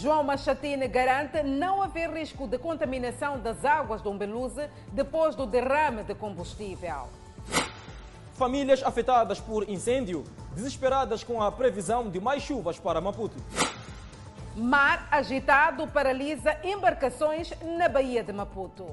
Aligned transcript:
João 0.00 0.22
Machatine 0.22 0.86
garante 0.86 1.42
não 1.42 1.82
haver 1.82 2.08
risco 2.10 2.46
de 2.46 2.56
contaminação 2.56 3.40
das 3.40 3.64
águas 3.64 4.00
do 4.00 4.08
Umbeluze 4.10 4.70
depois 4.92 5.34
do 5.34 5.44
derrame 5.44 6.04
de 6.04 6.14
combustível. 6.14 7.08
Famílias 8.34 8.80
afetadas 8.84 9.40
por 9.40 9.68
incêndio, 9.68 10.22
desesperadas 10.54 11.24
com 11.24 11.42
a 11.42 11.50
previsão 11.50 12.08
de 12.08 12.20
mais 12.20 12.44
chuvas 12.44 12.78
para 12.78 13.00
Maputo. 13.00 13.34
Mar 14.54 15.08
agitado 15.10 15.84
paralisa 15.88 16.56
embarcações 16.62 17.52
na 17.76 17.88
Baía 17.88 18.22
de 18.22 18.32
Maputo. 18.32 18.86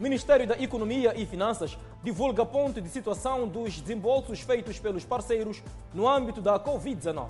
Ministério 0.00 0.46
da 0.46 0.58
Economia 0.58 1.12
e 1.14 1.26
Finanças 1.26 1.76
divulga 2.02 2.46
ponto 2.46 2.80
de 2.80 2.88
situação 2.88 3.46
dos 3.46 3.78
desembolsos 3.78 4.40
feitos 4.40 4.78
pelos 4.78 5.04
parceiros 5.04 5.62
no 5.92 6.08
âmbito 6.08 6.40
da 6.40 6.58
Covid-19. 6.58 7.28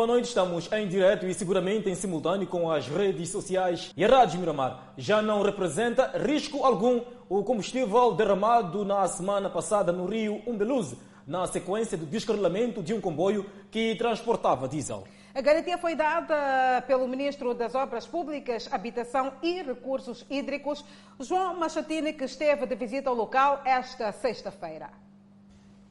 Boa 0.00 0.06
noite, 0.06 0.28
estamos 0.28 0.72
em 0.72 0.88
direto 0.88 1.26
e 1.26 1.34
seguramente 1.34 1.90
em 1.90 1.94
simultâneo 1.94 2.46
com 2.46 2.70
as 2.70 2.88
redes 2.88 3.28
sociais. 3.28 3.92
E 3.94 4.02
a 4.02 4.08
Rádio 4.08 4.40
Miramar 4.40 4.94
já 4.96 5.20
não 5.20 5.42
representa 5.42 6.12
risco 6.16 6.64
algum 6.64 7.02
o 7.28 7.44
combustível 7.44 8.14
derramado 8.14 8.82
na 8.82 9.06
semana 9.06 9.50
passada 9.50 9.92
no 9.92 10.06
rio 10.06 10.40
Umbeluze, 10.46 10.96
na 11.26 11.46
sequência 11.46 11.98
do 11.98 12.06
descarrilamento 12.06 12.82
de 12.82 12.94
um 12.94 13.00
comboio 13.00 13.44
que 13.70 13.94
transportava 13.96 14.66
diesel. 14.66 15.04
A 15.34 15.42
garantia 15.42 15.76
foi 15.76 15.94
dada 15.94 16.82
pelo 16.86 17.06
Ministro 17.06 17.52
das 17.52 17.74
Obras 17.74 18.06
Públicas, 18.06 18.70
Habitação 18.72 19.34
e 19.42 19.60
Recursos 19.60 20.24
Hídricos, 20.30 20.82
João 21.20 21.58
Machatini, 21.58 22.14
que 22.14 22.24
esteve 22.24 22.64
de 22.64 22.74
visita 22.74 23.10
ao 23.10 23.14
local 23.14 23.60
esta 23.66 24.12
sexta-feira. 24.12 25.09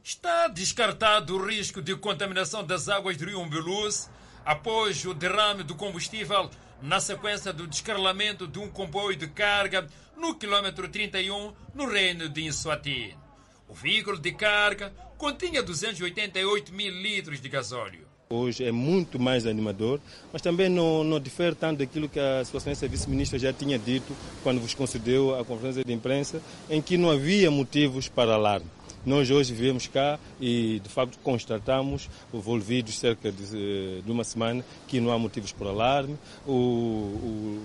Está 0.03 0.47
descartado 0.47 1.35
o 1.35 1.45
risco 1.45 1.81
de 1.81 1.95
contaminação 1.95 2.63
das 2.63 2.87
águas 2.87 3.17
do 3.17 3.25
rio 3.25 3.41
Umbeluz 3.41 4.09
após 4.45 5.03
o 5.05 5.13
derrame 5.13 5.63
do 5.63 5.75
combustível 5.75 6.49
na 6.81 6.99
sequência 6.99 7.51
do 7.51 7.67
descarrilamento 7.67 8.47
de 8.47 8.59
um 8.59 8.69
comboio 8.69 9.15
de 9.15 9.27
carga 9.27 9.87
no 10.17 10.35
quilômetro 10.35 10.87
31, 10.87 11.53
no 11.75 11.85
reino 11.85 12.29
de 12.29 12.45
Insuati. 12.45 13.15
O 13.67 13.73
veículo 13.73 14.17
de 14.17 14.31
carga 14.31 14.91
continha 15.17 15.61
288 15.61 16.73
mil 16.73 16.91
litros 16.91 17.41
de 17.41 17.49
gasóleo. 17.49 18.07
Hoje 18.31 18.63
é 18.63 18.71
muito 18.71 19.19
mais 19.19 19.45
animador, 19.45 19.99
mas 20.31 20.41
também 20.41 20.69
não, 20.69 21.03
não 21.03 21.19
difere 21.19 21.55
tanto 21.55 21.79
daquilo 21.79 22.07
que 22.07 22.19
a 22.19 22.45
Sua 22.45 22.59
Vice-Ministra 22.59 23.37
já 23.37 23.51
tinha 23.51 23.77
dito 23.77 24.15
quando 24.43 24.61
vos 24.61 24.73
concedeu 24.73 25.37
a 25.37 25.43
conferência 25.43 25.83
de 25.83 25.91
imprensa, 25.91 26.41
em 26.69 26.81
que 26.81 26.97
não 26.97 27.09
havia 27.09 27.51
motivos 27.51 28.07
para 28.07 28.35
alarme. 28.35 28.67
Nós 29.05 29.29
hoje 29.31 29.53
viemos 29.53 29.87
cá 29.87 30.19
e, 30.39 30.79
de 30.83 30.89
facto, 30.89 31.17
constatamos, 31.23 32.09
envolvidos 32.33 32.99
cerca 32.99 33.31
de, 33.31 34.01
de 34.01 34.11
uma 34.11 34.23
semana, 34.23 34.63
que 34.87 34.99
não 34.99 35.11
há 35.11 35.17
motivos 35.17 35.51
para 35.51 35.69
alarme. 35.69 36.17
O, 36.45 36.51
o 36.51 37.61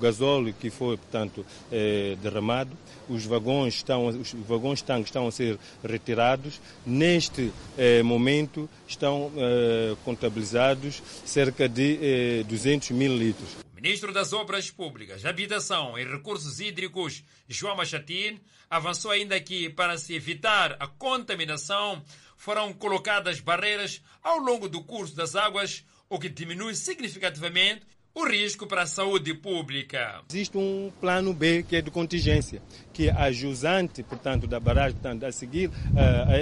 gasóleo 0.00 0.54
que 0.58 0.70
foi, 0.70 0.96
portanto, 0.96 1.44
é, 1.70 2.16
derramado, 2.22 2.70
os 3.08 3.24
vagões, 3.24 3.74
estão, 3.74 4.06
os 4.06 4.32
vagões 4.32 4.82
tanques 4.82 5.06
estão 5.06 5.26
a 5.26 5.32
ser 5.32 5.58
retirados. 5.82 6.60
Neste 6.84 7.52
é, 7.76 8.02
momento 8.02 8.68
estão 8.86 9.32
é, 9.36 9.96
contabilizados 10.04 11.02
cerca 11.24 11.68
de 11.68 12.44
200 12.44 12.90
mil 12.90 13.16
litros. 13.16 13.68
Ministro 13.74 14.12
das 14.12 14.32
Obras 14.32 14.70
Públicas, 14.72 15.24
Habitação 15.24 15.96
e 15.96 16.04
Recursos 16.04 16.58
Hídricos, 16.58 17.22
João 17.48 17.76
Machatin, 17.76 18.40
avançou 18.68 19.12
ainda 19.12 19.40
que, 19.40 19.70
para 19.70 19.96
se 19.96 20.14
evitar 20.14 20.76
a 20.80 20.88
contaminação, 20.88 22.02
foram 22.36 22.72
colocadas 22.72 23.38
barreiras 23.38 24.02
ao 24.20 24.38
longo 24.38 24.68
do 24.68 24.82
curso 24.82 25.14
das 25.14 25.36
águas, 25.36 25.84
o 26.08 26.18
que 26.18 26.28
diminui 26.28 26.74
significativamente 26.74 27.82
o 28.14 28.26
risco 28.26 28.66
para 28.66 28.82
a 28.82 28.86
saúde 28.86 29.32
pública. 29.34 30.22
Existe 30.28 30.58
um 30.58 30.90
plano 31.00 31.32
B 31.32 31.62
que 31.62 31.76
é 31.76 31.82
de 31.82 31.90
contingência, 31.90 32.60
que 32.92 33.08
a 33.08 33.30
jusante, 33.30 34.02
portanto, 34.02 34.46
da 34.46 34.58
barragem, 34.58 34.94
portanto, 34.94 35.24
a 35.24 35.32
seguir 35.32 35.68
uh, 35.68 35.72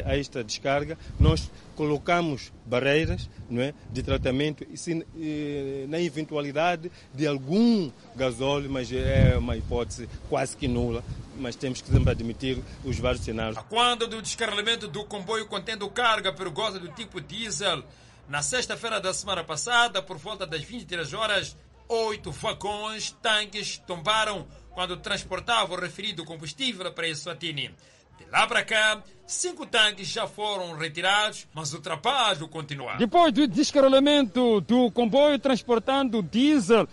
a, 0.07 0.11
a, 0.11 0.19
esta 0.19 0.43
descarga, 0.43 0.97
nós 1.21 1.51
colocamos 1.75 2.53
barreiras 2.65 3.29
não 3.51 3.61
é, 3.61 3.75
de 3.91 4.03
tratamento 4.03 4.67
e 4.71 4.77
se, 4.77 5.07
e, 5.15 5.85
na 5.89 6.01
eventualidade 6.01 6.91
de 7.15 7.27
algum 7.27 7.91
gasóleo, 8.15 8.71
mas 8.71 8.91
é 8.91 9.37
uma 9.37 9.57
hipótese 9.57 10.09
quase 10.29 10.57
que 10.57 10.67
nula, 10.67 11.05
mas 11.39 11.57
temos 11.57 11.83
que 11.83 11.91
sempre 11.91 12.11
admitir 12.11 12.59
os 12.85 12.99
vários 12.99 13.23
cenários. 13.23 13.59
A 13.59 13.63
quando 13.63 14.07
do 14.07 14.23
descarregamento 14.23 14.89
do 14.89 15.05
comboio 15.05 15.47
contendo 15.47 15.89
carga 15.91 16.33
perigosa 16.33 16.79
do 16.79 16.89
tipo 16.89 17.21
diesel, 17.21 17.85
na 18.29 18.43
sexta-feira 18.43 19.01
da 19.01 19.15
semana 19.15 19.45
passada, 19.45 20.03
por 20.03 20.17
volta 20.17 20.47
das 20.47 20.63
23 20.63 21.13
horas, 21.15 21.57
oito 21.89 22.31
vagões, 22.33 23.13
tanques 23.23 23.79
tombaram 23.87 24.47
quando 24.75 24.97
transportavam 24.97 25.77
o 25.77 25.81
referido 25.81 26.25
combustível 26.25 26.93
para 26.93 27.09
Eswatini. 27.09 27.75
De 28.19 28.25
lá 28.31 28.47
para 28.47 28.65
cá, 28.65 29.03
cinco 29.27 29.65
tanques 29.65 30.09
já 30.09 30.27
foram 30.27 30.77
retirados, 30.77 31.47
mas 31.55 31.73
o 31.73 31.81
trabalho 31.81 32.49
continua. 32.49 32.97
Depois 32.97 33.33
do 33.33 33.47
descarregamento 33.47 34.61
do 34.63 34.91
comboio 34.91 35.39
transportando 35.39 36.23
diesel, 36.23 36.89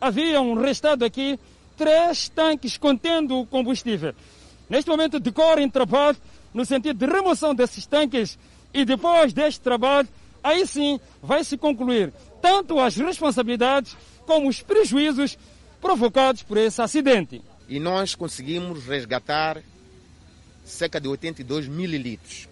haviam 0.00 0.54
restado 0.54 1.04
aqui 1.04 1.38
três 1.76 2.28
tanques 2.28 2.76
contendo 2.76 3.44
combustível. 3.46 4.14
Neste 4.68 4.90
momento 4.90 5.18
decorrem 5.18 5.68
trabalho 5.68 6.18
no 6.52 6.64
sentido 6.64 6.98
de 6.98 7.12
remoção 7.12 7.54
desses 7.54 7.86
tanques 7.86 8.38
e 8.72 8.84
depois 8.84 9.32
deste 9.32 9.60
trabalho 9.60 10.08
aí 10.42 10.66
sim 10.66 11.00
vai 11.22 11.44
se 11.44 11.56
concluir 11.56 12.12
tanto 12.40 12.78
as 12.78 12.96
responsabilidades 12.96 13.96
como 14.26 14.48
os 14.48 14.60
prejuízos 14.62 15.38
provocados 15.80 16.42
por 16.42 16.56
esse 16.56 16.80
acidente. 16.80 17.42
E 17.68 17.78
nós 17.78 18.14
conseguimos 18.14 18.84
resgatar 18.84 19.62
cerca 20.64 21.00
de 21.00 21.08
82 21.08 21.68
mililitros. 21.68 22.48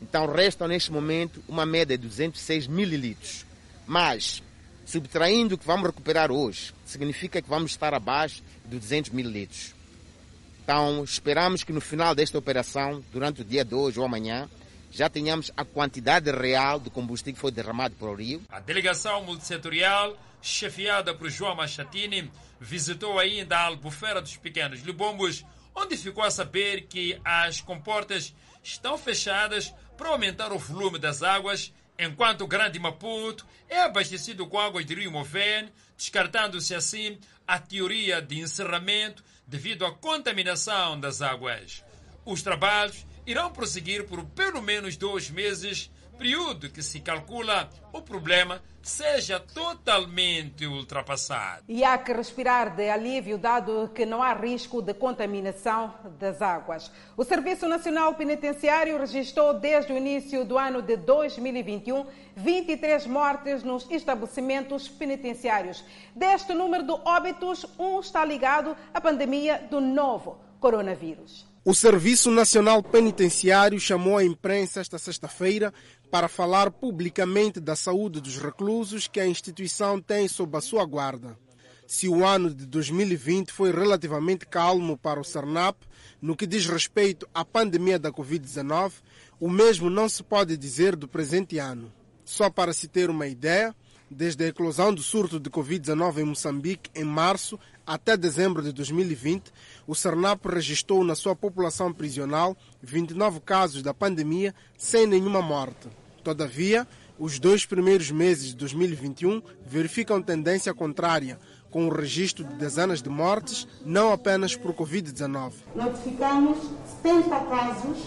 Então 0.00 0.26
restam 0.26 0.66
neste 0.66 0.90
momento 0.90 1.42
uma 1.48 1.64
média 1.64 1.96
de 1.96 2.06
206 2.06 2.66
mililitros. 2.66 3.46
Mas, 3.86 4.42
subtraindo 4.84 5.54
o 5.54 5.58
que 5.58 5.66
vamos 5.66 5.86
recuperar 5.86 6.30
hoje, 6.30 6.74
significa 6.84 7.40
que 7.40 7.48
vamos 7.48 7.72
estar 7.72 7.94
abaixo 7.94 8.42
de 8.64 8.78
200 8.78 9.10
mililitros. 9.10 9.74
Então, 10.62 11.02
esperamos 11.02 11.64
que 11.64 11.72
no 11.72 11.80
final 11.80 12.14
desta 12.14 12.38
operação, 12.38 13.02
durante 13.12 13.42
o 13.42 13.44
dia 13.44 13.64
de 13.64 13.74
hoje 13.74 13.98
ou 13.98 14.06
amanhã, 14.06 14.48
já 14.92 15.08
tenhamos 15.08 15.50
a 15.56 15.64
quantidade 15.64 16.30
real 16.30 16.78
de 16.78 16.90
combustível 16.90 17.34
que 17.34 17.40
foi 17.40 17.50
derramado 17.50 17.94
para 17.94 18.08
o 18.08 18.14
rio. 18.14 18.42
A 18.50 18.60
delegação 18.60 19.24
multissetorial, 19.24 20.16
chefiada 20.42 21.14
por 21.14 21.30
João 21.30 21.56
Machatini, 21.56 22.30
visitou 22.60 23.18
ainda 23.18 23.56
a 23.56 23.66
Albufeira 23.66 24.20
dos 24.20 24.36
Pequenos 24.36 24.82
Libombos, 24.82 25.44
onde 25.74 25.96
ficou 25.96 26.22
a 26.22 26.30
saber 26.30 26.82
que 26.82 27.18
as 27.24 27.60
comportas 27.60 28.34
estão 28.62 28.98
fechadas 28.98 29.72
para 29.96 30.10
aumentar 30.10 30.52
o 30.52 30.58
volume 30.58 30.98
das 30.98 31.22
águas, 31.22 31.72
enquanto 31.98 32.42
o 32.42 32.46
Grande 32.46 32.78
Maputo 32.78 33.46
é 33.68 33.80
abastecido 33.80 34.46
com 34.46 34.58
águas 34.60 34.84
de 34.84 34.94
Rio 34.94 35.10
Movene, 35.10 35.72
descartando-se 35.96 36.74
assim 36.74 37.18
a 37.46 37.58
teoria 37.58 38.20
de 38.20 38.38
encerramento 38.40 39.24
devido 39.46 39.86
à 39.86 39.92
contaminação 39.92 41.00
das 41.00 41.22
águas. 41.22 41.82
Os 42.24 42.42
trabalhos 42.42 43.06
irão 43.26 43.50
prosseguir 43.50 44.06
por 44.06 44.24
pelo 44.24 44.62
menos 44.62 44.96
dois 44.96 45.30
meses, 45.30 45.90
período 46.18 46.70
que 46.70 46.82
se 46.82 47.00
calcula 47.00 47.68
o 47.92 48.00
problema 48.00 48.62
seja 48.82 49.38
totalmente 49.38 50.66
ultrapassado. 50.66 51.62
E 51.68 51.84
há 51.84 51.96
que 51.98 52.12
respirar 52.12 52.74
de 52.74 52.90
alívio, 52.90 53.38
dado 53.38 53.90
que 53.94 54.04
não 54.04 54.22
há 54.22 54.32
risco 54.32 54.82
de 54.82 54.92
contaminação 54.92 55.94
das 56.18 56.42
águas. 56.42 56.90
O 57.16 57.24
Serviço 57.24 57.68
Nacional 57.68 58.14
Penitenciário 58.14 58.98
registrou 58.98 59.54
desde 59.54 59.92
o 59.92 59.96
início 59.96 60.44
do 60.44 60.58
ano 60.58 60.82
de 60.82 60.96
2021 60.96 62.06
23 62.34 63.06
mortes 63.06 63.62
nos 63.62 63.88
estabelecimentos 63.90 64.88
penitenciários. 64.88 65.84
Deste 66.14 66.52
número 66.52 66.82
de 66.84 66.92
óbitos, 67.04 67.66
um 67.78 68.00
está 68.00 68.24
ligado 68.24 68.76
à 68.92 69.00
pandemia 69.00 69.66
do 69.70 69.80
novo 69.80 70.40
coronavírus. 70.58 71.51
O 71.64 71.76
Serviço 71.76 72.28
Nacional 72.28 72.82
Penitenciário 72.82 73.78
chamou 73.78 74.18
a 74.18 74.24
imprensa 74.24 74.80
esta 74.80 74.98
sexta-feira 74.98 75.72
para 76.10 76.26
falar 76.26 76.72
publicamente 76.72 77.60
da 77.60 77.76
saúde 77.76 78.20
dos 78.20 78.36
reclusos 78.36 79.06
que 79.06 79.20
a 79.20 79.26
instituição 79.28 80.00
tem 80.00 80.26
sob 80.26 80.58
a 80.58 80.60
sua 80.60 80.84
guarda. 80.84 81.38
Se 81.86 82.08
o 82.08 82.26
ano 82.26 82.52
de 82.52 82.66
2020 82.66 83.52
foi 83.52 83.70
relativamente 83.70 84.44
calmo 84.44 84.98
para 84.98 85.20
o 85.20 85.24
CERNAP 85.24 85.76
no 86.20 86.34
que 86.34 86.48
diz 86.48 86.66
respeito 86.66 87.28
à 87.32 87.44
pandemia 87.44 87.96
da 87.96 88.10
Covid-19, 88.10 88.94
o 89.38 89.48
mesmo 89.48 89.88
não 89.88 90.08
se 90.08 90.24
pode 90.24 90.56
dizer 90.56 90.96
do 90.96 91.06
presente 91.06 91.60
ano. 91.60 91.92
Só 92.24 92.50
para 92.50 92.72
se 92.72 92.88
ter 92.88 93.08
uma 93.08 93.28
ideia, 93.28 93.72
desde 94.10 94.44
a 94.44 94.48
eclosão 94.48 94.92
do 94.92 95.02
surto 95.02 95.40
de 95.40 95.48
Covid-19 95.48 96.18
em 96.18 96.24
Moçambique 96.24 96.90
em 96.94 97.04
março 97.04 97.58
Até 97.86 98.16
dezembro 98.16 98.62
de 98.62 98.72
2020, 98.72 99.52
o 99.92 99.94
Cernap 99.94 100.46
registrou 100.46 101.04
na 101.04 101.14
sua 101.14 101.36
população 101.36 101.92
prisional 101.92 102.56
29 102.82 103.40
casos 103.40 103.82
da 103.82 103.92
pandemia 103.92 104.54
sem 104.78 105.06
nenhuma 105.06 105.42
morte. 105.42 105.86
Todavia, 106.24 106.88
os 107.18 107.38
dois 107.38 107.66
primeiros 107.66 108.10
meses 108.10 108.48
de 108.48 108.56
2021 108.56 109.42
verificam 109.66 110.22
tendência 110.22 110.72
contrária, 110.72 111.38
com 111.70 111.86
o 111.86 111.92
registro 111.92 112.42
de 112.42 112.54
dezenas 112.54 113.02
de 113.02 113.10
mortes, 113.10 113.68
não 113.84 114.10
apenas 114.10 114.56
por 114.56 114.72
Covid-19. 114.72 115.52
Notificamos 115.74 116.56
70 117.02 117.40
casos 117.40 117.98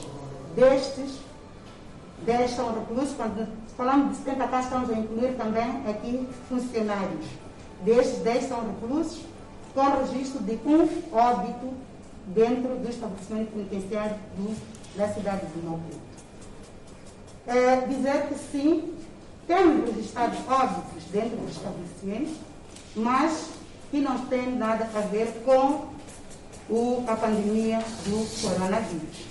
destes, 0.56 1.20
destes 2.26 2.58
reclusos. 2.58 3.14
Quando 3.16 3.48
falamos 3.78 4.18
de 4.18 4.24
70 4.24 4.48
casos, 4.48 4.66
estamos 4.66 4.90
a 4.90 4.94
incluir 4.94 5.36
também 5.38 5.88
aqui 5.88 6.28
funcionários. 6.50 7.26
Destes 7.84 8.24
10 8.24 8.44
são 8.46 8.66
reclusos, 8.66 9.22
com 9.76 9.84
registro 10.00 10.42
de 10.42 10.58
um 10.66 10.84
óbito 11.14 11.74
dentro 12.28 12.78
do 12.78 12.90
estabelecimento 12.90 13.52
penitenciário 13.52 14.16
do, 14.38 14.56
da 14.98 15.10
cidade 15.10 15.46
de 15.48 15.66
Novo. 15.66 15.84
É, 17.46 17.82
dizer 17.82 18.28
que 18.28 18.36
sim, 18.52 18.94
temos 19.46 19.94
registrado 19.94 20.36
óbitos 20.50 21.04
dentro 21.12 21.38
do 21.38 21.50
estabelecimento, 21.50 22.40
mas 22.96 23.50
que 23.92 24.00
não 24.00 24.26
tem 24.26 24.56
nada 24.56 24.90
a 24.96 25.02
ver 25.02 25.44
com 25.46 25.90
o, 26.70 27.04
a 27.06 27.16
pandemia 27.16 27.80
do 28.06 28.42
coronavírus. 28.42 29.26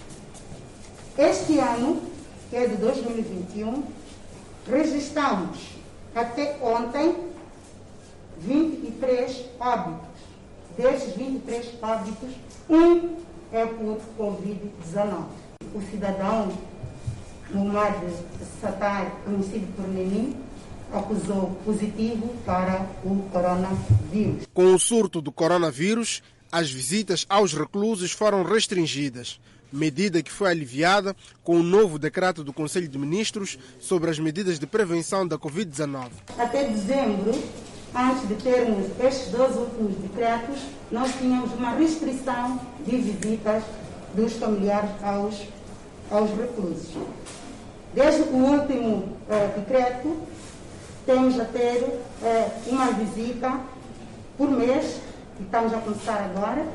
Este 1.17 1.58
ano, 1.58 2.02
que 2.50 2.56
é 2.56 2.69
de 2.69 2.76
2021, 2.76 3.82
registramos 4.70 5.70
até 6.14 6.58
ontem 6.62 7.17
23 8.38 9.46
óbitos. 9.58 10.04
Desses 10.76 11.15
23 11.15 11.75
óbitos, 11.81 12.31
um 12.69 13.17
é 13.53 13.65
por 13.65 14.00
Covid-19. 14.19 15.25
O 15.73 15.81
cidadão 15.91 16.53
Mumad 17.50 17.94
Satar, 18.61 19.12
conhecido 19.25 19.73
por 19.76 19.87
Lenin, 19.88 20.37
acusou 20.93 21.56
positivo 21.65 22.35
para 22.44 22.88
o 23.05 23.23
coronavírus. 23.31 24.47
Com 24.53 24.75
o 24.75 24.79
surto 24.79 25.21
do 25.21 25.31
coronavírus, 25.31 26.23
as 26.50 26.71
visitas 26.71 27.25
aos 27.29 27.53
reclusos 27.53 28.11
foram 28.11 28.43
restringidas, 28.43 29.41
medida 29.73 30.23
que 30.23 30.31
foi 30.31 30.50
aliviada 30.50 31.15
com 31.44 31.56
o 31.56 31.62
novo 31.62 32.00
decreto 32.00 32.43
do 32.43 32.53
Conselho 32.53 32.88
de 32.88 32.99
Ministros 32.99 33.59
sobre 33.79 34.11
as 34.11 34.19
medidas 34.19 34.59
de 34.59 34.67
prevenção 34.67 35.27
da 35.27 35.38
Covid-19. 35.38 36.11
Até 36.37 36.69
dezembro, 36.69 37.32
antes 37.94 38.29
de 38.29 38.35
termos 38.35 38.87
estes 39.00 39.31
dois 39.31 39.56
últimos 39.56 39.94
decretos, 39.96 40.61
nós 40.91 41.12
tínhamos 41.17 41.52
uma 41.52 41.70
restrição 41.70 42.61
de 42.85 42.96
visitas 42.96 43.62
dos 44.14 44.32
familiares 44.35 44.91
aos, 45.02 45.43
aos 46.11 46.31
reclusos. 46.31 46.96
Desde 47.94 48.23
o 48.23 48.37
último 48.37 49.17
eh, 49.31 49.55
decreto, 49.56 50.17
temos 51.06 51.38
a 51.38 51.44
ter 51.44 52.00
eh, 52.23 52.50
uma 52.67 52.91
visita 52.93 53.61
por 54.37 54.50
mês, 54.50 55.00
que 55.37 55.44
estamos 55.44 55.73
a 55.73 55.79
começar 55.79 56.25
agora, 56.25 56.67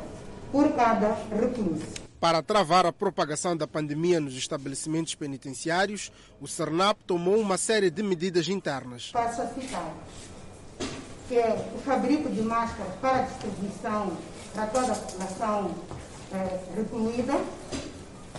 por 0.51 0.71
cada 0.73 1.17
recluso. 1.37 1.85
Para 2.19 2.41
travar 2.41 2.85
a 2.85 2.91
propagação 2.91 3.55
da 3.55 3.67
pandemia 3.67 4.19
nos 4.19 4.35
estabelecimentos 4.35 5.15
penitenciários, 5.15 6.11
o 6.41 6.47
CERNAP 6.47 6.97
tomou 7.05 7.37
uma 7.37 7.57
série 7.57 7.89
de 7.89 8.03
medidas 8.03 8.49
internas. 8.49 9.11
Passo 9.11 9.41
a 9.41 9.47
citar 9.47 9.93
que 11.29 11.37
é 11.37 11.55
o 11.75 11.77
fabrico 11.77 12.27
de 12.27 12.41
máscaras 12.41 12.91
para 12.99 13.21
distribuição 13.21 14.11
para 14.51 14.65
toda 14.65 14.91
a 14.91 14.95
população 14.95 15.71
eh, 16.33 16.59
recluída, 16.75 17.39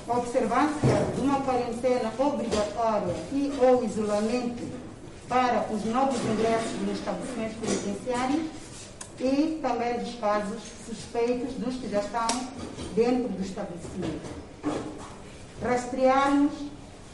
observância 0.09 0.97
de 1.15 1.21
uma 1.21 1.41
quarentena 1.41 2.13
obrigatória 2.19 3.15
e 3.33 3.53
ou 3.63 3.85
isolamento 3.85 4.69
para 5.29 5.67
os 5.73 5.85
novos 5.85 6.19
ingressos 6.21 6.81
nos 6.81 6.99
estabelecimentos 6.99 7.57
penitenciários 7.59 8.47
e 9.21 9.61
também 9.63 10.01
dos 10.01 10.15
casos 10.17 10.61
suspeitos 10.85 11.55
dos 11.55 11.77
que 11.77 11.89
já 11.89 12.01
estão 12.01 12.27
dentro 12.97 13.29
do 13.29 13.41
estabelecimento. 13.41 14.29
Rastrearmos 15.63 16.53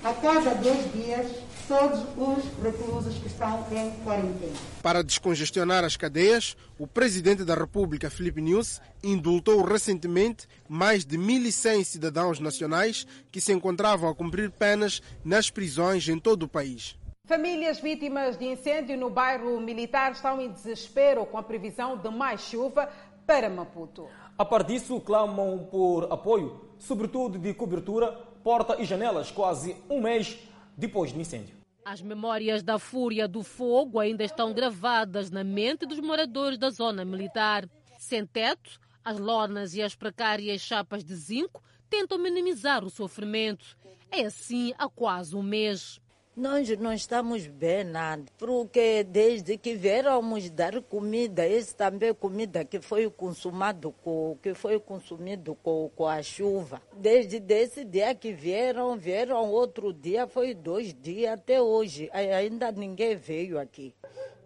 a 0.02 0.14
cada 0.14 0.54
dois 0.54 0.90
dias 0.94 1.26
todos 1.68 2.00
os 2.16 2.62
reclusos 2.62 3.18
que 3.18 3.26
estão 3.26 3.66
em 3.72 3.90
quarentena. 4.04 4.56
Para 4.82 5.02
descongestionar 5.02 5.84
as 5.84 5.96
cadeias, 5.96 6.56
o 6.78 6.86
presidente 6.86 7.44
da 7.44 7.54
República, 7.54 8.08
Filipe 8.08 8.40
Nunes, 8.40 8.80
indultou 9.02 9.62
recentemente 9.62 10.46
mais 10.68 11.04
de 11.04 11.18
1.100 11.18 11.84
cidadãos 11.84 12.40
nacionais 12.40 13.06
que 13.30 13.40
se 13.40 13.52
encontravam 13.52 14.08
a 14.08 14.14
cumprir 14.14 14.50
penas 14.50 15.02
nas 15.24 15.50
prisões 15.50 16.08
em 16.08 16.18
todo 16.18 16.44
o 16.44 16.48
país. 16.48 16.96
Famílias 17.24 17.80
vítimas 17.80 18.38
de 18.38 18.44
incêndio 18.44 18.96
no 18.96 19.10
bairro 19.10 19.60
militar 19.60 20.12
estão 20.12 20.40
em 20.40 20.50
desespero 20.52 21.26
com 21.26 21.36
a 21.36 21.42
previsão 21.42 21.96
de 21.96 22.08
mais 22.08 22.42
chuva 22.42 22.88
para 23.26 23.50
Maputo. 23.50 24.06
A 24.38 24.44
par 24.44 24.62
disso, 24.62 25.00
clamam 25.00 25.66
por 25.68 26.04
apoio, 26.12 26.60
sobretudo 26.78 27.36
de 27.38 27.52
cobertura, 27.52 28.12
porta 28.44 28.80
e 28.80 28.84
janelas, 28.84 29.32
quase 29.32 29.74
um 29.90 30.00
mês 30.00 30.38
depois 30.76 31.10
do 31.10 31.20
incêndio. 31.20 31.55
As 31.88 32.02
memórias 32.02 32.64
da 32.64 32.80
fúria 32.80 33.28
do 33.28 33.44
fogo 33.44 34.00
ainda 34.00 34.24
estão 34.24 34.52
gravadas 34.52 35.30
na 35.30 35.44
mente 35.44 35.86
dos 35.86 36.00
moradores 36.00 36.58
da 36.58 36.68
zona 36.68 37.04
militar. 37.04 37.64
Sem 37.96 38.26
teto, 38.26 38.80
as 39.04 39.20
lonas 39.20 39.72
e 39.72 39.80
as 39.80 39.94
precárias 39.94 40.60
chapas 40.60 41.04
de 41.04 41.14
zinco 41.14 41.62
tentam 41.88 42.18
minimizar 42.18 42.84
o 42.84 42.90
sofrimento. 42.90 43.78
É 44.10 44.22
assim 44.22 44.74
há 44.76 44.88
quase 44.88 45.36
um 45.36 45.44
mês. 45.44 46.00
Nós 46.36 46.68
não 46.78 46.92
estamos 46.92 47.46
bem 47.46 47.82
nada, 47.82 48.26
porque 48.36 49.02
desde 49.02 49.56
que 49.56 49.74
vieramos 49.74 50.50
dar 50.50 50.82
comida, 50.82 51.48
esse 51.48 51.74
também 51.74 52.12
comida 52.12 52.62
que 52.62 52.78
foi 52.78 53.08
consumado 53.08 53.90
com, 54.02 54.36
que 54.42 54.52
foi 54.52 54.78
consumido 54.78 55.54
com, 55.54 55.90
com 55.96 56.06
a 56.06 56.22
chuva. 56.22 56.82
Desde 56.94 57.42
esse 57.54 57.86
dia 57.86 58.14
que 58.14 58.34
vieram, 58.34 58.98
vieram 58.98 59.50
outro 59.50 59.94
dia, 59.94 60.26
foi 60.26 60.52
dois 60.52 60.92
dias 60.92 61.32
até 61.32 61.58
hoje. 61.58 62.10
Ainda 62.12 62.70
ninguém 62.70 63.16
veio 63.16 63.58
aqui. 63.58 63.94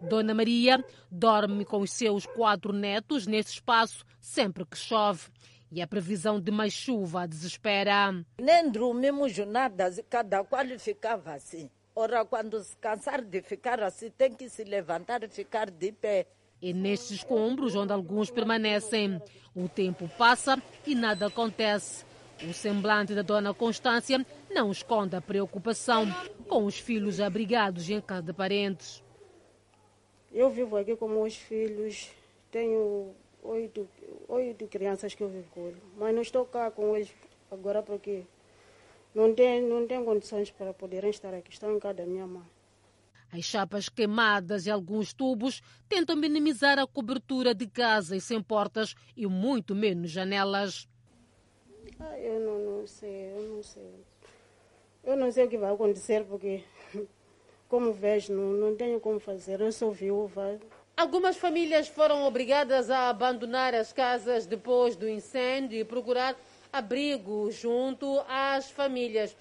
Dona 0.01 0.33
Maria 0.33 0.81
dorme 1.11 1.65
com 1.65 1.81
os 1.81 1.91
seus 1.91 2.25
quatro 2.25 2.71
netos 2.71 3.27
nesse 3.27 3.55
espaço 3.55 4.05
sempre 4.17 4.65
que 4.65 4.77
chove. 4.77 5.27
E 5.69 5.81
a 5.81 5.87
previsão 5.87 6.39
de 6.39 6.51
mais 6.51 6.71
chuva 6.71 7.27
desespera. 7.27 8.13
Nem 8.39 8.71
dormimos 8.71 9.37
nada, 9.39 9.91
cada 10.09 10.41
qual 10.45 10.65
ficava 10.79 11.33
assim. 11.33 11.69
Ora, 11.95 12.23
quando 12.23 12.61
se 12.63 12.75
cansar 12.77 13.21
de 13.21 13.41
ficar 13.41 13.81
assim, 13.83 14.09
tem 14.09 14.33
que 14.33 14.47
se 14.49 14.63
levantar 14.63 15.23
e 15.23 15.27
ficar 15.27 15.69
de 15.69 15.91
pé. 15.91 16.25
E 16.61 16.73
nestes 16.73 17.11
escombros 17.11 17.75
onde 17.75 17.91
alguns 17.91 18.29
permanecem, 18.29 19.21
o 19.55 19.67
tempo 19.67 20.09
passa 20.17 20.61
e 20.85 20.95
nada 20.95 21.27
acontece. 21.27 22.05
O 22.47 22.53
semblante 22.53 23.13
da 23.13 23.21
dona 23.21 23.53
Constância 23.53 24.25
não 24.49 24.71
esconde 24.71 25.15
a 25.15 25.21
preocupação 25.21 26.05
com 26.47 26.65
os 26.65 26.79
filhos 26.79 27.19
abrigados 27.19 27.89
em 27.89 27.99
casa 27.99 28.23
de 28.23 28.33
parentes. 28.33 29.03
Eu 30.31 30.49
vivo 30.49 30.77
aqui 30.77 30.95
com 30.95 31.09
meus 31.09 31.35
filhos, 31.35 32.09
tenho 32.49 33.13
oito, 33.43 33.87
oito 34.29 34.65
crianças 34.67 35.13
que 35.13 35.21
eu 35.21 35.29
vivo 35.29 35.49
com 35.51 35.67
eles, 35.67 35.81
mas 35.97 36.15
não 36.15 36.21
estou 36.21 36.45
cá 36.45 36.71
com 36.71 36.95
eles 36.95 37.13
agora 37.51 37.83
porque 37.83 38.23
não 39.13 39.33
tem, 39.33 39.61
não 39.61 39.85
tem 39.85 40.03
condições 40.03 40.51
para 40.51 40.73
poderem 40.73 41.09
estar 41.09 41.33
aqui, 41.33 41.51
estão 41.51 41.75
em 41.75 41.79
casa 41.79 41.95
da 41.95 42.05
minha 42.05 42.25
mãe. 42.25 42.45
As 43.33 43.45
chapas 43.45 43.87
queimadas 43.87 44.65
e 44.65 44.71
alguns 44.71 45.13
tubos 45.13 45.61
tentam 45.87 46.17
minimizar 46.17 46.77
a 46.77 46.85
cobertura 46.85 47.55
de 47.55 47.65
casas 47.65 48.25
sem 48.25 48.41
portas 48.41 48.93
e 49.15 49.25
muito 49.25 49.73
menos 49.73 50.11
janelas. 50.11 50.87
Ah, 51.97 52.19
eu 52.19 52.39
não, 52.41 52.79
não 52.79 52.87
sei, 52.87 53.31
eu 53.31 53.41
não 53.55 53.63
sei. 53.63 53.93
Eu 55.03 55.15
não 55.15 55.31
sei 55.31 55.45
o 55.45 55.49
que 55.49 55.57
vai 55.57 55.73
acontecer 55.73 56.25
porque, 56.25 56.63
como 57.69 57.93
vejo, 57.93 58.33
não, 58.33 58.51
não 58.51 58.75
tenho 58.75 58.99
como 58.99 59.19
fazer. 59.19 59.61
Eu 59.61 59.71
sou 59.71 59.91
viúva. 59.91 60.59
Algumas 60.97 61.37
famílias 61.37 61.87
foram 61.87 62.23
obrigadas 62.23 62.89
a 62.89 63.09
abandonar 63.09 63.73
as 63.73 63.93
casas 63.93 64.45
depois 64.45 64.95
do 64.95 65.07
incêndio 65.07 65.79
e 65.79 65.85
procurar 65.85 66.35
abrigo 66.71 67.51
junto 67.51 68.23
às 68.27 68.69
famílias. 68.69 69.35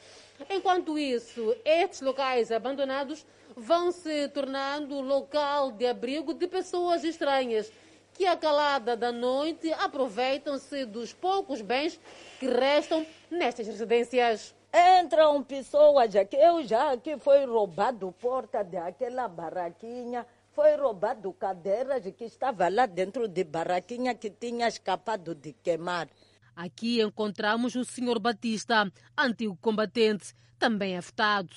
Enquanto 0.48 0.98
isso, 0.98 1.54
estes 1.64 2.00
locais 2.00 2.50
abandonados 2.50 3.26
vão 3.56 3.92
se 3.92 4.28
tornando 4.28 5.00
local 5.00 5.70
de 5.72 5.86
abrigo 5.86 6.32
de 6.32 6.46
pessoas 6.46 7.04
estranhas 7.04 7.70
que, 8.14 8.26
à 8.26 8.36
calada 8.36 8.96
da 8.96 9.12
noite, 9.12 9.72
aproveitam-se 9.72 10.84
dos 10.84 11.12
poucos 11.12 11.60
bens 11.60 12.00
que 12.38 12.46
restam 12.46 13.06
nestas 13.30 13.66
residências. 13.66 14.54
Entram 15.02 15.42
pessoas 15.42 16.12
eu 16.32 16.62
já 16.62 16.96
que 16.96 17.18
foi 17.18 17.44
roubado 17.44 18.12
porta 18.12 18.62
daquela 18.62 19.26
barraquinha, 19.26 20.26
foi 20.52 20.76
roubado 20.76 21.32
cadeiras 21.32 22.02
que 22.16 22.24
estava 22.24 22.68
lá 22.68 22.86
dentro 22.86 23.26
de 23.26 23.42
barraquinha 23.42 24.14
que 24.14 24.30
tinha 24.30 24.68
escapado 24.68 25.34
de 25.34 25.52
queimar. 25.52 26.08
Aqui 26.54 27.00
encontramos 27.00 27.74
o 27.74 27.84
Sr. 27.84 28.18
Batista, 28.18 28.90
antigo 29.16 29.56
combatente, 29.60 30.34
também 30.58 30.96
afetado. 30.96 31.50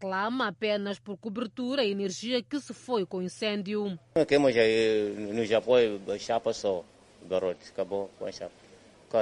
Clama 0.00 0.48
apenas 0.48 0.98
por 0.98 1.16
cobertura 1.16 1.84
e 1.84 1.90
energia 1.90 2.42
que 2.42 2.60
se 2.60 2.72
foi 2.72 3.04
com 3.04 3.18
o 3.18 3.22
incêndio. 3.22 3.98
Queimos 4.26 4.56
aí 4.56 5.14
nos 5.32 5.50
apoios, 5.50 6.00
chapa 6.20 6.52
só, 6.52 6.84
garoto, 7.28 7.66
acabou 7.68 8.10
com 8.18 8.26
a 8.26 8.32
chapa. 8.32 8.52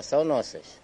São 0.03 0.25
nossas. 0.25 0.81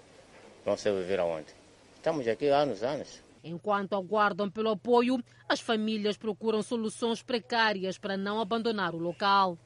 Não 0.64 0.76
sei 0.76 0.92
viver 0.92 1.20
aonde. 1.20 1.48
Estamos 1.96 2.26
aqui 2.26 2.48
há 2.48 2.58
anos, 2.58 2.82
anos. 2.82 3.20
Enquanto 3.44 3.94
aguardam 3.94 4.48
pelo 4.48 4.70
apoio, 4.70 5.22
as 5.48 5.60
famílias 5.60 6.16
procuram 6.16 6.62
soluções 6.62 7.22
precárias 7.22 7.98
para 7.98 8.16
não 8.16 8.40
abandonar 8.40 8.94
o 8.94 8.98
local. 8.98 9.58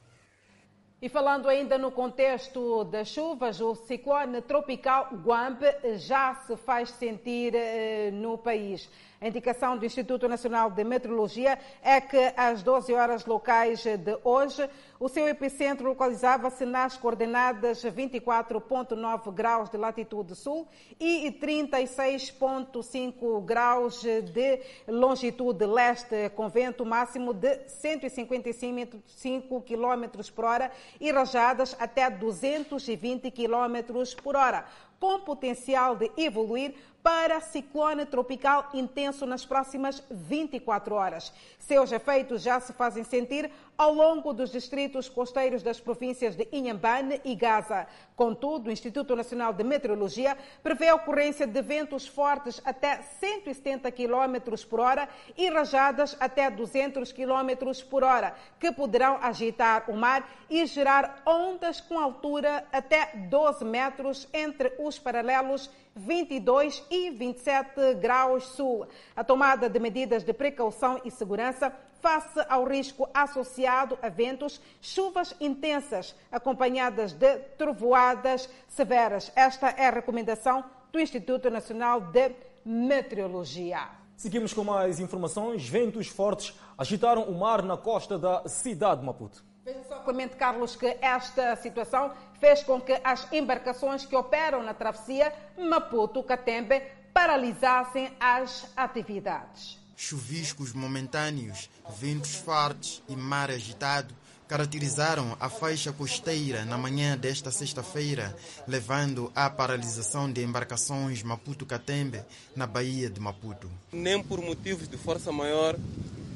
E 0.99 1.07
falando 1.09 1.47
ainda 1.47 1.77
no 1.77 1.91
contexto 1.91 2.83
das 2.85 3.09
chuvas, 3.09 3.61
o 3.61 3.75
ciclone 3.75 4.41
tropical 4.41 5.09
Guampe 5.23 5.67
já 5.97 6.33
se 6.33 6.57
faz 6.57 6.89
sentir 6.89 7.53
eh, 7.53 8.09
no 8.11 8.35
país. 8.35 8.89
A 9.19 9.27
indicação 9.27 9.75
do 9.75 9.83
Instituto 9.83 10.27
Nacional 10.27 10.69
de 10.69 10.83
Meteorologia 10.83 11.57
é 11.81 11.99
que 11.99 12.31
às 12.37 12.61
12 12.61 12.93
horas 12.93 13.25
locais 13.25 13.83
de 13.83 14.15
hoje, 14.23 14.69
o 14.99 15.09
seu 15.09 15.27
epicentro 15.27 15.87
localizava-se 15.87 16.67
nas 16.67 16.97
coordenadas 16.97 17.83
24,9 17.83 19.33
graus 19.33 19.71
de 19.71 19.77
latitude 19.77 20.35
sul 20.35 20.67
e 20.99 21.35
36,5 21.41 23.43
graus 23.43 24.03
de 24.03 24.61
longitude 24.87 25.65
leste, 25.65 26.29
com 26.35 26.47
vento 26.47 26.85
máximo 26.85 27.33
de 27.33 27.67
155 27.67 29.61
km 29.61 30.31
por 30.35 30.45
hora 30.45 30.71
e 31.01 31.11
rajadas 31.11 31.75
até 31.79 32.07
220 32.07 33.31
km 33.31 34.13
por 34.21 34.35
hora 34.35 34.63
com 34.99 35.19
potencial 35.19 35.95
de 35.95 36.11
evoluir 36.17 36.73
para 37.07 37.39
ciclone 37.39 38.05
tropical 38.05 38.69
intenso 38.73 39.25
nas 39.25 39.45
próximas 39.45 40.03
24 40.11 40.93
horas. 40.93 41.31
Seus 41.57 41.89
efeitos 41.93 42.41
já 42.41 42.59
se 42.59 42.73
fazem 42.73 43.01
sentir 43.05 43.49
ao 43.77 43.93
longo 43.93 44.33
dos 44.33 44.51
distritos 44.51 45.07
costeiros 45.07 45.63
das 45.63 45.79
províncias 45.79 46.35
de 46.35 46.45
Inhambane 46.51 47.21
e 47.23 47.33
Gaza. 47.33 47.87
Contudo, 48.13 48.67
o 48.67 48.71
Instituto 48.71 49.15
Nacional 49.15 49.53
de 49.53 49.63
Meteorologia 49.63 50.35
prevê 50.61 50.89
a 50.89 50.95
ocorrência 50.95 51.47
de 51.47 51.61
ventos 51.61 52.05
fortes 52.05 52.59
até 52.65 53.01
170 53.01 53.89
km 53.91 54.65
por 54.69 54.81
hora 54.81 55.07
e 55.37 55.49
rajadas 55.49 56.17
até 56.19 56.49
200 56.49 57.13
km 57.13 57.71
por 57.89 58.03
hora, 58.03 58.35
que 58.59 58.69
poderão 58.69 59.17
agitar 59.21 59.89
o 59.89 59.95
mar 59.95 60.29
e 60.49 60.65
gerar 60.65 61.21
ondas 61.25 61.79
com 61.79 61.97
altura 61.97 62.65
até 62.73 63.11
12 63.15 63.63
metros 63.63 64.27
entre 64.33 64.73
os 64.79 64.99
paralelos 64.99 65.69
22 65.97 66.83
e 66.89 67.09
27 67.11 67.95
graus 67.95 68.45
sul. 68.45 68.87
A 69.15 69.23
tomada 69.23 69.69
de 69.69 69.79
medidas 69.79 70.23
de 70.23 70.33
precaução 70.33 71.01
e 71.03 71.11
segurança 71.11 71.73
face 71.99 72.39
ao 72.47 72.63
risco 72.63 73.09
associado 73.13 73.97
a 74.01 74.09
ventos, 74.09 74.61
chuvas 74.81 75.35
intensas, 75.39 76.15
acompanhadas 76.31 77.11
de 77.11 77.37
trovoadas 77.57 78.49
severas. 78.67 79.31
Esta 79.35 79.69
é 79.69 79.87
a 79.87 79.91
recomendação 79.91 80.63
do 80.91 80.99
Instituto 80.99 81.49
Nacional 81.49 82.01
de 82.01 82.31
Meteorologia. 82.63 83.89
Seguimos 84.15 84.53
com 84.53 84.63
mais 84.63 84.99
informações. 84.99 85.67
Ventos 85.67 86.07
fortes 86.07 86.53
agitaram 86.77 87.23
o 87.23 87.37
mar 87.37 87.61
na 87.61 87.77
costa 87.77 88.17
da 88.17 88.47
cidade 88.47 89.01
de 89.01 89.05
Maputo. 89.05 89.43
Veja 89.67 89.83
só, 89.85 89.99
Clemente 89.99 90.37
Carlos, 90.37 90.77
que 90.77 90.97
esta 91.01 91.53
situação 91.57 92.13
fez 92.39 92.63
com 92.63 92.79
que 92.79 93.01
as 93.03 93.29
embarcações 93.33 94.05
que 94.05 94.15
operam 94.15 94.63
na 94.63 94.73
travessia 94.73 95.33
Maputo-Catembe 95.57 96.81
paralisassem 97.13 98.09
as 98.17 98.71
atividades. 98.77 99.77
Chuviscos 99.93 100.71
momentâneos, 100.71 101.69
ventos 101.99 102.33
fortes 102.35 103.03
e 103.09 103.15
mar 103.17 103.51
agitado 103.51 104.15
caracterizaram 104.47 105.35
a 105.37 105.49
faixa 105.49 105.91
costeira 105.91 106.63
na 106.63 106.77
manhã 106.77 107.17
desta 107.17 107.51
sexta-feira, 107.51 108.33
levando 108.65 109.29
à 109.35 109.49
paralisação 109.49 110.31
de 110.31 110.41
embarcações 110.41 111.23
Maputo-Catembe 111.23 112.23
na 112.55 112.65
Baía 112.65 113.09
de 113.09 113.19
Maputo. 113.19 113.69
Nem 113.91 114.23
por 114.23 114.41
motivos 114.41 114.87
de 114.87 114.95
força 114.95 115.29
maior 115.29 115.75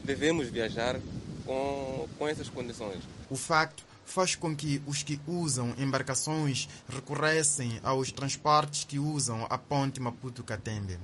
devemos 0.04 0.50
viajar 0.50 1.00
com, 1.46 2.08
com 2.18 2.28
essas 2.28 2.50
condições. 2.50 3.02
O 3.30 3.36
facto 3.36 3.84
faz 4.06 4.36
com 4.36 4.56
que 4.56 4.82
os 4.86 5.04
que 5.04 5.20
usam 5.26 5.74
embarcações 5.78 6.68
recorressem 6.90 7.80
aos 7.84 8.12
transportes 8.12 8.84
que 8.84 9.00
usam 9.00 9.48
a 9.50 9.58
ponte 9.58 10.02
Maputo-Catembe. 10.02 11.00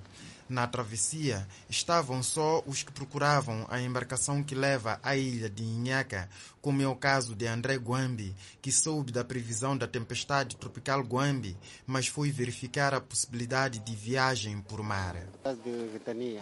Na 0.50 0.65
travessia 0.65 1.46
estavam 1.70 2.24
só 2.24 2.63
os 2.65 2.82
que 2.82 2.91
procuravam 2.91 3.65
a 3.70 3.82
embarcação 3.82 4.41
que 4.41 4.56
leva 4.56 4.98
à 5.03 5.15
ilha 5.15 5.50
de 5.50 5.62
Inhaca, 5.62 6.29
como 6.62 6.82
é 6.82 6.88
o 6.88 6.96
caso 6.96 7.36
de 7.36 7.46
André 7.46 7.75
Guambi, 7.75 8.34
que 8.62 8.72
soube 8.72 9.12
da 9.12 9.25
previsão 9.25 9.77
da 9.77 9.88
tempestade 9.88 10.56
tropical 10.56 11.01
Guambi, 11.01 11.58
mas 11.86 12.08
foi 12.08 12.32
verificar 12.32 12.94
a 12.94 13.01
possibilidade 13.01 13.79
de 13.79 13.94
viagem 13.94 14.62
por 14.62 14.82
mar. 14.82 15.15
De 15.63 15.88
ventania, 15.91 16.41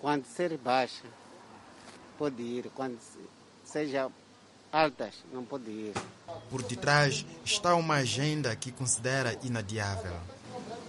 quando 0.00 0.24
ser 0.24 0.56
baixa, 0.56 1.04
pode 2.18 2.42
ir, 2.42 2.70
quando 2.74 2.98
seja 3.64 4.10
altas, 4.72 5.14
não 5.32 5.44
pode 5.44 5.70
ir. 5.70 5.92
Por 6.50 6.62
detrás 6.62 7.24
está 7.44 7.74
uma 7.76 7.94
agenda 7.96 8.54
que 8.56 8.72
considera 8.72 9.38
inadiável. 9.44 10.12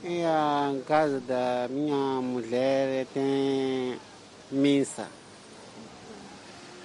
E 0.03 0.23
a 0.23 0.73
casa 0.87 1.19
da 1.19 1.67
minha 1.69 2.21
mulher 2.21 3.05
tem 3.13 3.99
missa. 4.51 5.07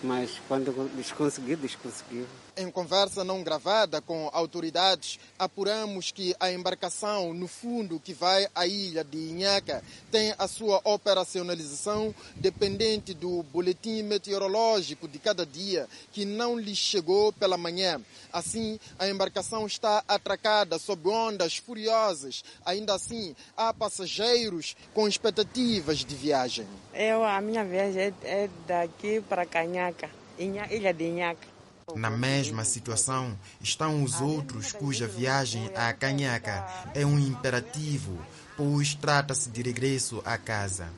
Mas 0.03 0.41
quando 0.47 0.91
desconsegui, 0.95 1.57
desconsegui. 1.57 2.27
Em 2.57 2.71
conversa 2.71 3.25
não 3.25 3.43
gravada 3.43 4.01
com 4.01 4.31
autoridades, 4.33 5.19
apuramos 5.37 6.13
que 6.13 6.37
a 6.39 6.53
embarcação 6.53 7.35
no 7.35 7.49
fundo 7.49 7.99
que 7.99 8.15
vai 8.15 8.47
à 8.55 8.65
ilha 8.65 9.03
de 9.03 9.19
Inhaca 9.19 9.83
tem 10.11 10.33
a 10.39 10.47
sua 10.47 10.81
operacionalização 10.85 12.15
dependente 12.37 13.13
do 13.13 13.43
boletim 13.43 14.03
meteorológico 14.03 15.09
de 15.09 15.19
cada 15.19 15.45
dia, 15.45 15.89
que 16.13 16.25
não 16.25 16.57
lhe 16.57 16.77
chegou 16.77 17.33
pela 17.33 17.57
manhã. 17.57 18.01
Assim, 18.33 18.79
a 19.01 19.09
embarcação 19.09 19.67
está 19.67 20.05
atracada 20.07 20.79
sob 20.79 21.09
ondas 21.09 21.57
furiosas. 21.57 22.45
Ainda 22.65 22.95
assim, 22.95 23.35
há 23.57 23.75
passageiros 23.75 24.77
com 24.93 25.09
expectativas 25.09 26.05
de 26.05 26.15
viagem. 26.15 26.67
Eu, 26.93 27.25
a 27.25 27.41
minha 27.41 27.65
viagem 27.65 28.15
é 28.23 28.49
daqui 28.65 29.21
para 29.29 29.45
Canhaca, 29.45 30.09
ilha 30.39 30.95
de 30.95 31.05
Inhaca. 31.05 31.54
Na 31.95 32.11
mesma 32.11 32.65
situação 32.65 33.39
estão 33.61 34.03
os 34.03 34.21
outros 34.21 34.73
cuja 34.73 35.07
viagem 35.07 35.71
a 35.75 35.93
Canhaca 35.93 36.67
é 36.95 37.05
um 37.05 37.19
imperativo, 37.19 38.19
pois 38.57 38.95
trata-se 38.95 39.51
de 39.51 39.63
regresso 39.63 40.23
à 40.25 40.39
casa. 40.39 40.89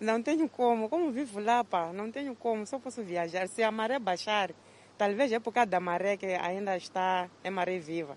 Não 0.00 0.22
tenho 0.22 0.48
como, 0.48 0.88
como 0.88 1.12
vivo 1.12 1.40
lá, 1.40 1.64
pá, 1.64 1.92
não 1.92 2.10
tenho 2.10 2.34
como, 2.34 2.66
só 2.66 2.78
posso 2.78 3.02
viajar. 3.02 3.48
Se 3.48 3.62
a 3.62 3.70
maré 3.70 3.98
baixar, 3.98 4.50
talvez 4.98 5.32
é 5.32 5.38
por 5.38 5.52
causa 5.52 5.70
da 5.70 5.80
maré 5.80 6.16
que 6.16 6.26
ainda 6.26 6.76
está 6.76 7.28
em 7.42 7.50
maré 7.50 7.78
viva. 7.78 8.16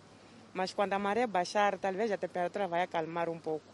Mas 0.54 0.74
quando 0.74 0.94
a 0.94 1.00
maré 1.00 1.28
baixar, 1.28 1.78
talvez 1.78 2.12
a 2.12 2.18
temperatura 2.18 2.68
vai 2.68 2.82
acalmar 2.82 3.30
um 3.30 3.40
pouco. 3.40 3.66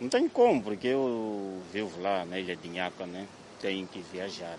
Não 0.00 0.08
tenho 0.08 0.28
como, 0.28 0.62
porque 0.62 0.88
eu 0.88 1.62
vivo 1.72 2.02
lá 2.02 2.24
na 2.24 2.38
ilha 2.38 2.56
de 2.56 2.68
Inhaca, 2.68 3.06
né? 3.06 3.26
Tenho 3.60 3.86
que 3.86 4.00
viajar, 4.00 4.58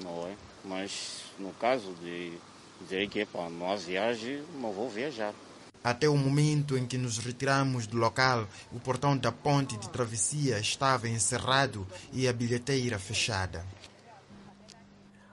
não 0.00 0.26
é? 0.26 0.47
Mas 0.64 1.24
no 1.38 1.52
caso 1.52 1.94
de 2.02 2.32
dizer 2.80 3.08
que 3.08 3.24
para 3.24 3.48
não 3.48 3.70
há 3.70 3.76
viagem, 3.76 4.42
não 4.60 4.72
vou 4.72 4.88
viajar. 4.88 5.34
Até 5.82 6.08
o 6.08 6.16
momento 6.16 6.76
em 6.76 6.86
que 6.86 6.98
nos 6.98 7.18
retiramos 7.18 7.86
do 7.86 7.96
local, 7.96 8.46
o 8.72 8.80
portão 8.80 9.16
da 9.16 9.30
ponte 9.30 9.76
de 9.76 9.88
travessia 9.88 10.58
estava 10.58 11.08
encerrado 11.08 11.86
e 12.12 12.26
a 12.28 12.32
bilheteira 12.32 12.98
fechada. 12.98 13.64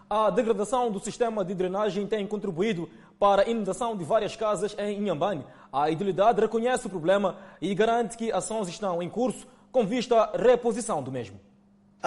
A 0.10 0.29
degradação 0.29 0.91
do 0.91 1.00
sistema 1.00 1.44
de 1.44 1.55
drenagem 1.55 2.05
tem 2.05 2.27
contribuído 2.27 2.88
para 3.20 3.41
a 3.41 3.50
inundação 3.50 3.98
de 3.98 4.03
várias 4.03 4.36
casas 4.36 4.75
em 4.77 5.00
Inhambane. 5.00 5.44
A 5.74 5.89
idilidade 5.89 6.39
reconhece 6.39 6.86
o 6.86 6.89
problema 6.89 7.38
e 7.60 7.74
garante 7.74 8.15
que 8.15 8.32
ações 8.32 8.67
estão 8.67 9.01
em 9.01 9.10
curso 9.10 9.48
com 9.72 9.86
vista 9.86 10.15
à 10.15 10.38
reposição 10.38 11.01
do 11.01 11.12
mesmo. 11.12 11.39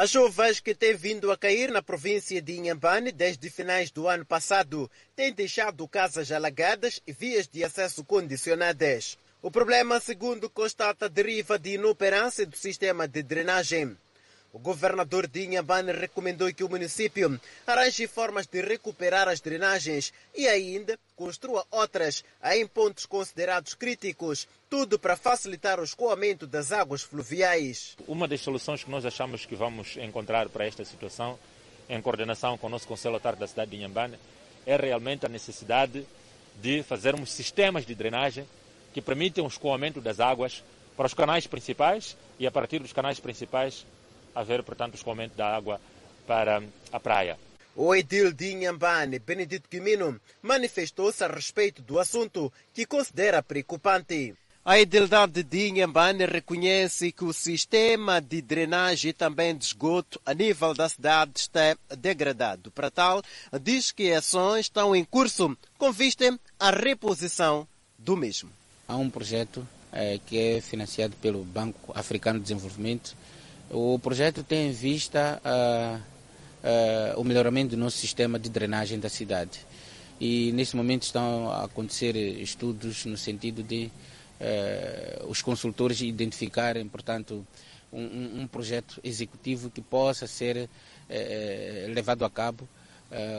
As 0.00 0.10
chuvas 0.10 0.60
que 0.60 0.76
têm 0.76 0.94
vindo 0.94 1.32
a 1.32 1.36
cair 1.36 1.72
na 1.72 1.82
província 1.82 2.40
de 2.40 2.52
Inhambane 2.52 3.10
desde 3.10 3.50
finais 3.50 3.90
do 3.90 4.06
ano 4.06 4.24
passado 4.24 4.88
têm 5.16 5.32
deixado 5.32 5.88
casas 5.88 6.30
alagadas 6.30 7.02
e 7.04 7.10
vias 7.10 7.48
de 7.48 7.64
acesso 7.64 8.04
condicionadas. 8.04 9.18
O 9.42 9.50
problema, 9.50 9.98
segundo 9.98 10.48
constata, 10.48 11.08
deriva 11.08 11.58
de 11.58 11.70
inoperância 11.70 12.46
do 12.46 12.56
sistema 12.56 13.08
de 13.08 13.24
drenagem. 13.24 13.96
O 14.58 14.60
governador 14.60 15.28
de 15.28 15.44
Inhambane 15.44 15.92
recomendou 15.92 16.52
que 16.52 16.64
o 16.64 16.68
município 16.68 17.40
arranje 17.64 18.08
formas 18.08 18.44
de 18.44 18.60
recuperar 18.60 19.28
as 19.28 19.40
drenagens 19.40 20.12
e 20.34 20.48
ainda 20.48 20.98
construa 21.14 21.64
outras 21.70 22.24
em 22.42 22.66
pontos 22.66 23.06
considerados 23.06 23.74
críticos, 23.74 24.48
tudo 24.68 24.98
para 24.98 25.16
facilitar 25.16 25.78
o 25.78 25.84
escoamento 25.84 26.44
das 26.44 26.72
águas 26.72 27.02
fluviais. 27.02 27.96
Uma 28.08 28.26
das 28.26 28.40
soluções 28.40 28.82
que 28.82 28.90
nós 28.90 29.06
achamos 29.06 29.46
que 29.46 29.54
vamos 29.54 29.96
encontrar 29.96 30.48
para 30.48 30.66
esta 30.66 30.84
situação, 30.84 31.38
em 31.88 32.02
coordenação 32.02 32.58
com 32.58 32.66
o 32.66 32.70
nosso 32.70 32.88
Conselho 32.88 33.14
Autarco 33.14 33.38
da 33.38 33.46
cidade 33.46 33.70
de 33.70 33.76
Inhambane, 33.76 34.18
é 34.66 34.74
realmente 34.74 35.24
a 35.24 35.28
necessidade 35.28 36.04
de 36.60 36.82
fazermos 36.82 37.30
sistemas 37.30 37.86
de 37.86 37.94
drenagem 37.94 38.44
que 38.92 39.00
permitem 39.00 39.44
o 39.44 39.46
escoamento 39.46 40.00
das 40.00 40.18
águas 40.18 40.64
para 40.96 41.06
os 41.06 41.14
canais 41.14 41.46
principais 41.46 42.16
e 42.40 42.46
a 42.46 42.50
partir 42.50 42.80
dos 42.80 42.92
canais 42.92 43.20
principais 43.20 43.86
haver, 44.34 44.62
portanto, 44.62 44.94
o 44.94 44.96
escoamento 44.96 45.36
da 45.36 45.54
água 45.54 45.80
para 46.26 46.62
a 46.92 47.00
praia. 47.00 47.38
O 47.74 47.94
edil 47.94 48.32
de 48.32 48.52
Inhambane, 48.52 49.18
Benedito 49.18 49.68
Quimino, 49.68 50.20
manifestou-se 50.42 51.22
a 51.22 51.28
respeito 51.28 51.80
do 51.80 51.98
assunto 51.98 52.52
que 52.74 52.84
considera 52.84 53.42
preocupante. 53.42 54.34
A 54.64 54.78
Edildade 54.78 55.42
de 55.42 55.68
Inhambane 55.68 56.26
reconhece 56.26 57.10
que 57.12 57.24
o 57.24 57.32
sistema 57.32 58.20
de 58.20 58.42
drenagem 58.42 59.10
e 59.10 59.14
também 59.14 59.56
de 59.56 59.64
esgoto 59.64 60.20
a 60.26 60.34
nível 60.34 60.74
da 60.74 60.88
cidade 60.88 61.32
está 61.36 61.76
degradado. 61.96 62.70
Para 62.70 62.90
tal, 62.90 63.22
diz 63.62 63.92
que 63.92 64.12
ações 64.12 64.66
estão 64.66 64.94
em 64.94 65.04
curso 65.04 65.56
com 65.78 65.90
vista 65.90 66.38
à 66.58 66.70
reposição 66.70 67.66
do 67.96 68.16
mesmo. 68.16 68.50
Há 68.86 68.96
um 68.96 69.08
projeto 69.08 69.66
eh, 69.92 70.20
que 70.26 70.38
é 70.38 70.60
financiado 70.60 71.16
pelo 71.16 71.44
Banco 71.44 71.92
Africano 71.94 72.38
de 72.38 72.44
Desenvolvimento. 72.44 73.16
O 73.70 73.98
projeto 73.98 74.42
tem 74.42 74.68
em 74.68 74.72
vista 74.72 75.42
uh, 75.44 77.20
o 77.20 77.24
melhoramento 77.24 77.76
do 77.76 77.76
nosso 77.76 77.98
sistema 77.98 78.38
de 78.38 78.48
drenagem 78.48 78.98
da 78.98 79.10
cidade. 79.10 79.60
E 80.18 80.52
nesse 80.52 80.74
momento 80.74 81.02
estão 81.02 81.50
a 81.50 81.64
acontecer 81.64 82.16
estudos 82.16 83.04
no 83.04 83.18
sentido 83.18 83.62
de 83.62 83.90
uh, 84.40 85.26
os 85.28 85.42
consultores 85.42 86.00
identificarem, 86.00 86.88
portanto, 86.88 87.46
um, 87.92 88.40
um, 88.42 88.46
projeto 88.46 89.00
executivo 89.04 89.70
que 89.70 89.80
possa 89.80 90.26
ser 90.26 90.68
levado 91.94 92.22
a 92.22 92.28
cabo 92.28 92.68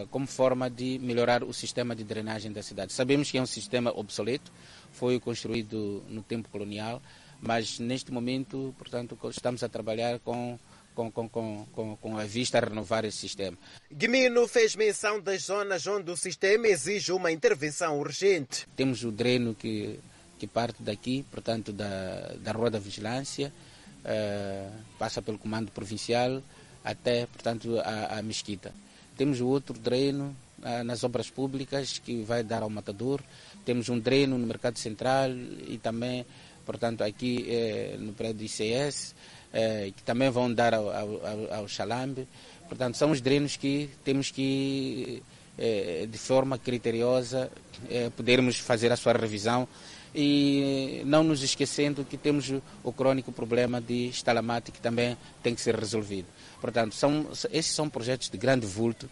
como 0.10 0.26
forma 0.26 0.68
de 0.72 0.98
melhorar 0.98 1.44
o 1.44 1.54
sistema 1.54 1.96
de 1.96 2.04
drenagem 2.04 2.52
da 2.52 2.64
cidade. 2.64 2.92
Sabemos 2.92 3.30
que 3.30 3.38
é 3.38 3.42
um 3.44 3.46
sistema 3.46 3.96
obsoleto, 3.96 4.52
foi 4.92 5.20
construído 5.20 6.04
no 6.10 6.24
tempo 6.24 6.50
colonial, 6.50 7.00
mas 7.42 7.80
neste 7.80 8.12
momento, 8.12 8.74
portanto, 8.78 9.18
estamos 9.30 9.64
a 9.64 9.70
trabalhar 9.70 10.20
com 10.20 10.58
com, 10.94 11.30
com, 11.30 11.66
com, 11.72 11.96
com, 11.96 12.18
a 12.18 12.26
vista 12.26 12.58
a 12.58 12.62
renovar 12.62 13.06
esse 13.06 13.18
sistema. 13.18 13.58
Guimino 13.90 14.46
fez 14.50 14.76
menção 14.76 15.22
das 15.22 15.44
zonas 15.44 15.88
onde 15.88 16.12
o 16.12 16.18
sistema 16.18 16.68
exige 16.68 17.14
uma 17.14 17.32
intervenção 17.32 17.98
urgente. 17.98 18.68
Temos 18.76 19.06
o 19.06 19.12
dreno 19.12 19.56
que, 19.56 19.98
que 20.38 20.46
parte 20.46 20.84
daqui, 20.84 21.26
portanto, 21.32 21.72
da, 21.72 22.34
da 22.42 22.52
Rua 22.52 22.70
da 22.70 22.80
Vigilância, 22.80 23.54
uh, 24.00 24.72
passa 24.98 25.22
pelo 25.22 25.38
Comando 25.38 25.72
Provincial 25.72 26.44
até, 26.84 27.26
portanto, 27.28 27.80
a, 27.80 28.18
a 28.18 28.22
Mesquita. 28.22 28.74
Temos 29.16 29.42
o 29.42 29.48
outro 29.48 29.78
dreno 29.78 30.36
uh, 30.60 30.84
nas 30.84 31.04
obras 31.04 31.30
públicas 31.30 32.00
que 32.00 32.24
vai 32.24 32.44
dar 32.44 32.64
ao 32.64 32.70
Matador. 32.70 33.22
Temos 33.66 33.90
um 33.90 34.00
dreno 34.00 34.38
no 34.38 34.48
Mercado 34.48 34.80
Central 34.80 35.32
e 35.68 35.78
também, 35.78 36.26
portanto, 36.70 37.02
aqui 37.02 37.48
eh, 37.50 37.96
no 37.98 38.14
prédio 38.14 38.46
ICS 38.46 39.16
eh, 39.52 39.92
que 39.96 40.04
também 40.04 40.30
vão 40.30 40.54
dar 40.54 40.76
ao, 40.76 40.92
ao, 40.92 41.54
ao 41.54 41.68
Xalambe. 41.68 42.28
Portanto, 42.68 42.96
são 42.98 43.10
os 43.10 43.20
drenos 43.20 43.58
que 43.58 43.90
temos 44.04 44.30
que, 44.30 45.24
eh, 45.58 46.08
de 46.08 46.18
forma 46.20 46.56
criteriosa, 46.60 47.52
eh, 47.90 48.12
podermos 48.16 48.60
fazer 48.60 48.92
a 48.92 48.96
sua 48.96 49.14
revisão 49.14 49.68
e 50.14 51.02
não 51.04 51.24
nos 51.24 51.42
esquecendo 51.42 52.06
que 52.06 52.16
temos 52.16 52.54
o 52.84 52.94
crônico 52.94 53.32
problema 53.32 53.82
de 53.82 54.10
estalamate 54.10 54.72
que 54.72 54.80
também 54.80 55.18
tem 55.42 55.56
que 55.56 55.62
ser 55.62 55.76
resolvido. 55.76 56.28
Portanto, 56.62 56.94
são, 56.94 57.26
esses 57.52 57.74
são 57.74 57.90
projetos 57.90 58.30
de 58.30 58.38
grande 58.38 58.68
vulto. 58.68 59.10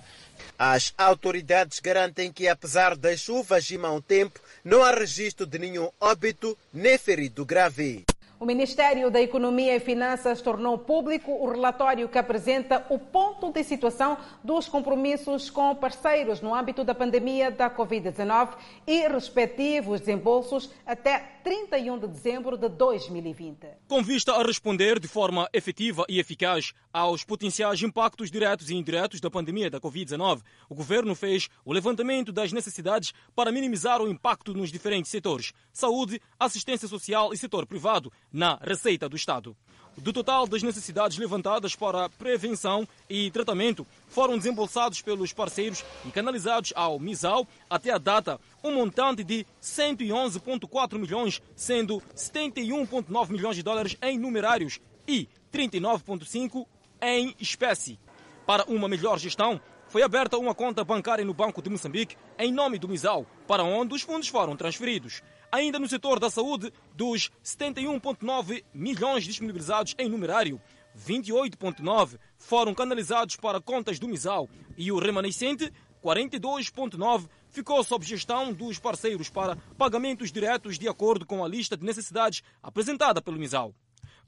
As 0.58 0.94
autoridades 0.98 1.80
garantem 1.80 2.32
que, 2.32 2.48
apesar 2.48 2.96
das 2.96 3.20
chuvas 3.20 3.70
e 3.70 3.78
mau 3.78 4.02
tempo, 4.02 4.40
não 4.64 4.84
há 4.84 4.92
registro 4.92 5.46
de 5.46 5.60
nenhum 5.60 5.90
óbito 6.00 6.58
nem 6.74 6.98
ferido 6.98 7.46
grave. 7.46 8.06
O 8.40 8.46
Ministério 8.46 9.10
da 9.10 9.20
Economia 9.20 9.76
e 9.76 9.80
Finanças 9.80 10.44
tornou 10.44 10.78
público 10.78 11.32
o 11.32 11.50
relatório 11.50 12.08
que 12.08 12.20
apresenta 12.20 12.86
o 12.88 13.00
ponto 13.00 13.52
de 13.52 13.64
situação 13.64 14.16
dos 14.44 14.70
compromissos 14.70 15.50
com 15.50 15.74
parceiros 15.74 16.40
no 16.40 16.54
âmbito 16.54 16.84
da 16.84 16.94
pandemia 16.94 17.50
da 17.50 17.68
Covid-19 17.68 18.50
e 18.86 19.08
respectivos 19.08 20.02
desembolsos 20.02 20.70
até 20.86 21.38
31 21.44 21.98
de 21.98 22.08
dezembro 22.08 22.58
de 22.58 22.70
2020. 22.70 23.68
Com 23.88 24.04
vista 24.04 24.34
a 24.34 24.44
responder 24.44 25.00
de 25.00 25.08
forma 25.08 25.50
efetiva 25.52 26.06
e 26.08 26.20
eficaz 26.20 26.74
aos 26.94 27.24
potenciais 27.24 27.82
impactos 27.82 28.30
diretos 28.30 28.70
e 28.70 28.76
indiretos 28.76 29.20
da 29.20 29.32
pandemia 29.32 29.70
da 29.70 29.80
Covid-19, 29.80 30.42
o 30.70 30.76
governo 30.76 31.16
fez 31.16 31.50
o 31.66 31.74
levantamento 31.74 32.32
das 32.32 32.52
necessidades 32.52 33.14
para 33.36 33.52
minimizar 33.52 34.00
o 34.00 34.08
impacto 34.08 34.54
nos 34.54 34.72
diferentes 34.72 35.10
setores: 35.10 35.54
saúde, 35.74 36.22
assistência 36.40 36.88
social 36.88 37.34
e 37.34 37.38
setor 37.38 37.66
privado 37.66 38.12
na 38.32 38.58
receita 38.62 39.08
do 39.08 39.16
Estado. 39.16 39.56
Do 39.98 40.14
total 40.14 40.46
das 40.46 40.62
necessidades 40.62 41.18
levantadas 41.18 41.76
para 41.76 42.08
prevenção 42.08 42.88
e 43.10 43.32
tratamento, 43.32 43.86
foram 44.08 44.38
desembolsados 44.38 45.02
pelos 45.02 45.34
parceiros 45.34 45.84
e 46.06 46.12
canalizados 46.12 46.72
ao 46.76 47.00
MISAL 47.00 47.48
até 47.68 47.92
a 47.92 47.98
data 47.98 48.40
um 48.64 48.76
montante 48.76 49.24
de 49.24 49.44
111,4 49.60 51.00
milhões, 51.00 51.42
sendo 51.56 52.00
71,9 52.16 53.30
milhões 53.32 53.56
de 53.56 53.64
dólares 53.64 53.98
em 54.00 54.20
numerários 54.20 54.80
e 55.08 55.28
39,5 55.52 56.68
em 57.02 57.36
espécie. 57.40 58.00
Para 58.46 58.66
uma 58.66 58.88
melhor 58.88 59.18
gestão, 59.18 59.60
foi 59.90 60.04
aberta 60.04 60.38
uma 60.38 60.54
conta 60.54 60.84
bancária 60.84 61.26
no 61.26 61.34
Banco 61.34 61.60
de 61.60 61.72
Moçambique 61.72 62.16
em 62.38 62.52
nome 62.52 62.78
do 62.78 62.88
MISAL, 62.88 63.26
para 63.48 63.64
onde 63.64 63.96
os 63.96 64.04
fundos 64.04 64.28
foram 64.28 64.56
transferidos. 64.56 65.24
Ainda 65.52 65.80
no 65.80 65.88
setor 65.88 66.20
da 66.20 66.30
saúde, 66.30 66.74
dos 66.94 67.32
71,9 67.44 68.64
milhões 68.74 69.24
disponibilizados 69.24 69.96
em 69.98 70.10
numerário, 70.10 70.62
28,9 70.98 72.18
foram 72.38 72.74
canalizados 72.74 73.36
para 73.38 73.62
contas 73.62 73.98
do 73.98 74.08
MISAL 74.08 74.50
e 74.78 74.92
o 74.92 75.00
remanescente, 75.00 75.72
42,9, 76.04 77.30
ficou 77.50 77.84
sob 77.84 78.06
gestão 78.06 78.52
dos 78.52 78.78
parceiros 78.78 79.30
para 79.30 79.56
pagamentos 79.78 80.32
diretos 80.32 80.78
de 80.78 80.88
acordo 80.88 81.26
com 81.26 81.44
a 81.44 81.48
lista 81.48 81.78
de 81.78 81.86
necessidades 81.86 82.44
apresentada 82.62 83.22
pelo 83.22 83.40
MISAL. 83.40 83.74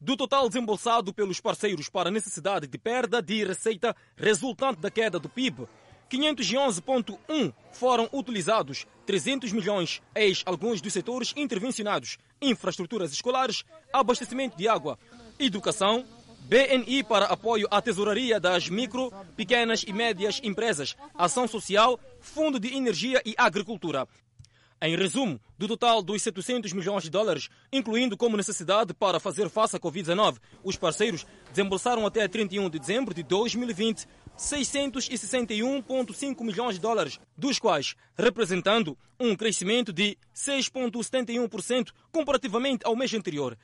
Do 0.01 0.15
total 0.15 0.47
desembolsado 0.47 1.13
pelos 1.13 1.41
parceiros 1.41 1.89
para 1.89 2.09
necessidade 2.09 2.67
de 2.67 2.77
perda 2.77 3.21
de 3.21 3.43
receita 3.43 3.93
resultante 4.15 4.79
da 4.79 4.89
queda 4.89 5.19
do 5.19 5.27
PIB, 5.27 5.67
511,1 6.09 7.53
foram 7.71 8.09
utilizados, 8.11 8.85
300 9.05 9.51
milhões 9.51 10.01
ex 10.15 10.41
alguns 10.45 10.81
dos 10.81 10.91
setores 10.91 11.33
intervencionados, 11.35 12.17
infraestruturas 12.41 13.11
escolares, 13.11 13.63
abastecimento 13.93 14.57
de 14.57 14.67
água, 14.67 14.97
educação, 15.39 16.05
BNI 16.41 17.03
para 17.03 17.25
apoio 17.25 17.67
à 17.69 17.79
tesouraria 17.79 18.39
das 18.39 18.69
micro, 18.69 19.13
pequenas 19.37 19.83
e 19.87 19.93
médias 19.93 20.41
empresas, 20.43 20.95
ação 21.13 21.47
social, 21.47 21.99
fundo 22.19 22.59
de 22.59 22.75
energia 22.75 23.21
e 23.23 23.35
agricultura. 23.37 24.07
Em 24.81 24.95
resumo, 24.95 25.39
do 25.57 25.67
total 25.67 26.01
dos 26.01 26.21
700 26.21 26.71
milhões 26.71 27.03
de 27.03 27.09
dólares, 27.09 27.49
incluindo 27.71 28.15
como 28.15 28.37
necessidade 28.37 28.93
para 28.93 29.19
fazer 29.19 29.49
face 29.49 29.75
à 29.75 29.79
Covid-19, 29.79 30.37
os 30.63 30.77
parceiros 30.77 31.25
desembolsaram 31.49 32.05
até 32.05 32.25
31 32.29 32.69
de 32.69 32.79
dezembro 32.79 33.13
de 33.13 33.21
2020 33.21 34.07
661,5 34.39 36.43
milhões 36.43 36.75
de 36.75 36.81
dólares, 36.81 37.19
dos 37.37 37.59
quais 37.59 37.95
representando 38.15 38.97
um 39.19 39.35
crescimento 39.35 39.91
de 39.91 40.17
6,71% 40.33 41.89
comparativamente 42.09 42.85
ao 42.85 42.95
mês 42.95 43.13
anterior. 43.13 43.57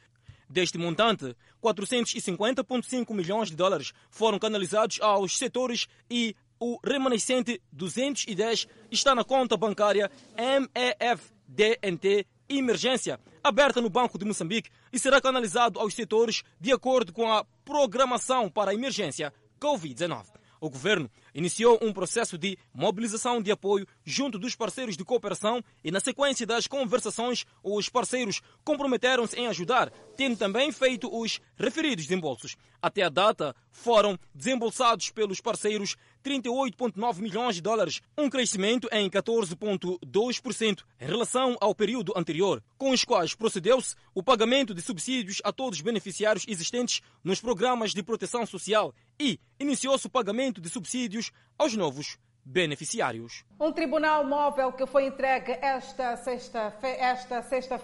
Deste 0.49 0.77
montante, 0.77 1.33
450,5 1.63 3.13
milhões 3.13 3.49
de 3.49 3.55
dólares 3.55 3.93
foram 4.09 4.37
canalizados 4.37 4.99
aos 5.01 5.37
setores 5.37 5.87
e 6.09 6.35
o 6.59 6.77
remanescente 6.83 7.61
210 7.71 8.67
está 8.91 9.15
na 9.15 9.23
conta 9.23 9.55
bancária 9.57 10.11
MEF-DNT 10.37 12.27
Emergência, 12.47 13.19
aberta 13.43 13.81
no 13.81 13.89
Banco 13.89 14.19
de 14.19 14.25
Moçambique 14.25 14.69
e 14.93 14.99
será 14.99 15.19
canalizado 15.19 15.79
aos 15.79 15.95
setores 15.95 16.43
de 16.59 16.71
acordo 16.71 17.11
com 17.11 17.31
a 17.31 17.43
programação 17.63 18.51
para 18.51 18.69
a 18.69 18.73
emergência 18.73 19.33
Covid-19. 19.59 20.44
O 20.65 20.69
governo 20.71 21.11
iniciou 21.31 21.77
um 21.79 21.93
processo 21.93 22.39
de 22.39 22.57
mobilização 22.73 23.39
de 23.39 23.51
apoio 23.51 23.85
junto 24.03 24.39
dos 24.39 24.55
parceiros 24.55 24.97
de 24.97 25.05
cooperação 25.05 25.63
e, 25.83 25.91
na 25.91 25.99
sequência 25.99 26.43
das 26.43 26.65
conversações, 26.65 27.45
os 27.61 27.87
parceiros 27.87 28.41
comprometeram-se 28.63 29.39
em 29.39 29.45
ajudar, 29.45 29.91
tendo 30.17 30.35
também 30.35 30.71
feito 30.71 31.07
os 31.15 31.39
referidos 31.55 32.05
desembolsos. 32.05 32.57
Até 32.81 33.03
a 33.03 33.09
data, 33.09 33.55
foram 33.71 34.17
desembolsados 34.33 35.11
pelos 35.11 35.39
parceiros 35.39 35.95
38,9 36.25 37.19
milhões 37.21 37.55
de 37.55 37.61
dólares, 37.61 38.01
um 38.17 38.27
crescimento 38.27 38.89
em 38.91 39.07
14,2% 39.07 40.83
em 40.99 41.05
relação 41.05 41.55
ao 41.61 41.75
período 41.75 42.13
anterior, 42.17 42.63
com 42.79 42.89
os 42.89 43.05
quais 43.05 43.35
procedeu-se 43.35 43.95
o 44.15 44.23
pagamento 44.23 44.73
de 44.73 44.81
subsídios 44.81 45.39
a 45.43 45.53
todos 45.53 45.77
os 45.77 45.83
beneficiários 45.83 46.43
existentes 46.47 47.01
nos 47.23 47.39
programas 47.39 47.93
de 47.93 48.01
proteção 48.01 48.43
social 48.43 48.91
e 49.19 49.39
iniciou-se 49.59 50.07
o 50.07 50.09
pagamento 50.09 50.59
de 50.59 50.67
subsídios 50.67 51.31
aos 51.59 51.75
novos 51.75 52.17
beneficiários. 52.43 53.43
Um 53.59 53.71
tribunal 53.71 54.23
móvel 54.23 54.71
que 54.71 54.85
foi 54.85 55.05
entregue 55.07 55.51
esta 55.61 56.15
sexta-feira 56.15 57.43
sexta 57.43 57.79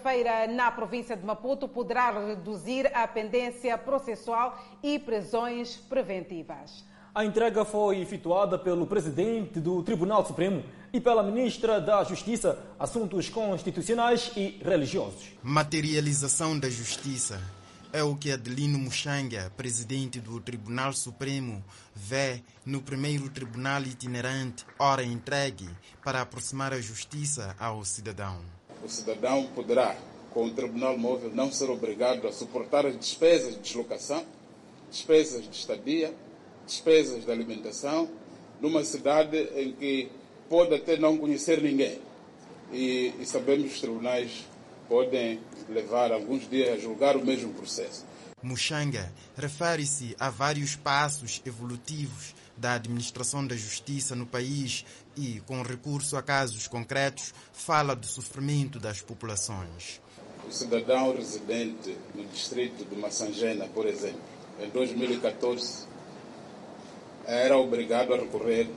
na 0.48 0.70
província 0.70 1.16
de 1.16 1.24
Maputo 1.24 1.68
poderá 1.68 2.10
reduzir 2.26 2.86
a 2.94 3.06
pendência 3.08 3.76
processual 3.76 4.56
e 4.82 4.98
prisões 5.00 5.76
preventivas. 5.76 6.84
A 7.14 7.26
entrega 7.26 7.62
foi 7.62 8.00
efetuada 8.00 8.58
pelo 8.58 8.86
presidente 8.86 9.60
do 9.60 9.82
Tribunal 9.82 10.24
Supremo 10.24 10.64
e 10.90 10.98
pela 10.98 11.22
ministra 11.22 11.78
da 11.78 12.02
Justiça, 12.04 12.58
Assuntos 12.78 13.28
Constitucionais 13.28 14.32
e 14.34 14.58
Religiosos. 14.64 15.24
Materialização 15.42 16.58
da 16.58 16.70
Justiça 16.70 17.38
é 17.92 18.02
o 18.02 18.16
que 18.16 18.32
Adelino 18.32 18.78
Muxanga, 18.78 19.52
presidente 19.58 20.20
do 20.20 20.40
Tribunal 20.40 20.94
Supremo, 20.94 21.62
vê 21.94 22.42
no 22.64 22.80
primeiro 22.80 23.28
tribunal 23.28 23.82
itinerante, 23.82 24.64
ora 24.78 25.04
entregue, 25.04 25.68
para 26.02 26.22
aproximar 26.22 26.72
a 26.72 26.80
justiça 26.80 27.54
ao 27.60 27.84
cidadão. 27.84 28.38
O 28.82 28.88
cidadão 28.88 29.46
poderá, 29.54 29.94
com 30.30 30.46
o 30.46 30.50
tribunal 30.54 30.96
móvel, 30.96 31.30
não 31.34 31.52
ser 31.52 31.68
obrigado 31.68 32.26
a 32.26 32.32
suportar 32.32 32.86
as 32.86 32.98
despesas 32.98 33.52
de 33.52 33.60
deslocação, 33.60 34.24
despesas 34.90 35.42
de 35.42 35.54
estadia, 35.54 36.14
despesas 36.66 37.24
de 37.24 37.30
alimentação, 37.30 38.08
numa 38.60 38.84
cidade 38.84 39.36
em 39.56 39.72
que 39.72 40.10
pode 40.48 40.74
até 40.74 40.96
não 40.96 41.16
conhecer 41.16 41.60
ninguém. 41.62 41.98
E, 42.72 43.12
e 43.20 43.26
sabemos 43.26 43.68
que 43.68 43.74
os 43.74 43.80
tribunais 43.80 44.46
podem 44.88 45.40
levar 45.68 46.12
alguns 46.12 46.48
dias 46.48 46.70
a 46.70 46.78
julgar 46.78 47.16
o 47.16 47.24
mesmo 47.24 47.52
processo. 47.54 48.04
Muxanga 48.42 49.12
refere-se 49.36 50.16
a 50.18 50.28
vários 50.28 50.74
passos 50.74 51.40
evolutivos 51.46 52.34
da 52.56 52.74
administração 52.74 53.46
da 53.46 53.56
justiça 53.56 54.14
no 54.14 54.26
país 54.26 54.84
e, 55.16 55.40
com 55.46 55.62
recurso 55.62 56.16
a 56.16 56.22
casos 56.22 56.66
concretos, 56.66 57.32
fala 57.52 57.94
do 57.94 58.06
sofrimento 58.06 58.78
das 58.78 59.00
populações. 59.00 60.00
O 60.46 60.52
cidadão 60.52 61.14
residente 61.16 61.96
no 62.14 62.24
distrito 62.26 62.84
de 62.84 62.96
Massangena, 62.96 63.66
por 63.68 63.86
exemplo, 63.86 64.20
em 64.60 64.68
2014, 64.70 65.86
era 67.26 67.56
obrigado 67.56 68.12
a 68.14 68.16
recorrer 68.16 68.68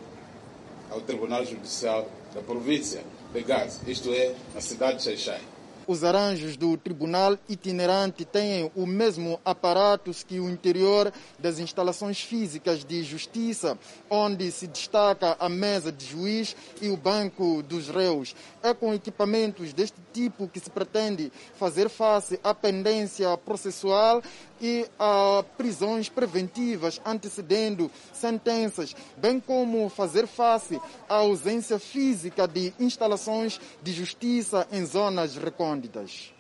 ao 0.92 1.02
Tribunal 1.02 1.46
Judicial 1.46 2.08
da 2.34 2.42
província 2.42 3.04
de 3.34 3.42
Gaza, 3.42 3.80
isto 3.88 4.14
é, 4.14 4.34
na 4.54 4.62
cidade 4.62 4.98
de 4.98 5.04
Xaixai. 5.04 5.42
Os 5.88 6.04
arranjos 6.04 6.58
do 6.58 6.76
tribunal 6.78 7.38
itinerante 7.48 8.26
têm 8.26 8.72
o 8.76 8.88
mesmo 8.88 9.40
aparato 9.46 10.10
que 10.28 10.40
o 10.40 10.50
interior 10.50 11.14
das 11.38 11.60
instalações 11.60 12.22
físicas 12.22 12.84
de 12.84 13.04
justiça, 13.04 13.78
onde 14.10 14.52
se 14.52 14.66
destaca 14.66 15.38
a 15.40 15.48
mesa 15.48 15.92
de 15.92 16.04
juiz 16.08 16.56
e 16.82 16.90
o 16.90 16.98
banco 16.98 17.62
dos 17.62 17.88
réus. 17.88 18.36
É 18.64 18.74
com 18.74 18.96
equipamentos 18.96 19.74
deste 19.74 19.98
tipo 20.12 20.48
que 20.48 20.60
se 20.60 20.72
pretende 20.72 21.32
fazer 21.54 21.88
face 21.88 22.40
à 22.44 22.52
pendência 22.52 23.38
processual 23.38 24.24
e 24.62 24.88
a 24.98 25.44
prisões 25.58 26.10
preventivas 26.10 27.02
antecedendo 27.06 27.91
sentenças, 28.13 28.96
bem 29.18 29.39
como 29.39 29.89
fazer 29.89 30.28
face 30.28 30.80
à 31.08 31.15
ausência 31.15 31.80
física 31.80 32.48
de 32.48 32.74
instalações 32.80 33.60
de 33.82 33.91
justiça 33.91 34.68
em 34.72 34.86
zonas 34.86 35.36
recônditas. 35.36 36.34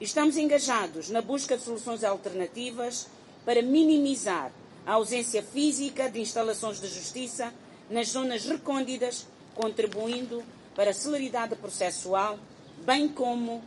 Estamos 0.00 0.36
engajados 0.36 1.10
na 1.10 1.20
busca 1.20 1.56
de 1.56 1.64
soluções 1.64 2.04
alternativas 2.04 3.08
para 3.44 3.62
minimizar 3.62 4.52
a 4.86 4.94
ausência 4.94 5.42
física 5.42 6.08
de 6.10 6.20
instalações 6.20 6.80
de 6.80 6.88
justiça 6.88 7.52
nas 7.90 8.08
zonas 8.08 8.44
recônditas, 8.44 9.26
contribuindo 9.54 10.42
para 10.74 10.90
a 10.90 10.94
celeridade 10.94 11.56
processual, 11.56 12.38
bem 12.86 13.08
como 13.08 13.62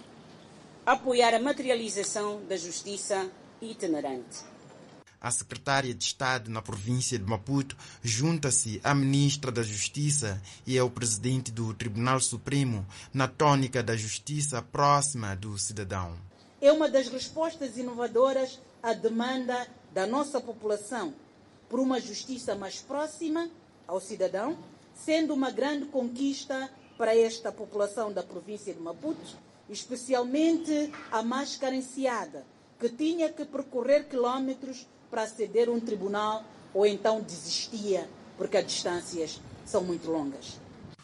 apoiar 0.85 1.33
a 1.33 1.39
materialização 1.39 2.41
da 2.47 2.55
justiça 2.55 3.29
itinerante. 3.61 4.43
A 5.19 5.29
secretária 5.29 5.93
de 5.93 6.03
Estado 6.03 6.49
na 6.49 6.63
província 6.63 7.19
de 7.19 7.23
Maputo 7.23 7.77
junta-se 8.01 8.81
à 8.83 8.95
ministra 8.95 9.51
da 9.51 9.61
Justiça 9.61 10.41
e 10.65 10.79
ao 10.79 10.89
presidente 10.89 11.51
do 11.51 11.73
Tribunal 11.75 12.19
Supremo 12.19 12.83
na 13.13 13.27
tônica 13.27 13.83
da 13.83 13.95
justiça 13.95 14.63
próxima 14.63 15.35
do 15.35 15.59
cidadão. 15.59 16.17
É 16.59 16.71
uma 16.71 16.89
das 16.89 17.07
respostas 17.07 17.77
inovadoras 17.77 18.59
à 18.81 18.93
demanda 18.93 19.67
da 19.93 20.07
nossa 20.07 20.41
população 20.41 21.13
por 21.69 21.79
uma 21.79 22.01
justiça 22.01 22.55
mais 22.55 22.81
próxima 22.81 23.47
ao 23.87 24.01
cidadão, 24.01 24.57
sendo 24.95 25.35
uma 25.35 25.51
grande 25.51 25.85
conquista 25.85 26.67
para 26.97 27.15
esta 27.15 27.51
população 27.51 28.11
da 28.11 28.23
província 28.23 28.73
de 28.73 28.79
Maputo, 28.79 29.37
especialmente 29.69 30.91
a 31.11 31.21
mais 31.21 31.55
carenciada, 31.55 32.43
que 32.81 32.89
tinha 32.89 33.29
que 33.31 33.45
percorrer 33.45 34.07
quilómetros 34.09 34.87
para 35.11 35.21
aceder 35.21 35.69
a 35.69 35.71
um 35.71 35.79
tribunal 35.79 36.43
ou 36.73 36.83
então 36.83 37.21
desistia 37.21 38.09
porque 38.35 38.57
as 38.57 38.65
distâncias 38.65 39.39
são 39.63 39.83
muito 39.83 40.09
longas. 40.09 40.59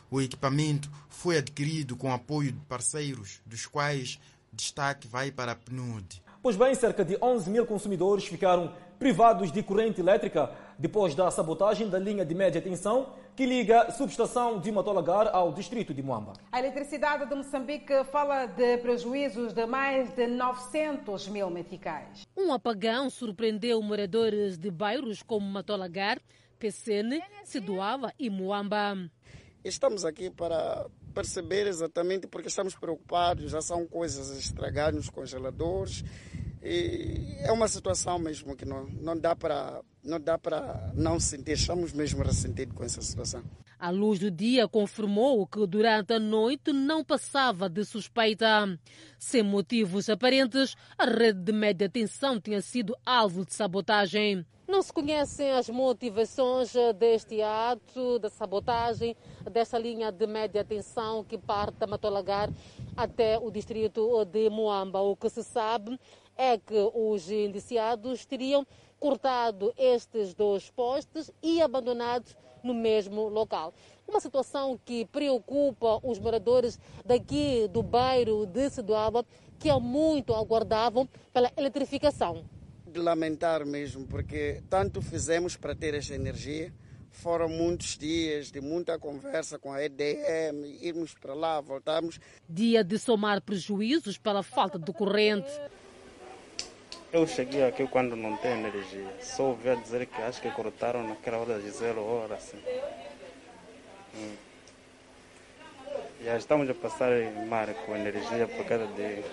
O 0.09 0.19
equipamento 0.19 0.89
foi 1.07 1.37
adquirido 1.37 1.95
com 1.95 2.11
apoio 2.11 2.51
de 2.51 2.59
parceiros, 2.61 3.41
dos 3.45 3.67
quais 3.67 4.19
destaque 4.51 5.07
vai 5.07 5.29
para 5.29 5.51
a 5.51 5.55
PNUD. 5.55 6.23
Pois 6.41 6.55
bem, 6.55 6.73
cerca 6.73 7.05
de 7.05 7.15
11 7.21 7.47
mil 7.51 7.67
consumidores 7.67 8.25
ficaram 8.25 8.73
privados 8.97 9.51
de 9.51 9.61
corrente 9.61 10.01
elétrica 10.01 10.51
depois 10.77 11.15
da 11.15 11.31
sabotagem 11.31 11.89
da 11.89 11.97
linha 11.97 12.25
de 12.25 12.35
média 12.35 12.61
tensão 12.61 13.13
que 13.35 13.45
liga 13.45 13.81
a 13.81 13.91
subestação 13.91 14.59
de 14.59 14.71
Matolagar 14.71 15.27
ao 15.27 15.51
distrito 15.51 15.93
de 15.93 16.01
Moamba. 16.01 16.33
A 16.51 16.59
eletricidade 16.59 17.27
de 17.27 17.35
Moçambique 17.35 18.03
fala 18.11 18.45
de 18.45 18.77
prejuízos 18.77 19.53
de 19.53 19.65
mais 19.65 20.13
de 20.15 20.27
900 20.27 21.27
mil 21.27 21.49
meticais. 21.49 22.25
Um 22.35 22.51
apagão 22.53 23.09
surpreendeu 23.09 23.81
moradores 23.81 24.57
de 24.57 24.71
bairros 24.71 25.21
como 25.21 25.45
Matolagar, 25.45 26.19
Pecene, 26.57 27.21
Siduava 27.43 28.11
e 28.17 28.29
Moamba. 28.29 29.09
Estamos 29.63 30.05
aqui 30.05 30.29
para 30.29 30.87
perceber 31.13 31.67
exatamente 31.67 32.27
porque 32.27 32.47
estamos 32.47 32.75
preocupados, 32.75 33.51
já 33.51 33.61
são 33.61 33.87
coisas 33.87 34.29
estragadas 34.37 34.95
nos 34.95 35.09
congeladores 35.09 36.03
e 36.67 37.37
é 37.43 37.51
uma 37.51 37.67
situação 37.67 38.19
mesmo 38.19 38.55
que 38.55 38.65
não, 38.65 38.85
não 38.87 39.17
dá 39.17 39.35
para 39.35 39.81
não 40.03 40.19
dá 40.19 40.37
para 40.37 40.91
não 40.95 41.19
sentir, 41.19 41.53
estamos 41.53 41.91
mesmo 41.91 42.23
ressentidos 42.23 42.75
com 42.75 42.83
essa 42.83 43.01
situação. 43.01 43.43
A 43.77 43.89
luz 43.91 44.19
do 44.19 44.31
dia 44.31 44.67
confirmou 44.67 45.45
que 45.45 45.67
durante 45.67 46.13
a 46.13 46.19
noite 46.19 46.71
não 46.71 47.03
passava 47.03 47.69
de 47.69 47.83
suspeita. 47.85 48.79
Sem 49.19 49.43
motivos 49.43 50.09
aparentes, 50.09 50.75
a 50.97 51.05
rede 51.05 51.41
de 51.41 51.51
média 51.51 51.89
tensão 51.89 52.39
tinha 52.39 52.61
sido 52.61 52.95
alvo 53.05 53.45
de 53.45 53.53
sabotagem. 53.53 54.45
Não 54.67 54.81
se 54.81 54.91
conhecem 54.91 55.51
as 55.51 55.69
motivações 55.69 56.73
deste 56.97 57.41
ato 57.41 58.19
de 58.19 58.29
sabotagem 58.29 59.15
desta 59.49 59.77
linha 59.77 60.11
de 60.11 60.27
média 60.27 60.63
tensão 60.65 61.23
que 61.23 61.37
parte 61.37 61.77
da 61.77 61.87
Matolagar 61.87 62.49
até 62.95 63.37
o 63.37 63.49
distrito 63.49 64.25
de 64.25 64.49
Moamba. 64.49 64.99
O 64.99 65.15
que 65.15 65.29
se 65.29 65.43
sabe 65.43 65.97
é 66.37 66.57
que 66.57 66.91
os 66.93 67.29
indiciados 67.29 68.25
teriam 68.25 68.65
cortado 68.99 69.73
estes 69.77 70.33
dois 70.33 70.69
postes 70.69 71.31
e 71.41 71.61
abandonado 71.61 72.35
no 72.63 72.73
mesmo 72.73 73.27
local. 73.27 73.73
Uma 74.07 74.19
situação 74.19 74.79
que 74.85 75.05
preocupa 75.05 75.99
os 76.03 76.19
moradores 76.19 76.79
daqui 77.05 77.67
do 77.67 77.83
bairro 77.83 78.45
de 78.45 78.69
Seduaba, 78.69 79.25
que 79.59 79.69
há 79.69 79.79
muito 79.79 80.33
aguardavam 80.33 81.07
pela 81.33 81.51
eletrificação. 81.57 82.45
De 82.85 82.99
lamentar 82.99 83.65
mesmo, 83.65 84.07
porque 84.07 84.63
tanto 84.69 85.01
fizemos 85.01 85.55
para 85.55 85.75
ter 85.75 85.93
esta 85.93 86.15
energia, 86.15 86.73
foram 87.11 87.49
muitos 87.49 87.97
dias 87.97 88.51
de 88.51 88.61
muita 88.61 88.97
conversa 88.99 89.57
com 89.57 89.73
a 89.73 89.83
EDM, 89.83 90.63
irmos 90.81 91.13
para 91.13 91.33
lá, 91.33 91.59
voltarmos. 91.59 92.19
Dia 92.47 92.83
de 92.83 92.97
somar 92.97 93.41
prejuízos 93.41 94.17
pela 94.17 94.43
falta 94.43 94.77
de 94.77 94.93
corrente. 94.93 95.51
Eu 97.11 97.25
cheguei 97.25 97.63
aqui 97.63 97.87
quando 97.87 98.15
não 98.15 98.35
tem 98.37 98.51
energia. 98.51 99.07
Só 99.21 99.43
ouvi 99.43 99.75
dizer 99.77 100.05
que 100.07 100.21
acho 100.21 100.41
que 100.41 100.51
cortaram 100.51 101.07
naquela 101.07 101.37
hora 101.37 101.59
de 101.59 101.69
zero 101.71 102.03
hora, 102.03 102.35
assim. 102.35 102.57
Hum. 104.15 104.35
Já 106.23 106.35
estamos 106.35 106.69
a 106.69 106.73
passar 106.73 107.11
mar 107.47 107.73
com 107.85 107.95
energia 107.95 108.47
por 108.47 108.65
causa 108.65 108.87
de 108.87 109.23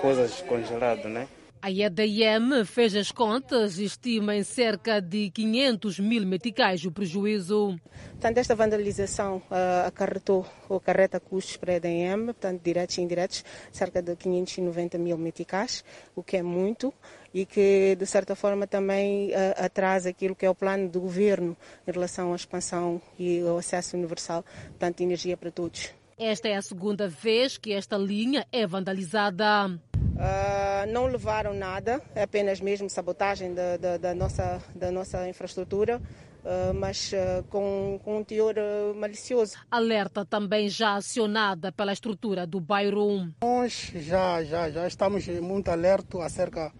coisas 0.00 0.40
congeladas, 0.42 1.04
né? 1.04 1.28
A 1.60 1.72
EDM 1.72 2.64
fez 2.64 2.94
as 2.94 3.10
contas 3.10 3.78
e 3.78 3.84
estima 3.84 4.36
em 4.36 4.44
cerca 4.44 5.00
de 5.00 5.28
500 5.30 5.98
mil 5.98 6.24
meticais 6.24 6.84
o 6.84 6.92
prejuízo. 6.92 7.76
Portanto, 8.12 8.38
esta 8.38 8.54
vandalização 8.54 9.38
uh, 9.50 9.86
acarretou 9.88 10.46
ou 10.68 10.76
acarreta 10.76 11.18
custos 11.18 11.56
para 11.56 11.72
a 11.72 11.76
EDM, 11.76 12.26
portanto, 12.26 12.62
diretos 12.62 12.96
e 12.98 13.00
indiretos, 13.00 13.44
cerca 13.72 14.00
de 14.00 14.14
590 14.14 14.98
mil 14.98 15.18
meticais, 15.18 15.84
o 16.14 16.22
que 16.22 16.36
é 16.36 16.42
muito 16.42 16.94
e 17.34 17.44
que, 17.44 17.96
de 17.96 18.06
certa 18.06 18.36
forma, 18.36 18.66
também 18.66 19.30
uh, 19.30 19.64
atrasa 19.64 20.10
aquilo 20.10 20.36
que 20.36 20.46
é 20.46 20.50
o 20.50 20.54
plano 20.54 20.88
do 20.88 21.00
governo 21.00 21.56
em 21.86 21.90
relação 21.90 22.32
à 22.32 22.36
expansão 22.36 23.02
e 23.18 23.40
ao 23.40 23.58
acesso 23.58 23.96
universal, 23.96 24.44
portanto, 24.68 24.98
de 24.98 25.02
energia 25.02 25.36
para 25.36 25.50
todos. 25.50 25.92
Esta 26.16 26.48
é 26.48 26.56
a 26.56 26.62
segunda 26.62 27.08
vez 27.08 27.58
que 27.58 27.72
esta 27.72 27.96
linha 27.96 28.46
é 28.52 28.66
vandalizada. 28.66 29.78
Uh, 30.18 30.90
não 30.90 31.06
levaram 31.06 31.54
nada, 31.54 32.02
é 32.12 32.24
apenas 32.24 32.60
mesmo 32.60 32.90
sabotagem 32.90 33.54
da, 33.54 33.76
da, 33.76 33.96
da 33.96 34.14
nossa, 34.16 34.60
da 34.74 34.90
nossa 34.90 35.28
infraestrutura. 35.28 36.02
Uh, 36.38 36.72
mas 36.74 37.12
uh, 37.12 37.42
com, 37.50 38.00
com, 38.02 38.18
um 38.18 38.24
teor 38.24 38.54
malicioso. 38.96 39.56
Alerta 39.70 40.24
também 40.24 40.68
já 40.68 40.94
acionada 40.94 41.70
pela 41.70 41.92
estrutura 41.92 42.46
do 42.46 42.60
bairro. 42.60 43.28
Nós 43.42 43.92
já, 43.94 44.42
já, 44.42 44.70
já 44.70 44.86
estamos 44.88 45.26
muito 45.28 45.68
alerta 45.68 46.22
acerca 46.22 46.72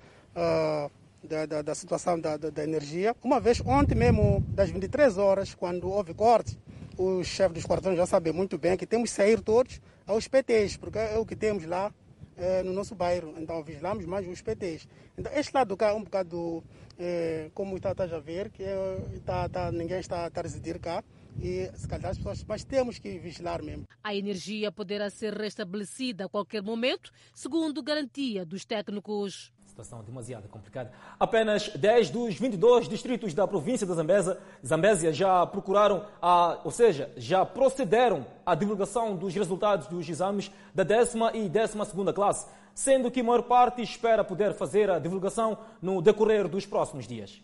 da, 1.22 1.46
da, 1.46 1.62
da, 1.62 1.74
situação 1.74 2.18
da, 2.18 2.36
da, 2.36 2.64
energia. 2.64 3.14
Uma 3.22 3.40
vez, 3.40 3.60
ontem 3.60 3.96
mesmo, 3.96 4.40
das 4.48 4.70
23 4.70 5.18
horas, 5.18 5.54
quando 5.54 5.90
houve 5.90 6.14
corte, 6.14 6.56
os 6.96 7.26
chefes 7.26 7.54
dos 7.54 7.66
quartões 7.66 7.96
já 7.96 8.06
sabem 8.06 8.32
muito 8.32 8.56
bem 8.56 8.76
que 8.76 8.86
temos 8.86 9.10
que 9.10 9.16
sair 9.16 9.40
todos 9.40 9.80
aos 10.06 10.26
PTs, 10.28 10.76
porque 10.76 10.98
é 10.98 11.18
o 11.18 11.26
que 11.26 11.36
temos 11.36 11.66
lá 11.66 11.92
é, 12.38 12.62
no 12.62 12.72
nosso 12.72 12.94
bairro. 12.94 13.34
Então 13.36 13.62
vigilamos 13.62 14.06
mais 14.06 14.26
os 14.26 14.40
PTs. 14.40 14.88
Então 15.16 15.32
este 15.34 15.52
lado 15.52 15.76
cá 15.76 15.88
é 15.88 15.92
um 15.92 16.04
bocado, 16.04 16.64
é, 16.98 17.50
como 17.52 17.76
está, 17.76 17.92
está 17.92 18.04
a 18.04 18.20
ver, 18.20 18.50
que 18.50 18.62
é, 18.62 19.20
tá, 19.24 19.48
tá, 19.48 19.72
ninguém 19.72 19.98
está, 19.98 20.28
está 20.28 20.40
a 20.40 20.42
residir 20.42 20.80
cá. 20.80 21.02
E 21.40 21.70
se 21.76 21.86
calhar 21.86 22.10
as 22.10 22.16
pessoas, 22.16 22.44
mas 22.48 22.64
temos 22.64 22.98
que 22.98 23.16
vigilar 23.18 23.62
mesmo. 23.62 23.84
A 24.02 24.12
energia 24.12 24.72
poderá 24.72 25.08
ser 25.08 25.32
restabelecida 25.34 26.24
a 26.24 26.28
qualquer 26.28 26.62
momento, 26.62 27.12
segundo 27.32 27.80
garantia 27.80 28.44
dos 28.44 28.64
técnicos 28.64 29.52
situação 29.78 30.02
demasiado 30.02 30.48
complicada. 30.48 30.90
Apenas 31.20 31.68
10 31.68 32.10
dos 32.10 32.34
22 32.34 32.88
distritos 32.88 33.32
da 33.32 33.46
província 33.46 33.86
da 33.86 33.94
Zambésia, 33.94 34.38
Zambésia 34.66 35.12
já 35.12 35.46
procuraram, 35.46 36.04
a, 36.20 36.58
ou 36.64 36.70
seja, 36.72 37.10
já 37.16 37.46
procederam 37.46 38.26
à 38.44 38.56
divulgação 38.56 39.14
dos 39.14 39.32
resultados 39.34 39.86
dos 39.86 40.08
exames 40.08 40.50
da 40.74 40.82
décima 40.82 41.30
e 41.32 41.48
décima 41.48 41.84
segunda 41.84 42.12
classe, 42.12 42.46
sendo 42.74 43.10
que 43.10 43.20
a 43.20 43.24
maior 43.24 43.42
parte 43.42 43.80
espera 43.80 44.24
poder 44.24 44.52
fazer 44.52 44.90
a 44.90 44.98
divulgação 44.98 45.58
no 45.80 46.02
decorrer 46.02 46.48
dos 46.48 46.66
próximos 46.66 47.06
dias. 47.06 47.40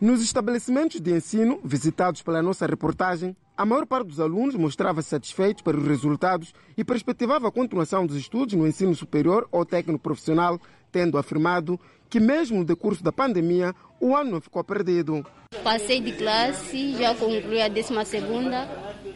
Nos 0.00 0.22
estabelecimentos 0.22 1.00
de 1.00 1.14
ensino 1.14 1.60
visitados 1.62 2.22
pela 2.22 2.42
nossa 2.42 2.66
reportagem, 2.66 3.36
a 3.56 3.66
maior 3.66 3.86
parte 3.86 4.08
dos 4.08 4.18
alunos 4.18 4.56
mostrava-se 4.56 5.10
satisfeitos 5.10 5.62
pelos 5.62 5.86
resultados 5.86 6.54
e 6.76 6.82
perspectivava 6.82 7.46
a 7.46 7.52
continuação 7.52 8.06
dos 8.06 8.16
estudos 8.16 8.54
no 8.54 8.66
ensino 8.66 8.94
superior 8.94 9.46
ou 9.52 9.64
técnico 9.64 10.00
profissional, 10.00 10.58
tendo 10.92 11.18
afirmado 11.18 11.80
que, 12.08 12.20
mesmo 12.20 12.58
no 12.58 12.64
decurso 12.64 13.02
da 13.02 13.10
pandemia, 13.10 13.74
o 13.98 14.14
ano 14.14 14.32
não 14.32 14.40
ficou 14.40 14.62
perdido. 14.62 15.26
Passei 15.64 16.00
de 16.00 16.12
classe, 16.12 16.94
já 16.96 17.14
concluí 17.14 17.60
a 17.60 17.68
12 17.68 17.92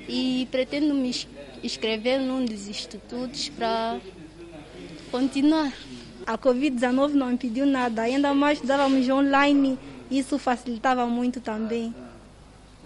e 0.09 0.49
pretendo 0.51 0.95
me 0.95 1.15
inscrever 1.63 2.19
num 2.19 2.45
dos 2.45 2.67
institutos 2.67 3.51
para 3.51 4.01
continuar. 5.11 5.73
A 6.27 6.37
Covid-19 6.37 7.13
não 7.13 7.31
impediu 7.31 7.67
nada, 7.67 8.03
ainda 8.03 8.35
mais 8.35 8.59
estudávamos 8.59 9.09
online 9.09 9.79
isso 10.11 10.39
facilitava 10.39 11.07
muito 11.07 11.41
também. 11.41 11.95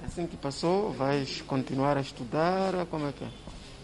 Assim 0.05 0.27
que 0.27 0.37
passou, 0.37 0.91
vais 0.93 1.43
continuar 1.43 1.97
a 1.97 2.01
estudar? 2.01 2.87
Como 2.91 3.07
é 3.07 3.13
que 3.13 3.25
é? 3.25 3.29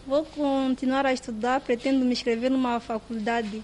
Vou 0.06 0.24
continuar 0.24 1.04
a 1.04 1.12
estudar, 1.12 1.60
pretendo 1.60 2.04
me 2.04 2.12
inscrever 2.12 2.50
numa 2.50 2.80
faculdade. 2.80 3.62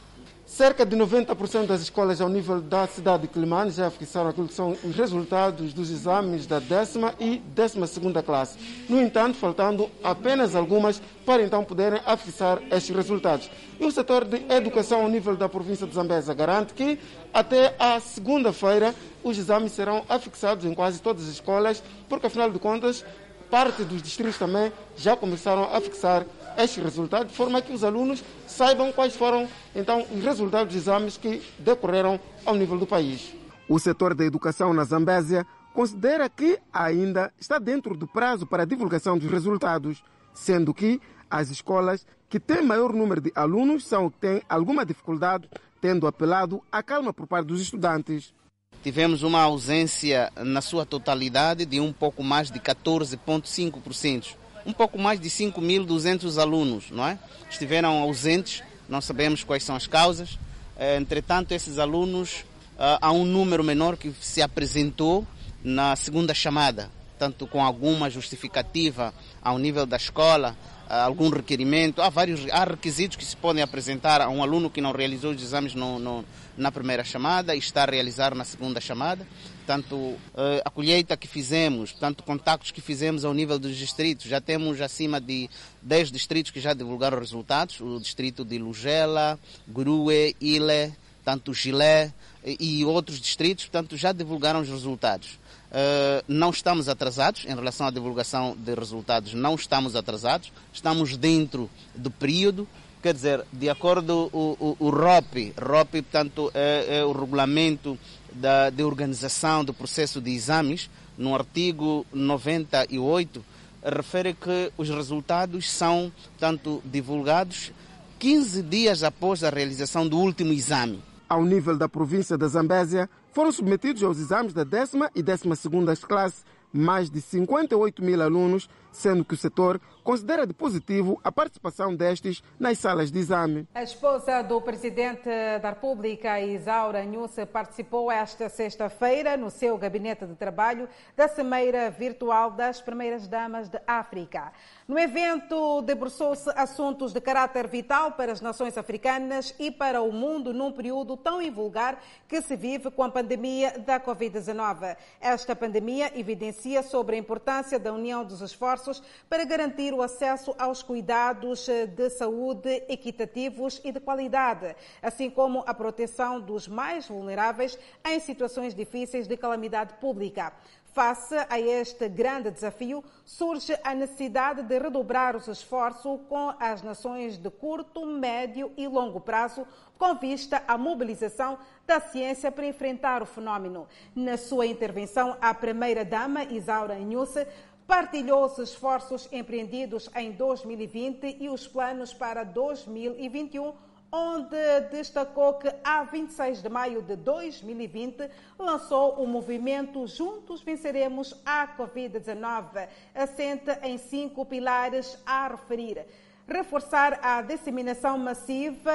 Cerca 0.52 0.84
de 0.84 0.94
90% 0.94 1.64
das 1.64 1.80
escolas 1.80 2.20
ao 2.20 2.28
nível 2.28 2.60
da 2.60 2.86
cidade 2.86 3.22
de 3.22 3.28
Quilimane 3.28 3.70
já 3.70 3.90
fixaram 3.90 4.28
aquilo 4.28 4.48
que 4.48 4.52
são 4.52 4.76
os 4.84 4.94
resultados 4.94 5.72
dos 5.72 5.90
exames 5.90 6.46
da 6.46 6.58
décima 6.58 7.14
e 7.18 7.38
décima 7.38 7.86
segunda 7.86 8.22
classe. 8.22 8.58
No 8.86 9.00
entanto, 9.00 9.38
faltando 9.38 9.90
apenas 10.04 10.54
algumas 10.54 11.00
para 11.24 11.42
então 11.42 11.64
poderem 11.64 12.02
afixar 12.04 12.60
estes 12.70 12.94
resultados. 12.94 13.50
E 13.80 13.86
o 13.86 13.90
setor 13.90 14.26
de 14.26 14.44
educação 14.52 15.00
ao 15.00 15.08
nível 15.08 15.34
da 15.38 15.48
província 15.48 15.86
de 15.86 15.94
Zambesa 15.94 16.34
garante 16.34 16.74
que 16.74 16.98
até 17.32 17.74
a 17.78 17.98
segunda-feira 17.98 18.94
os 19.24 19.38
exames 19.38 19.72
serão 19.72 20.04
afixados 20.06 20.66
em 20.66 20.74
quase 20.74 21.00
todas 21.00 21.22
as 21.22 21.30
escolas, 21.30 21.82
porque 22.10 22.26
afinal 22.26 22.50
de 22.50 22.58
contas 22.58 23.02
parte 23.50 23.84
dos 23.84 24.02
distritos 24.02 24.38
também 24.38 24.72
já 24.96 25.16
começaram 25.16 25.64
a 25.64 25.80
fixar 25.80 26.24
estes 26.56 26.82
resultados, 26.82 27.28
de 27.28 27.36
forma 27.36 27.62
que 27.62 27.72
os 27.72 27.84
alunos 27.84 28.22
saibam 28.46 28.92
quais 28.92 29.14
foram 29.14 29.48
então 29.74 30.06
os 30.12 30.22
resultados 30.22 30.74
dos 30.74 30.82
exames 30.82 31.16
que 31.16 31.42
decorreram 31.58 32.18
ao 32.44 32.54
nível 32.54 32.78
do 32.78 32.86
país. 32.86 33.32
O 33.68 33.78
setor 33.78 34.14
da 34.14 34.24
educação 34.24 34.74
na 34.74 34.84
Zambésia 34.84 35.46
considera 35.72 36.28
que 36.28 36.58
ainda 36.72 37.32
está 37.40 37.58
dentro 37.58 37.96
do 37.96 38.06
prazo 38.06 38.46
para 38.46 38.64
a 38.64 38.66
divulgação 38.66 39.16
dos 39.16 39.30
resultados, 39.30 40.02
sendo 40.34 40.74
que 40.74 41.00
as 41.30 41.50
escolas 41.50 42.06
que 42.28 42.38
têm 42.38 42.62
maior 42.62 42.92
número 42.92 43.20
de 43.20 43.32
alunos 43.34 43.86
são 43.86 44.10
que 44.10 44.18
têm 44.18 44.42
alguma 44.48 44.84
dificuldade, 44.84 45.48
tendo 45.80 46.06
apelado 46.06 46.62
à 46.70 46.82
calma 46.82 47.12
por 47.12 47.26
parte 47.26 47.46
dos 47.46 47.60
estudantes. 47.60 48.34
Tivemos 48.82 49.22
uma 49.22 49.40
ausência 49.40 50.30
na 50.36 50.60
sua 50.60 50.84
totalidade 50.84 51.64
de 51.64 51.80
um 51.80 51.92
pouco 51.92 52.22
mais 52.22 52.50
de 52.50 52.58
14,5% 52.58 54.41
um 54.64 54.72
pouco 54.72 54.98
mais 54.98 55.20
de 55.20 55.28
5.200 55.28 56.40
alunos, 56.40 56.90
não 56.90 57.06
é? 57.06 57.18
Estiveram 57.50 58.02
ausentes, 58.02 58.62
não 58.88 59.00
sabemos 59.00 59.42
quais 59.42 59.64
são 59.64 59.76
as 59.76 59.86
causas. 59.86 60.38
Eh, 60.76 60.96
entretanto, 60.96 61.52
esses 61.52 61.78
alunos, 61.78 62.44
eh, 62.78 62.98
há 63.00 63.12
um 63.12 63.24
número 63.24 63.62
menor 63.62 63.96
que 63.96 64.12
se 64.20 64.40
apresentou 64.42 65.26
na 65.62 65.94
segunda 65.96 66.34
chamada, 66.34 66.90
tanto 67.18 67.46
com 67.46 67.62
alguma 67.62 68.10
justificativa 68.10 69.12
ao 69.42 69.58
nível 69.58 69.86
da 69.86 69.96
escola, 69.96 70.56
eh, 70.88 70.94
algum 70.94 71.28
requerimento. 71.28 72.02
Há 72.02 72.08
vários 72.08 72.48
há 72.50 72.64
requisitos 72.64 73.16
que 73.16 73.24
se 73.24 73.36
podem 73.36 73.62
apresentar 73.62 74.20
a 74.20 74.28
um 74.28 74.42
aluno 74.42 74.70
que 74.70 74.80
não 74.80 74.92
realizou 74.92 75.32
os 75.32 75.42
exames 75.42 75.74
no, 75.74 75.98
no, 75.98 76.24
na 76.56 76.70
primeira 76.72 77.04
chamada 77.04 77.54
e 77.54 77.58
está 77.58 77.82
a 77.82 77.86
realizar 77.86 78.34
na 78.34 78.44
segunda 78.44 78.80
chamada. 78.80 79.26
Portanto, 79.64 80.16
eh, 80.36 80.60
a 80.64 80.70
colheita 80.70 81.16
que 81.16 81.28
fizemos, 81.28 81.92
tanto 81.92 82.24
contactos 82.24 82.72
que 82.72 82.80
fizemos 82.80 83.24
ao 83.24 83.32
nível 83.32 83.60
dos 83.60 83.76
distritos, 83.76 84.26
já 84.26 84.40
temos 84.40 84.80
acima 84.80 85.20
de 85.20 85.48
10 85.80 86.10
distritos 86.10 86.50
que 86.50 86.60
já 86.60 86.74
divulgaram 86.74 87.16
resultados, 87.16 87.80
o 87.80 88.00
distrito 88.00 88.44
de 88.44 88.58
Lugela, 88.58 89.38
Grue, 89.68 90.34
Ile, 90.40 90.92
tanto 91.24 91.54
Gilé 91.54 92.12
e 92.44 92.84
outros 92.84 93.20
distritos, 93.20 93.66
portanto, 93.66 93.96
já 93.96 94.10
divulgaram 94.10 94.60
os 94.60 94.68
resultados. 94.68 95.38
Uh, 95.70 96.22
não 96.26 96.50
estamos 96.50 96.88
atrasados 96.88 97.44
em 97.46 97.54
relação 97.54 97.86
à 97.86 97.90
divulgação 97.90 98.56
de 98.58 98.74
resultados, 98.74 99.32
não 99.32 99.54
estamos 99.54 99.94
atrasados, 99.94 100.52
estamos 100.72 101.16
dentro 101.16 101.70
do 101.94 102.10
período, 102.10 102.68
quer 103.00 103.14
dizer, 103.14 103.44
de 103.52 103.70
acordo 103.70 104.28
com 104.30 104.38
o, 104.60 104.76
o, 104.80 104.86
o 104.86 104.90
ROP, 104.90 105.54
ROP, 105.56 105.92
portanto, 105.92 106.50
é, 106.52 106.98
é 106.98 107.04
o 107.04 107.12
regulamento 107.12 107.98
da, 108.34 108.70
de 108.70 108.82
organização 108.82 109.64
do 109.64 109.74
processo 109.74 110.20
de 110.20 110.30
exames, 110.30 110.90
no 111.16 111.34
artigo 111.34 112.06
98, 112.12 113.44
refere 113.84 114.34
que 114.34 114.72
os 114.76 114.88
resultados 114.88 115.70
são, 115.70 116.12
tanto 116.38 116.82
divulgados 116.84 117.72
15 118.18 118.62
dias 118.62 119.02
após 119.02 119.42
a 119.42 119.50
realização 119.50 120.06
do 120.06 120.18
último 120.18 120.52
exame. 120.52 121.02
Ao 121.28 121.44
nível 121.44 121.76
da 121.76 121.88
província 121.88 122.38
da 122.38 122.46
Zambésia, 122.46 123.08
foram 123.32 123.50
submetidos 123.50 124.02
aos 124.02 124.18
exames 124.18 124.52
da 124.52 124.64
décima 124.64 125.10
e 125.14 125.22
décima 125.22 125.56
segunda 125.56 125.96
classe 125.96 126.44
mais 126.72 127.10
de 127.10 127.20
58 127.20 128.02
mil 128.02 128.22
alunos, 128.22 128.68
sendo 128.92 129.24
que 129.24 129.34
o 129.34 129.36
setor 129.36 129.80
considera 130.04 130.46
de 130.46 130.52
positivo 130.52 131.18
a 131.24 131.32
participação 131.32 131.94
destes 131.94 132.42
nas 132.58 132.78
salas 132.78 133.10
de 133.10 133.18
exame. 133.18 133.66
A 133.74 133.82
esposa 133.82 134.42
do 134.42 134.60
presidente 134.60 135.28
da 135.60 135.70
República, 135.70 136.40
Isaura 136.40 137.04
Nhusse, 137.04 137.46
participou 137.46 138.10
esta 138.10 138.48
sexta-feira 138.48 139.36
no 139.36 139.50
seu 139.50 139.78
gabinete 139.78 140.26
de 140.26 140.34
trabalho 140.34 140.88
da 141.16 141.28
Cimeira 141.28 141.90
Virtual 141.90 142.50
das 142.50 142.80
Primeiras 142.80 143.26
Damas 143.26 143.68
de 143.68 143.80
África. 143.86 144.52
No 144.86 144.98
evento, 144.98 145.80
debruçou-se 145.82 146.50
assuntos 146.50 147.12
de 147.12 147.20
caráter 147.20 147.66
vital 147.66 148.12
para 148.12 148.32
as 148.32 148.40
nações 148.40 148.76
africanas 148.76 149.54
e 149.58 149.70
para 149.70 150.02
o 150.02 150.12
mundo 150.12 150.52
num 150.52 150.72
período 150.72 151.16
tão 151.16 151.40
invulgar 151.40 151.98
que 152.28 152.42
se 152.42 152.56
vive 152.56 152.90
com 152.90 153.02
a 153.02 153.10
pandemia 153.10 153.78
da 153.78 153.98
Covid-19. 154.00 154.96
Esta 155.20 155.56
pandemia 155.56 156.12
evidencia 156.18 156.82
sobre 156.82 157.16
a 157.16 157.18
importância 157.18 157.78
da 157.78 157.92
união 157.92 158.24
dos 158.24 158.40
esforços 158.40 158.81
para 159.28 159.44
garantir 159.44 159.92
o 159.92 160.02
acesso 160.02 160.54
aos 160.58 160.82
cuidados 160.82 161.66
de 161.66 162.10
saúde 162.10 162.82
equitativos 162.88 163.80
e 163.84 163.92
de 163.92 164.00
qualidade, 164.00 164.74
assim 165.00 165.30
como 165.30 165.62
a 165.66 165.74
proteção 165.74 166.40
dos 166.40 166.66
mais 166.66 167.08
vulneráveis 167.08 167.78
em 168.04 168.18
situações 168.20 168.74
difíceis 168.74 169.26
de 169.26 169.36
calamidade 169.36 169.94
pública. 169.94 170.52
Face 170.92 171.34
a 171.48 171.58
este 171.58 172.06
grande 172.06 172.50
desafio, 172.50 173.02
surge 173.24 173.74
a 173.82 173.94
necessidade 173.94 174.62
de 174.62 174.78
redobrar 174.78 175.34
os 175.34 175.48
esforços 175.48 176.20
com 176.28 176.52
as 176.60 176.82
nações 176.82 177.38
de 177.38 177.48
curto, 177.48 178.04
médio 178.04 178.70
e 178.76 178.86
longo 178.86 179.18
prazo, 179.18 179.66
com 179.98 180.14
vista 180.16 180.62
à 180.68 180.76
mobilização 180.76 181.58
da 181.86 181.98
ciência 181.98 182.52
para 182.52 182.66
enfrentar 182.66 183.22
o 183.22 183.26
fenómeno. 183.26 183.88
Na 184.14 184.36
sua 184.36 184.66
intervenção, 184.66 185.34
a 185.40 185.54
primeira-dama, 185.54 186.44
Isaura 186.44 186.98
Inhusse, 186.98 187.46
partilhou 187.86 188.44
os 188.44 188.58
esforços 188.58 189.28
empreendidos 189.32 190.08
em 190.14 190.32
2020 190.32 191.36
e 191.40 191.48
os 191.48 191.66
planos 191.66 192.12
para 192.12 192.44
2021 192.44 193.72
onde 194.14 194.80
destacou 194.90 195.54
que, 195.54 195.72
a 195.82 196.04
26 196.04 196.60
de 196.60 196.68
maio 196.68 197.00
de 197.00 197.16
2020, 197.16 198.28
lançou 198.58 199.14
o 199.14 199.26
movimento 199.26 200.06
Juntos 200.06 200.60
Venceremos 200.60 201.34
a 201.46 201.66
Covid-19, 201.78 202.88
assente 203.14 203.70
em 203.82 203.96
cinco 203.96 204.44
pilares 204.44 205.18
a 205.24 205.48
referir 205.48 206.04
reforçar 206.52 207.18
a 207.22 207.42
disseminação 207.42 208.18
massiva 208.18 208.92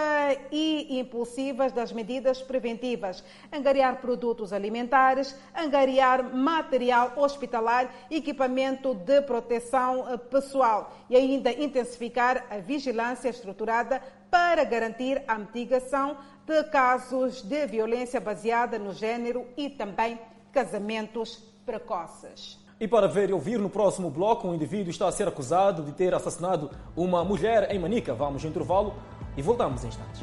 e 0.51 0.99
impulsiva 0.99 1.69
das 1.69 1.91
medidas 1.91 2.41
preventivas, 2.41 3.23
angariar 3.51 3.97
produtos 3.97 4.53
alimentares, 4.53 5.35
angariar 5.55 6.33
material 6.33 7.13
hospitalar, 7.17 7.91
equipamento 8.09 8.93
de 8.93 9.21
proteção 9.21 10.17
pessoal 10.29 10.95
e 11.09 11.15
ainda 11.15 11.51
intensificar 11.51 12.45
a 12.49 12.57
vigilância 12.57 13.29
estruturada 13.29 14.01
para 14.29 14.63
garantir 14.63 15.23
a 15.27 15.37
mitigação 15.37 16.17
de 16.45 16.63
casos 16.65 17.41
de 17.41 17.65
violência 17.65 18.19
baseada 18.19 18.77
no 18.77 18.93
género 18.93 19.47
e 19.57 19.69
também 19.69 20.19
casamentos 20.51 21.43
precoces. 21.65 22.66
E 22.79 22.87
para 22.87 23.07
ver 23.07 23.31
e 23.31 23.33
ouvir 23.33 23.57
no 23.57 23.71
próximo 23.71 24.07
bloco, 24.07 24.47
um 24.47 24.53
indivíduo 24.53 24.91
está 24.91 25.07
a 25.07 25.11
ser 25.11 25.27
acusado 25.27 25.81
de 25.81 25.91
ter 25.93 26.13
assassinado 26.13 26.69
uma 26.95 27.25
mulher 27.25 27.71
em 27.73 27.79
Manica. 27.79 28.13
Vamos 28.13 28.43
ao 28.43 28.51
intervalo 28.51 28.93
e 29.35 29.41
voltamos 29.41 29.83
em 29.83 29.87
instantes. 29.87 30.21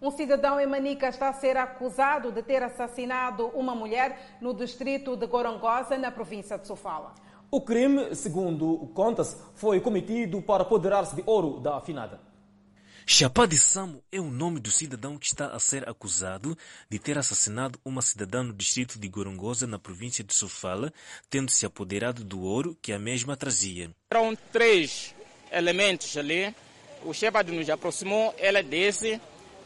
Um 0.00 0.12
cidadão 0.12 0.60
em 0.60 0.66
Manica 0.66 1.08
está 1.08 1.28
a 1.28 1.32
ser 1.32 1.56
acusado 1.56 2.30
de 2.30 2.40
ter 2.40 2.62
assassinado 2.62 3.48
uma 3.48 3.74
mulher 3.74 4.36
no 4.40 4.54
distrito 4.54 5.16
de 5.16 5.26
Gorongosa, 5.26 5.98
na 5.98 6.12
província 6.12 6.56
de 6.56 6.68
Sofala. 6.68 7.14
O 7.50 7.60
crime, 7.60 8.14
segundo 8.14 8.88
conta-se, 8.94 9.36
foi 9.56 9.80
cometido 9.80 10.40
para 10.40 10.62
apoderar-se 10.62 11.16
de 11.16 11.22
ouro 11.26 11.58
da 11.58 11.78
afinada. 11.78 12.20
Chapadi 13.08 13.56
Samo 13.56 14.02
é 14.10 14.20
o 14.20 14.24
nome 14.24 14.58
do 14.58 14.68
cidadão 14.68 15.16
que 15.16 15.26
está 15.26 15.46
a 15.46 15.60
ser 15.60 15.88
acusado 15.88 16.58
de 16.90 16.98
ter 16.98 17.16
assassinado 17.16 17.78
uma 17.84 18.02
cidadã 18.02 18.42
no 18.42 18.52
distrito 18.52 18.98
de 18.98 19.06
Gorongosa, 19.06 19.64
na 19.64 19.78
província 19.78 20.24
de 20.24 20.34
Sofala, 20.34 20.92
tendo 21.30 21.48
se 21.52 21.64
apoderado 21.64 22.24
do 22.24 22.40
ouro 22.42 22.76
que 22.82 22.92
a 22.92 22.98
mesma 22.98 23.36
trazia. 23.36 23.92
Eram 24.10 24.36
três 24.52 25.14
elementos 25.52 26.16
ali. 26.16 26.52
O 27.04 27.14
Chapadi 27.14 27.52
nos 27.52 27.70
aproximou, 27.70 28.34
ela 28.38 28.60
disse, 28.60 29.20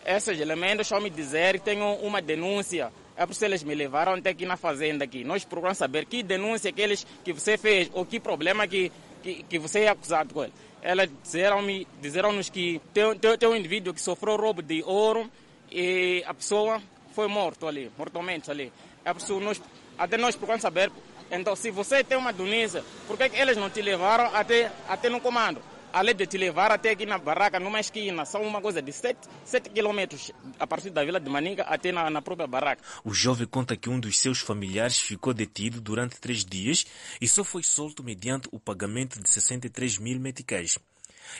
esses 0.04 0.38
elementos 0.38 0.86
só 0.86 1.00
me 1.00 1.08
dizer 1.08 1.58
que 1.58 1.64
tenho 1.64 1.94
uma 1.94 2.20
denúncia. 2.20 2.92
É 3.16 3.24
por 3.24 3.32
isso 3.32 3.44
eles 3.46 3.62
me 3.62 3.74
levaram 3.74 4.12
até 4.12 4.30
aqui 4.30 4.44
na 4.44 4.58
fazenda 4.58 5.04
aqui. 5.04 5.24
Nós 5.24 5.46
procuramos 5.46 5.78
saber 5.78 6.04
que 6.04 6.22
denúncia 6.22 6.70
que, 6.70 6.82
eles, 6.82 7.06
que 7.24 7.32
você 7.32 7.56
fez 7.56 7.90
ou 7.94 8.04
que 8.04 8.20
problema 8.20 8.66
que, 8.66 8.92
que, 9.22 9.42
que 9.44 9.58
você 9.58 9.80
é 9.80 9.88
acusado 9.88 10.34
com 10.34 10.44
ele 10.44 10.52
elas 10.82 11.10
disseram-me, 11.22 11.86
disseram-nos 12.00 12.48
que 12.48 12.80
tem, 12.92 13.16
tem, 13.18 13.38
tem 13.38 13.48
um 13.48 13.56
indivíduo 13.56 13.94
que 13.94 14.00
sofreu 14.00 14.36
roubo 14.36 14.62
de 14.62 14.82
ouro 14.82 15.30
e 15.70 16.24
a 16.26 16.34
pessoa 16.34 16.80
foi 17.14 17.28
morto 17.28 17.66
ali, 17.66 17.90
mortalmente 17.98 18.50
ali. 18.50 18.72
A 19.04 19.14
pessoa, 19.14 19.40
nós, 19.40 19.60
até 19.98 20.16
nós 20.16 20.34
procuramos 20.34 20.62
saber, 20.62 20.90
então 21.30 21.54
se 21.54 21.70
você 21.70 22.02
tem 22.02 22.16
uma 22.16 22.32
denúncia, 22.32 22.84
por 23.06 23.16
que 23.16 23.24
eles 23.34 23.56
não 23.56 23.70
te 23.70 23.82
levaram 23.82 24.34
até, 24.34 24.72
até 24.88 25.08
no 25.08 25.20
comando? 25.20 25.60
Além 25.92 26.14
de 26.14 26.26
te 26.26 26.38
levar 26.38 26.70
até 26.70 26.90
aqui 26.90 27.04
na 27.04 27.18
barraca, 27.18 27.58
numa 27.58 27.80
esquina, 27.80 28.24
são 28.24 28.42
uma 28.42 28.60
coisa 28.60 28.80
de 28.80 28.92
7, 28.92 29.18
7 29.44 29.70
quilômetros 29.70 30.30
a 30.58 30.66
partir 30.66 30.90
da 30.90 31.04
vila 31.04 31.18
de 31.18 31.28
Maninga 31.28 31.64
até 31.64 31.90
na, 31.90 32.08
na 32.08 32.22
própria 32.22 32.46
barraca. 32.46 32.82
O 33.04 33.12
jovem 33.12 33.46
conta 33.46 33.76
que 33.76 33.90
um 33.90 33.98
dos 33.98 34.18
seus 34.20 34.40
familiares 34.40 35.00
ficou 35.00 35.34
detido 35.34 35.80
durante 35.80 36.20
três 36.20 36.44
dias 36.44 36.86
e 37.20 37.26
só 37.26 37.42
foi 37.42 37.64
solto 37.64 38.04
mediante 38.04 38.48
o 38.52 38.60
pagamento 38.60 39.20
de 39.20 39.28
63 39.28 39.98
mil 39.98 40.20
meticais. 40.20 40.78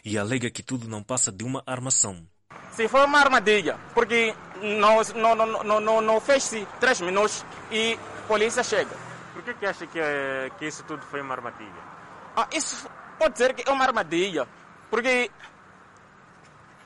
E 0.05 0.19
alega 0.19 0.51
que 0.51 0.63
tudo 0.63 0.89
não 0.89 1.03
passa 1.03 1.31
de 1.31 1.45
uma 1.45 1.63
armação. 1.65 2.27
Se 2.73 2.89
foi 2.89 3.05
uma 3.05 3.19
armadilha, 3.19 3.79
porque 3.95 4.35
não, 4.61 5.01
não, 5.15 5.35
não, 5.35 5.65
não, 5.65 5.81
não, 5.81 6.01
não 6.01 6.21
fez-se 6.21 6.67
três 6.81 7.01
minutos 7.01 7.45
e 7.71 7.95
a 7.95 8.23
polícia 8.27 8.65
chega. 8.65 8.97
Por 9.33 9.43
que, 9.45 9.55
que 9.55 9.67
acha 9.67 9.87
que, 9.87 10.01
que 10.59 10.67
isso 10.67 10.83
tudo 10.85 11.03
foi 11.07 11.21
uma 11.21 11.35
armadilha? 11.35 12.01
Ah, 12.37 12.49
isso 12.53 12.89
pode 13.21 13.37
ser 13.37 13.53
que 13.53 13.69
é 13.69 13.71
uma 13.71 13.85
armadilha, 13.85 14.49
porque 14.89 15.31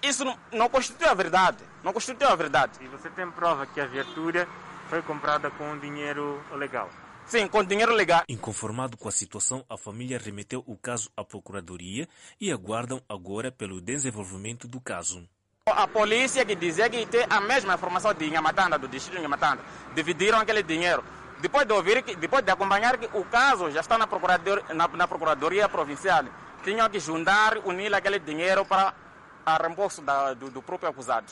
isso 0.02 0.24
não, 0.24 0.36
não 0.50 0.68
constitui 0.68 1.06
a 1.06 1.14
verdade. 1.14 1.58
Não 1.84 1.92
constitui 1.92 2.26
a 2.26 2.34
verdade. 2.34 2.72
E 2.80 2.88
você 2.88 3.08
tem 3.08 3.30
prova 3.30 3.64
que 3.66 3.80
a 3.80 3.86
viatura 3.86 4.48
foi 4.88 5.00
comprada 5.02 5.48
com 5.52 5.78
dinheiro 5.78 6.42
legal? 6.56 6.90
Sim, 7.24 7.46
com 7.46 7.62
dinheiro 7.62 7.94
legal. 7.94 8.24
Inconformado 8.28 8.96
com 8.96 9.08
a 9.08 9.12
situação, 9.12 9.64
a 9.70 9.78
família 9.78 10.18
remeteu 10.18 10.64
o 10.66 10.76
caso 10.76 11.08
à 11.16 11.24
Procuradoria 11.24 12.08
e 12.40 12.50
aguardam 12.50 13.00
agora 13.08 13.52
pelo 13.52 13.80
desenvolvimento 13.80 14.66
do 14.66 14.80
caso. 14.80 15.26
A 15.66 15.86
polícia 15.86 16.44
que 16.44 16.56
dizia 16.56 16.90
que 16.90 17.06
tem 17.06 17.24
a 17.30 17.40
mesma 17.40 17.74
informação 17.74 18.12
de 18.12 18.26
Inhamatanda, 18.26 18.76
do 18.76 18.88
distrito 18.88 19.14
de 19.14 19.20
Inhamatanda, 19.20 19.62
dividiram 19.94 20.38
aquele 20.38 20.64
dinheiro. 20.64 21.02
Depois 21.44 21.66
de 21.66 21.74
ouvir, 21.74 22.02
depois 22.16 22.42
de 22.42 22.50
acompanhar 22.50 22.96
que 22.96 23.04
o 23.18 23.22
caso 23.22 23.70
já 23.70 23.80
está 23.80 23.98
na 23.98 24.06
Procuradoria, 24.06 24.64
na, 24.72 24.88
na 24.88 25.06
procuradoria 25.06 25.68
Provincial, 25.68 26.24
tinham 26.64 26.88
que 26.88 26.98
juntar, 26.98 27.58
unir 27.66 27.92
aquele 27.92 28.18
dinheiro 28.18 28.64
para 28.64 28.94
a 29.44 29.58
reembolso 29.58 30.00
da, 30.00 30.32
do, 30.32 30.50
do 30.50 30.62
próprio 30.62 30.88
acusado. 30.88 31.26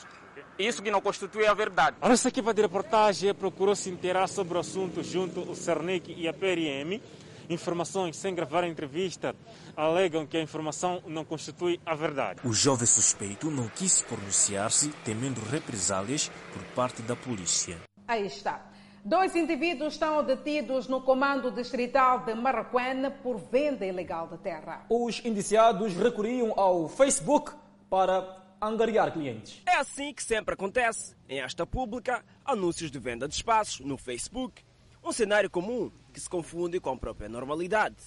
Isso 0.59 0.83
que 0.83 0.91
não 0.91 1.01
constitui 1.01 1.47
a 1.47 1.55
verdade. 1.55 1.97
A 1.99 2.07
nossa 2.07 2.27
equipa 2.27 2.53
de 2.53 2.61
reportagem 2.61 3.33
procurou 3.33 3.75
se 3.75 3.89
inteirar 3.89 4.27
sobre 4.27 4.55
o 4.55 4.59
assunto 4.59 5.01
junto 5.01 5.39
ao 5.39 5.55
Cernic 5.55 6.13
e 6.15 6.27
a 6.27 6.31
PRM. 6.31 7.01
Informações 7.49 8.15
sem 8.15 8.35
gravar 8.35 8.63
a 8.65 8.67
entrevista 8.67 9.35
alegam 9.75 10.27
que 10.27 10.37
a 10.37 10.41
informação 10.41 11.01
não 11.07 11.25
constitui 11.25 11.81
a 11.83 11.95
verdade. 11.95 12.39
O 12.43 12.53
jovem 12.53 12.85
suspeito 12.85 13.49
não 13.49 13.67
quis 13.67 14.03
pronunciar-se, 14.03 14.89
temendo 15.03 15.41
represálias 15.41 16.29
por 16.53 16.61
parte 16.75 17.01
da 17.01 17.15
polícia. 17.15 17.81
Aí 18.07 18.27
está. 18.27 18.72
Dois 19.05 19.35
indivíduos 19.35 19.95
estão 19.95 20.23
detidos 20.23 20.87
no 20.87 21.01
comando 21.01 21.51
distrital 21.51 22.23
de 22.23 22.33
Marraquém 22.33 23.11
por 23.21 23.37
venda 23.37 23.85
ilegal 23.85 24.29
de 24.29 24.37
terra. 24.37 24.85
Os 24.89 25.19
indiciados 25.25 25.93
recorriam 25.93 26.57
ao 26.57 26.87
Facebook 26.87 27.51
para 27.89 28.41
angariar 28.61 29.11
clientes. 29.11 29.61
É 29.65 29.75
assim 29.75 30.13
que 30.13 30.23
sempre 30.23 30.53
acontece. 30.53 31.17
Em 31.27 31.41
esta 31.41 31.67
pública, 31.67 32.23
anúncios 32.45 32.89
de 32.89 32.97
venda 32.97 33.27
de 33.27 33.35
espaços 33.35 33.81
no 33.81 33.97
Facebook. 33.97 34.63
Um 35.03 35.11
cenário 35.11 35.49
comum 35.49 35.91
que 36.13 36.21
se 36.21 36.29
confunde 36.29 36.79
com 36.79 36.91
a 36.91 36.97
própria 36.97 37.27
normalidade. 37.27 37.97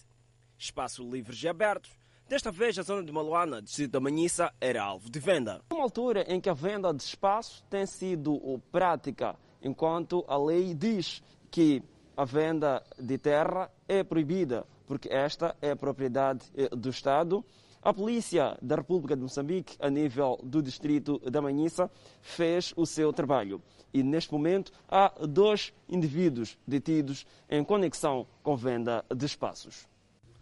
Espaços 0.56 1.06
livres 1.06 1.42
e 1.42 1.46
abertos. 1.48 1.90
Desta 2.26 2.50
vez, 2.50 2.78
a 2.78 2.82
zona 2.82 3.04
de 3.04 3.12
Maluana, 3.12 3.60
distrito 3.60 3.90
da 3.92 4.00
Manhissa, 4.00 4.50
era 4.58 4.82
alvo 4.82 5.10
de 5.10 5.20
venda. 5.20 5.60
Uma 5.70 5.82
altura 5.82 6.24
em 6.26 6.40
que 6.40 6.48
a 6.48 6.54
venda 6.54 6.92
de 6.94 7.02
espaço 7.02 7.62
tem 7.68 7.84
sido 7.84 8.40
prática, 8.72 9.36
enquanto 9.66 10.24
a 10.28 10.36
lei 10.38 10.72
diz 10.74 11.22
que 11.50 11.82
a 12.16 12.24
venda 12.24 12.82
de 12.98 13.18
terra 13.18 13.70
é 13.88 14.02
proibida, 14.02 14.66
porque 14.86 15.08
esta 15.12 15.56
é 15.60 15.72
a 15.72 15.76
propriedade 15.76 16.44
do 16.70 16.88
Estado 16.88 17.44
A 17.86 17.94
polícia 17.94 18.58
da 18.60 18.74
República 18.74 19.14
de 19.14 19.22
Moçambique, 19.22 19.76
a 19.78 19.88
nível 19.88 20.40
do 20.42 20.60
distrito 20.60 21.20
da 21.30 21.40
Manhissa, 21.40 21.88
fez 22.20 22.74
o 22.76 22.84
seu 22.84 23.12
trabalho. 23.12 23.62
E 23.94 24.02
neste 24.02 24.32
momento 24.32 24.72
há 24.88 25.12
dois 25.24 25.72
indivíduos 25.88 26.58
detidos 26.66 27.24
em 27.48 27.62
conexão 27.62 28.26
com 28.42 28.56
venda 28.56 29.04
de 29.14 29.24
espaços. 29.24 29.86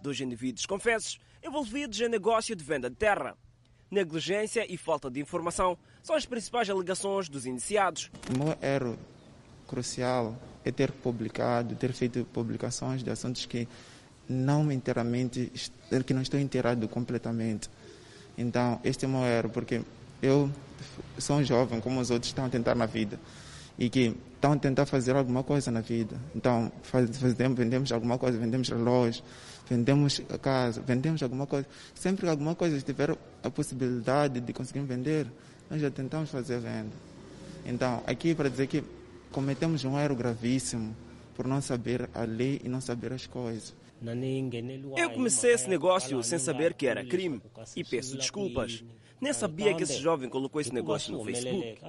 Dois 0.00 0.18
indivíduos 0.22 0.64
confessos 0.64 1.20
envolvidos 1.44 2.00
em 2.00 2.08
negócio 2.08 2.56
de 2.56 2.64
venda 2.64 2.88
de 2.88 2.96
terra. 2.96 3.36
Negligência 3.90 4.64
e 4.66 4.78
falta 4.78 5.10
de 5.10 5.20
informação 5.20 5.76
são 6.02 6.16
as 6.16 6.24
principais 6.24 6.70
alegações 6.70 7.28
dos 7.28 7.44
iniciados. 7.44 8.10
O 8.34 8.38
meu 8.42 8.56
erro 8.62 8.98
crucial 9.66 10.36
é 10.64 10.70
ter 10.70 10.90
publicado, 10.92 11.74
ter 11.74 11.92
feito 11.92 12.26
publicações 12.32 13.02
de 13.02 13.10
assuntos 13.10 13.46
que 13.46 13.68
não 14.28 14.70
inteiramente, 14.72 15.52
que 16.06 16.14
não 16.14 16.22
estou 16.22 16.40
inteirado 16.40 16.88
completamente. 16.88 17.68
Então, 18.36 18.80
este 18.82 19.04
é 19.04 19.08
o 19.08 19.10
meu 19.10 19.24
erro, 19.24 19.50
porque 19.50 19.82
eu 20.22 20.50
sou 21.18 21.36
um 21.36 21.44
jovem, 21.44 21.80
como 21.80 22.00
os 22.00 22.10
outros 22.10 22.30
estão 22.30 22.46
a 22.46 22.48
tentar 22.48 22.74
na 22.74 22.86
vida, 22.86 23.18
e 23.78 23.90
que 23.90 24.16
estão 24.34 24.52
a 24.52 24.56
tentar 24.56 24.86
fazer 24.86 25.14
alguma 25.14 25.42
coisa 25.42 25.70
na 25.70 25.80
vida. 25.80 26.16
Então, 26.34 26.72
fazemos, 26.82 27.58
vendemos 27.58 27.92
alguma 27.92 28.18
coisa, 28.18 28.38
vendemos 28.38 28.68
relógios, 28.68 29.22
vendemos 29.68 30.20
casa, 30.40 30.80
vendemos 30.80 31.22
alguma 31.22 31.46
coisa. 31.46 31.66
Sempre 31.94 32.24
que 32.24 32.30
alguma 32.30 32.54
coisa 32.54 32.80
tiver 32.80 33.16
a 33.42 33.50
possibilidade 33.50 34.40
de 34.40 34.52
conseguir 34.52 34.80
vender, 34.80 35.26
nós 35.70 35.80
já 35.80 35.90
tentamos 35.90 36.30
fazer 36.30 36.58
venda. 36.58 36.92
Então, 37.66 38.02
aqui 38.06 38.34
para 38.34 38.48
dizer 38.48 38.66
que 38.66 38.82
cometemos 39.34 39.84
um 39.84 39.98
erro 39.98 40.14
gravíssimo 40.14 40.96
por 41.34 41.44
não 41.44 41.60
saber 41.60 42.08
a 42.14 42.22
lei 42.22 42.60
e 42.62 42.68
não 42.68 42.80
saber 42.80 43.12
as 43.12 43.26
coisas. 43.26 43.74
Eu 44.96 45.10
comecei 45.10 45.52
esse 45.52 45.68
negócio 45.68 46.22
sem 46.22 46.38
saber 46.38 46.72
que 46.72 46.86
era 46.86 47.04
crime 47.04 47.42
e 47.74 47.82
peço 47.82 48.16
desculpas. 48.16 48.84
Nem 49.20 49.32
sabia 49.32 49.74
que 49.74 49.82
esse 49.82 49.98
jovem 49.98 50.28
colocou 50.28 50.60
esse 50.60 50.72
negócio 50.72 51.12
no 51.12 51.24
Facebook. 51.24 51.80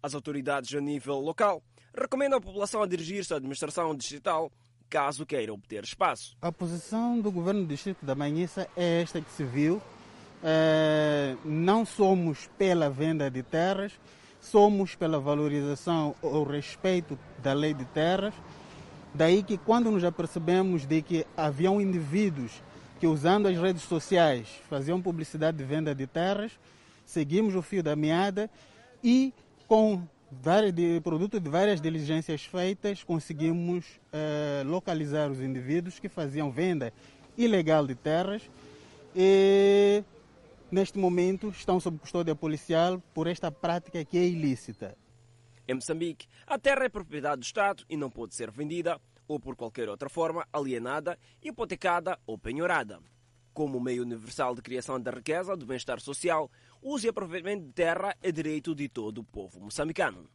As 0.00 0.14
autoridades 0.14 0.72
a 0.72 0.80
nível 0.80 1.18
local 1.18 1.60
recomendam 1.92 2.38
à 2.38 2.40
população 2.40 2.80
a 2.80 2.86
dirigir-se 2.86 3.34
à 3.34 3.38
administração 3.38 3.92
distrital 3.94 4.52
caso 4.88 5.26
queira 5.26 5.52
obter 5.52 5.82
espaço. 5.82 6.36
A 6.40 6.52
posição 6.52 7.20
do 7.20 7.32
governo 7.32 7.62
do 7.62 7.66
distrito 7.66 8.06
da 8.06 8.14
Manhissa 8.14 8.68
é 8.76 9.02
esta 9.02 9.20
que 9.20 9.30
se 9.32 9.42
viu. 9.42 9.82
É, 10.44 11.34
não 11.44 11.84
somos 11.84 12.48
pela 12.56 12.88
venda 12.88 13.28
de 13.28 13.42
terras, 13.42 13.92
somos 14.50 14.94
pela 14.94 15.18
valorização 15.18 16.14
ou 16.22 16.44
respeito 16.44 17.18
da 17.42 17.52
lei 17.52 17.74
de 17.74 17.84
terras. 17.86 18.34
Daí 19.14 19.42
que 19.42 19.56
quando 19.56 19.90
nos 19.90 20.04
apercebemos 20.04 20.86
de 20.86 21.02
que 21.02 21.26
haviam 21.36 21.80
indivíduos 21.80 22.62
que 23.00 23.06
usando 23.06 23.48
as 23.48 23.56
redes 23.56 23.82
sociais 23.82 24.48
faziam 24.68 25.00
publicidade 25.00 25.56
de 25.56 25.64
venda 25.64 25.94
de 25.94 26.06
terras, 26.06 26.52
seguimos 27.04 27.54
o 27.54 27.62
fio 27.62 27.82
da 27.82 27.96
meada 27.96 28.50
e 29.02 29.32
com 29.66 30.02
vários 30.30 30.72
de, 30.72 31.00
produto 31.00 31.40
de 31.40 31.48
várias 31.48 31.80
diligências 31.80 32.44
feitas 32.44 33.02
conseguimos 33.02 33.84
eh, 34.12 34.62
localizar 34.66 35.30
os 35.30 35.40
indivíduos 35.40 35.98
que 35.98 36.08
faziam 36.08 36.50
venda 36.50 36.92
ilegal 37.36 37.86
de 37.86 37.94
terras. 37.94 38.42
E 39.14 40.02
neste 40.70 40.98
momento 40.98 41.48
estão 41.48 41.78
sob 41.80 41.98
custódia 41.98 42.34
policial 42.34 43.00
por 43.14 43.26
esta 43.26 43.50
prática 43.50 44.04
que 44.04 44.18
é 44.18 44.26
ilícita. 44.26 44.96
Em 45.68 45.74
Moçambique, 45.74 46.28
a 46.46 46.58
terra 46.58 46.84
é 46.84 46.88
propriedade 46.88 47.40
do 47.40 47.44
Estado 47.44 47.84
e 47.88 47.96
não 47.96 48.10
pode 48.10 48.34
ser 48.34 48.50
vendida 48.50 49.00
ou 49.26 49.40
por 49.40 49.56
qualquer 49.56 49.88
outra 49.88 50.08
forma 50.08 50.46
alienada, 50.52 51.18
hipotecada 51.42 52.18
ou 52.26 52.38
penhorada. 52.38 53.00
Como 53.52 53.80
meio 53.80 54.02
universal 54.02 54.54
de 54.54 54.62
criação 54.62 55.00
da 55.00 55.10
riqueza, 55.10 55.56
do 55.56 55.66
bem-estar 55.66 56.00
social, 56.00 56.50
o 56.80 56.94
uso 56.94 57.06
e 57.06 57.08
aproveitamento 57.08 57.64
de 57.64 57.72
terra 57.72 58.14
é 58.22 58.30
direito 58.30 58.74
de 58.74 58.88
todo 58.88 59.18
o 59.18 59.24
povo 59.24 59.60
moçambicano. 59.60 60.28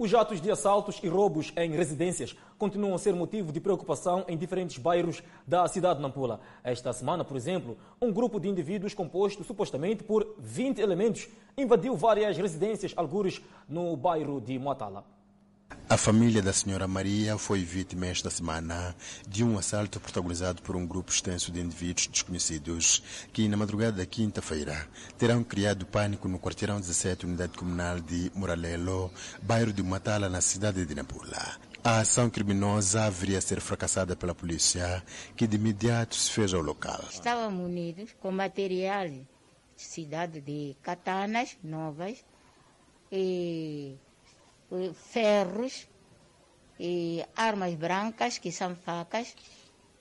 Os 0.00 0.14
atos 0.14 0.40
de 0.40 0.48
assaltos 0.48 1.00
e 1.02 1.08
roubos 1.08 1.52
em 1.56 1.72
residências 1.72 2.36
continuam 2.56 2.94
a 2.94 2.98
ser 2.98 3.14
motivo 3.14 3.50
de 3.50 3.60
preocupação 3.60 4.24
em 4.28 4.38
diferentes 4.38 4.78
bairros 4.78 5.24
da 5.44 5.66
cidade 5.66 5.96
de 5.96 6.02
Nampula. 6.02 6.38
Esta 6.62 6.92
semana, 6.92 7.24
por 7.24 7.36
exemplo, 7.36 7.76
um 8.00 8.12
grupo 8.12 8.38
de 8.38 8.48
indivíduos 8.48 8.94
composto 8.94 9.42
supostamente 9.42 10.04
por 10.04 10.36
20 10.38 10.80
elementos 10.80 11.26
invadiu 11.56 11.96
várias 11.96 12.36
residências 12.36 12.92
algures 12.96 13.42
no 13.68 13.96
bairro 13.96 14.40
de 14.40 14.56
Moatala. 14.56 15.17
A 15.90 15.96
família 15.96 16.42
da 16.42 16.52
senhora 16.52 16.86
Maria 16.86 17.38
foi 17.38 17.64
vítima 17.64 18.08
esta 18.08 18.28
semana 18.28 18.94
de 19.26 19.42
um 19.42 19.56
assalto 19.56 19.98
protagonizado 19.98 20.60
por 20.60 20.76
um 20.76 20.86
grupo 20.86 21.10
extenso 21.10 21.50
de 21.50 21.60
indivíduos 21.60 22.08
desconhecidos 22.08 23.02
que, 23.32 23.48
na 23.48 23.56
madrugada 23.56 23.96
da 23.96 24.04
quinta-feira, 24.04 24.86
terão 25.16 25.42
criado 25.42 25.86
pânico 25.86 26.28
no 26.28 26.38
quarteirão 26.38 26.78
17, 26.78 27.24
unidade 27.24 27.56
comunal 27.56 28.00
de 28.00 28.30
Moralelo, 28.34 29.10
bairro 29.40 29.72
de 29.72 29.82
Matala, 29.82 30.28
na 30.28 30.42
cidade 30.42 30.84
de 30.84 30.94
Nampula. 30.94 31.56
A 31.82 32.00
ação 32.00 32.28
criminosa 32.28 33.04
haveria 33.04 33.40
ser 33.40 33.58
fracassada 33.58 34.14
pela 34.14 34.34
polícia, 34.34 35.02
que 35.34 35.46
de 35.46 35.56
imediato 35.56 36.16
se 36.16 36.30
fez 36.30 36.52
ao 36.52 36.60
local. 36.60 37.02
Estavam 37.10 37.64
unidos 37.64 38.14
com 38.20 38.30
material 38.30 39.08
de 39.08 39.26
cidade 39.74 40.42
de 40.42 40.76
katanas 40.82 41.56
novas 41.64 42.22
e 43.10 43.96
ferros 44.94 45.88
e 46.78 47.24
armas 47.36 47.74
brancas, 47.74 48.38
que 48.38 48.52
são 48.52 48.74
facas, 48.76 49.34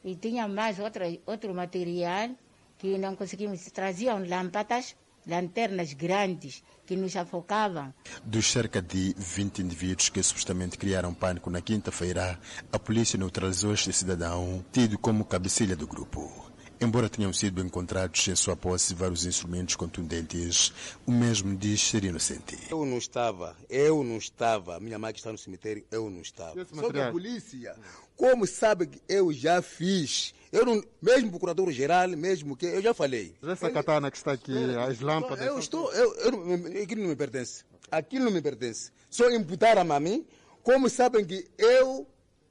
e 0.03 0.15
tinha 0.15 0.47
mais 0.47 0.79
outra, 0.79 1.05
outro 1.25 1.53
material 1.53 2.29
que 2.77 2.97
não 2.97 3.15
conseguimos. 3.15 3.63
Traziam 3.71 4.23
lâmpadas, 4.25 4.95
lanternas 5.25 5.93
grandes 5.93 6.63
que 6.85 6.95
nos 6.95 7.15
afocavam. 7.15 7.93
Dos 8.23 8.51
cerca 8.51 8.81
de 8.81 9.13
20 9.17 9.61
indivíduos 9.61 10.09
que 10.09 10.21
supostamente 10.23 10.77
criaram 10.77 11.13
pânico 11.13 11.49
na 11.49 11.61
quinta-feira, 11.61 12.39
a 12.71 12.79
polícia 12.79 13.17
neutralizou 13.17 13.73
este 13.73 13.91
cidadão, 13.91 14.63
tido 14.71 14.97
como 14.97 15.25
cabecilha 15.25 15.75
do 15.75 15.87
grupo. 15.87 16.46
Embora 16.79 17.09
tenham 17.09 17.33
sido 17.33 17.59
encontrados 17.61 18.27
em 18.27 18.35
sua 18.35 18.55
posse 18.55 18.93
vários 18.93 19.25
instrumentos 19.25 19.75
contundentes, 19.75 20.71
o 21.07 21.11
mesmo 21.11 21.55
diz 21.55 21.81
ser 21.81 22.03
inocente. 22.03 22.55
Eu 22.69 22.85
não 22.85 22.99
estava, 22.99 23.57
eu 23.67 24.03
não 24.03 24.17
estava. 24.17 24.79
Minha 24.79 24.99
mãe 24.99 25.11
que 25.11 25.19
está 25.19 25.31
no 25.31 25.39
cemitério, 25.39 25.83
eu 25.89 26.07
não 26.09 26.21
estava. 26.21 26.53
Só 26.65 26.91
que 26.91 26.99
a 26.99 27.11
polícia, 27.11 27.75
como 28.15 28.45
sabe 28.45 28.85
que 28.85 29.01
eu 29.09 29.33
já 29.33 29.59
fiz, 29.59 30.35
eu 30.51 30.65
não, 30.65 30.83
mesmo 31.01 31.31
procurador-geral, 31.31 32.09
mesmo 32.09 32.55
que 32.55 32.67
eu 32.67 32.81
já 32.81 32.93
falei. 32.93 33.35
Essa 33.41 33.71
katana 33.71 34.11
que 34.11 34.17
está 34.17 34.33
aqui, 34.33 34.53
as 34.87 34.99
lâmpadas. 34.99 35.47
Eu 35.47 35.57
estou, 35.57 35.91
eu, 35.93 36.13
eu, 36.15 36.83
aquilo 36.83 37.01
não 37.01 37.09
me 37.09 37.15
pertence. 37.15 37.63
Aquilo 37.89 38.25
não 38.25 38.31
me 38.31 38.41
pertence. 38.41 38.91
Só 39.09 39.27
imputaram 39.31 39.91
a 39.91 39.99
mim, 39.99 40.27
como 40.61 40.89
sabem 40.89 41.25
que 41.25 41.47
eu 41.57 42.07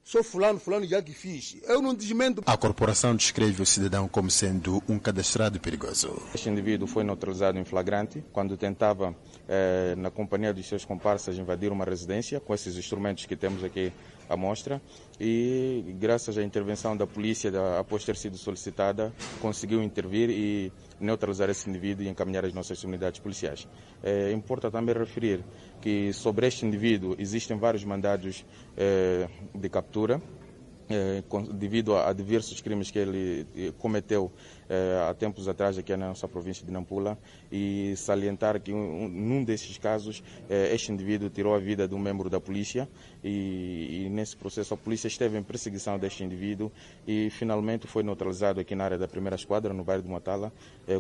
Sou 0.07 0.23
fulano, 0.23 0.61
fulano 0.61 0.87
já 0.87 1.03
que 1.03 1.13
fiz. 1.13 1.57
Eu 1.65 1.83
não 1.83 1.93
desmento. 1.93 2.41
A 2.47 2.57
corporação 2.57 3.17
descreve 3.17 3.61
o 3.61 3.67
cidadão 3.67 4.07
como 4.07 4.31
sendo 4.31 4.81
um 4.89 5.01
cadastrado 5.01 5.59
perigoso. 5.59 6.23
Este 6.33 6.49
indivíduo 6.49 6.87
foi 6.87 7.03
neutralizado 7.03 7.59
em 7.59 7.65
flagrante 7.65 8.23
quando 8.33 8.57
tentava, 8.57 9.17
eh, 9.49 9.97
na 9.99 10.09
companhia 10.09 10.55
dos 10.55 10.65
seus 10.65 10.85
comparsas, 10.85 11.37
invadir 11.37 11.73
uma 11.73 11.85
residência 11.85 12.39
com 12.39 12.55
esses 12.55 12.77
instrumentos 12.77 13.27
que 13.27 13.35
temos 13.35 13.65
aqui 13.65 13.93
à 14.29 14.37
mostra 14.37 14.81
e 15.21 15.97
graças 15.99 16.39
à 16.39 16.43
intervenção 16.45 16.97
da 16.97 17.05
polícia, 17.05 17.51
após 17.77 18.05
ter 18.05 18.15
sido 18.15 18.39
solicitada, 18.39 19.13
conseguiu 19.41 19.83
intervir 19.83 20.31
e 20.31 20.73
neutralizar 21.01 21.51
esse 21.51 21.69
indivíduo 21.69 22.05
e 22.05 22.09
encaminhar 22.09 22.45
as 22.45 22.53
nossas 22.53 22.83
unidades 22.85 23.21
policiais. 23.21 23.69
É, 24.03 24.33
importa 24.33 24.71
também 24.71 24.95
referir 24.95 25.45
que 25.81 26.13
sobre 26.13 26.47
este 26.47 26.65
indivíduo 26.65 27.15
existem 27.19 27.59
vários 27.59 27.85
mandados 27.85 28.45
é, 28.77 29.29
de 29.55 29.69
captura 29.69 30.21
é, 30.89 31.23
devido 31.53 31.97
a, 31.97 32.11
a, 32.11 32.13
diversos 32.13 32.61
crimes 32.61 32.93
que 32.93 32.99
ele 32.99 33.45
eh, 33.57 33.73
cometeu 33.77 34.31
há 35.09 35.15
tempos 35.15 35.49
atrás 35.49 35.79
aqui 35.79 35.97
na 35.97 36.09
nossa 36.09 36.27
província 36.27 36.65
de 36.65 36.73
Nampula 36.73 37.19
e 37.51 37.95
salientar 37.97 38.61
que 38.61 38.73
um, 38.73 39.09
num 39.09 39.45
desses 39.45 39.79
casos 39.79 40.23
é, 40.49 40.75
este 40.75 40.93
indivíduo 40.93 41.31
tirou 41.31 41.55
a 41.55 41.59
vida 41.59 41.87
de 41.87 41.95
um 41.95 41.99
membro 41.99 42.29
da 42.29 42.41
polícia 42.41 42.89
e, 43.23 44.05
e, 44.07 44.09
nesse 44.11 44.37
processo 44.37 44.75
a 44.75 44.77
polícia 44.77 45.09
esteve 45.09 45.39
em 45.39 45.43
perseguição 45.43 45.99
deste 45.99 46.25
indivíduo 46.25 46.71
e 47.07 47.31
finalmente 47.31 47.87
foi 47.87 48.03
neutralizado 48.03 48.61
aqui 48.61 48.75
na 48.75 48.85
área 48.85 48.99
da 48.99 49.09
primeira 49.09 49.37
esquadra, 49.37 49.73
no 49.73 49.85
bairro 49.85 50.03
de 50.03 50.09
Matala, 50.09 50.53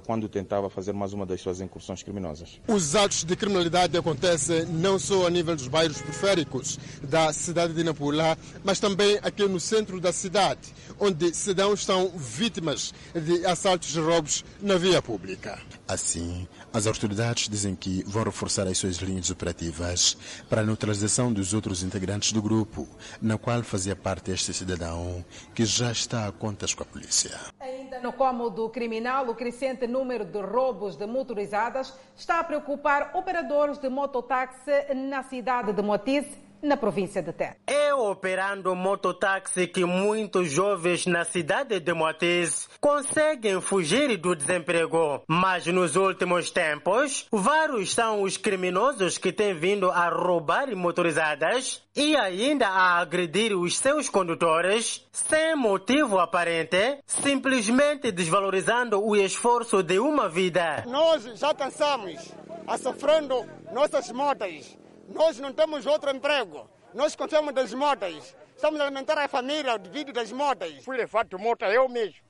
quando 0.04 0.28
tentava 0.28 0.68
fazer 0.68 0.92
mais 0.92 1.12
uma 1.12 1.24
das 1.24 1.40
suas 1.40 1.60
incursões 1.60 2.02
criminosas. 2.02 2.60
Os 2.66 2.96
atos 2.96 3.24
de 3.24 3.36
criminalidade 3.36 3.96
acontecem 3.96 4.66
não 4.66 4.98
só 4.98 5.26
a 5.26 5.30
nível 5.30 5.54
dos 5.54 5.68
bairros 5.68 6.00
periféricos 6.00 6.78
da 7.02 7.32
cidade 7.32 7.72
de 7.74 7.84
Nampula, 7.84 8.36
mas 8.64 8.80
também 8.80 9.18
aqui 9.22 9.46
no 9.46 9.60
centro 9.60 10.00
da 10.00 10.12
cidade, 10.12 10.74
onde 10.98 11.34
cidadãos 11.34 11.84
são 11.84 12.08
vítimas 12.16 12.92
de 13.14 13.46
assaltos 13.56 13.96
e 13.96 14.00
roubos 14.00 14.44
na 14.60 14.76
via 14.76 15.00
pública. 15.00 15.58
Assim, 15.88 16.46
as 16.74 16.86
autoridades 16.86 17.48
dizem 17.48 17.74
que 17.74 18.04
vão 18.06 18.22
reforçar 18.22 18.66
as 18.66 18.76
suas 18.76 18.96
linhas 18.96 19.30
operativas 19.30 20.18
para 20.50 20.60
a 20.60 20.64
neutralização 20.64 21.32
dos 21.32 21.54
outros 21.54 21.82
integrantes 21.82 22.32
do 22.32 22.42
grupo, 22.42 22.86
na 23.20 23.38
qual 23.38 23.62
fazia 23.62 23.96
parte 23.96 24.30
este 24.30 24.52
cidadão, 24.52 25.24
que 25.54 25.64
já 25.64 25.90
está 25.90 26.28
a 26.28 26.32
contas 26.32 26.74
com 26.74 26.82
a 26.82 26.86
polícia. 26.86 27.30
Ainda 27.58 27.98
no 28.00 28.12
cômodo 28.12 28.68
criminal, 28.68 29.26
o 29.30 29.34
crescente 29.34 29.86
número 29.86 30.26
de 30.26 30.40
roubos 30.42 30.94
de 30.94 31.06
motorizadas 31.06 31.94
está 32.14 32.40
a 32.40 32.44
preocupar 32.44 33.12
operadores 33.14 33.78
de 33.78 33.88
mototáxi 33.88 34.92
na 34.94 35.22
cidade 35.22 35.72
de 35.72 35.80
Motize, 35.80 36.45
na 36.66 36.76
província 36.76 37.22
de 37.22 37.32
Tete. 37.32 37.56
É 37.66 37.94
operando 37.94 38.74
mototáxi 38.74 39.66
que 39.66 39.84
muitos 39.84 40.50
jovens 40.50 41.06
na 41.06 41.24
cidade 41.24 41.80
de 41.80 41.92
Moatize 41.94 42.68
conseguem 42.80 43.60
fugir 43.60 44.16
do 44.16 44.34
desemprego. 44.34 45.22
Mas 45.26 45.66
nos 45.66 45.96
últimos 45.96 46.50
tempos, 46.50 47.26
vários 47.32 47.94
são 47.94 48.22
os 48.22 48.36
criminosos 48.36 49.18
que 49.18 49.32
têm 49.32 49.54
vindo 49.54 49.90
a 49.90 50.08
roubar 50.08 50.74
motorizadas 50.76 51.82
e 51.94 52.16
ainda 52.16 52.68
a 52.68 52.98
agredir 52.98 53.56
os 53.56 53.78
seus 53.78 54.08
condutores 54.08 55.06
sem 55.10 55.56
motivo 55.56 56.18
aparente, 56.18 56.98
simplesmente 57.06 58.12
desvalorizando 58.12 59.02
o 59.02 59.16
esforço 59.16 59.82
de 59.82 59.98
uma 59.98 60.28
vida. 60.28 60.84
Nós 60.86 61.24
já 61.38 61.54
cansamos 61.54 62.34
a 62.66 62.76
sofrendo 62.76 63.44
nossas 63.72 64.10
motas. 64.10 64.76
Nós 65.08 65.38
não 65.38 65.52
temos 65.52 65.86
outro 65.86 66.10
emprego. 66.10 66.68
Nós 66.92 67.14
confiamos 67.14 67.54
das 67.54 67.72
motas. 67.72 68.36
Estamos 68.54 68.80
a 68.80 68.84
alimentar 68.84 69.18
a 69.18 69.28
família 69.28 69.78
devido 69.78 70.12
das 70.12 70.32
motas. 70.32 70.84
Fui 70.84 70.96
levado 70.96 71.28
de 71.28 71.42
moto 71.42 71.64
eu 71.64 71.88
mesmo. 71.88 72.20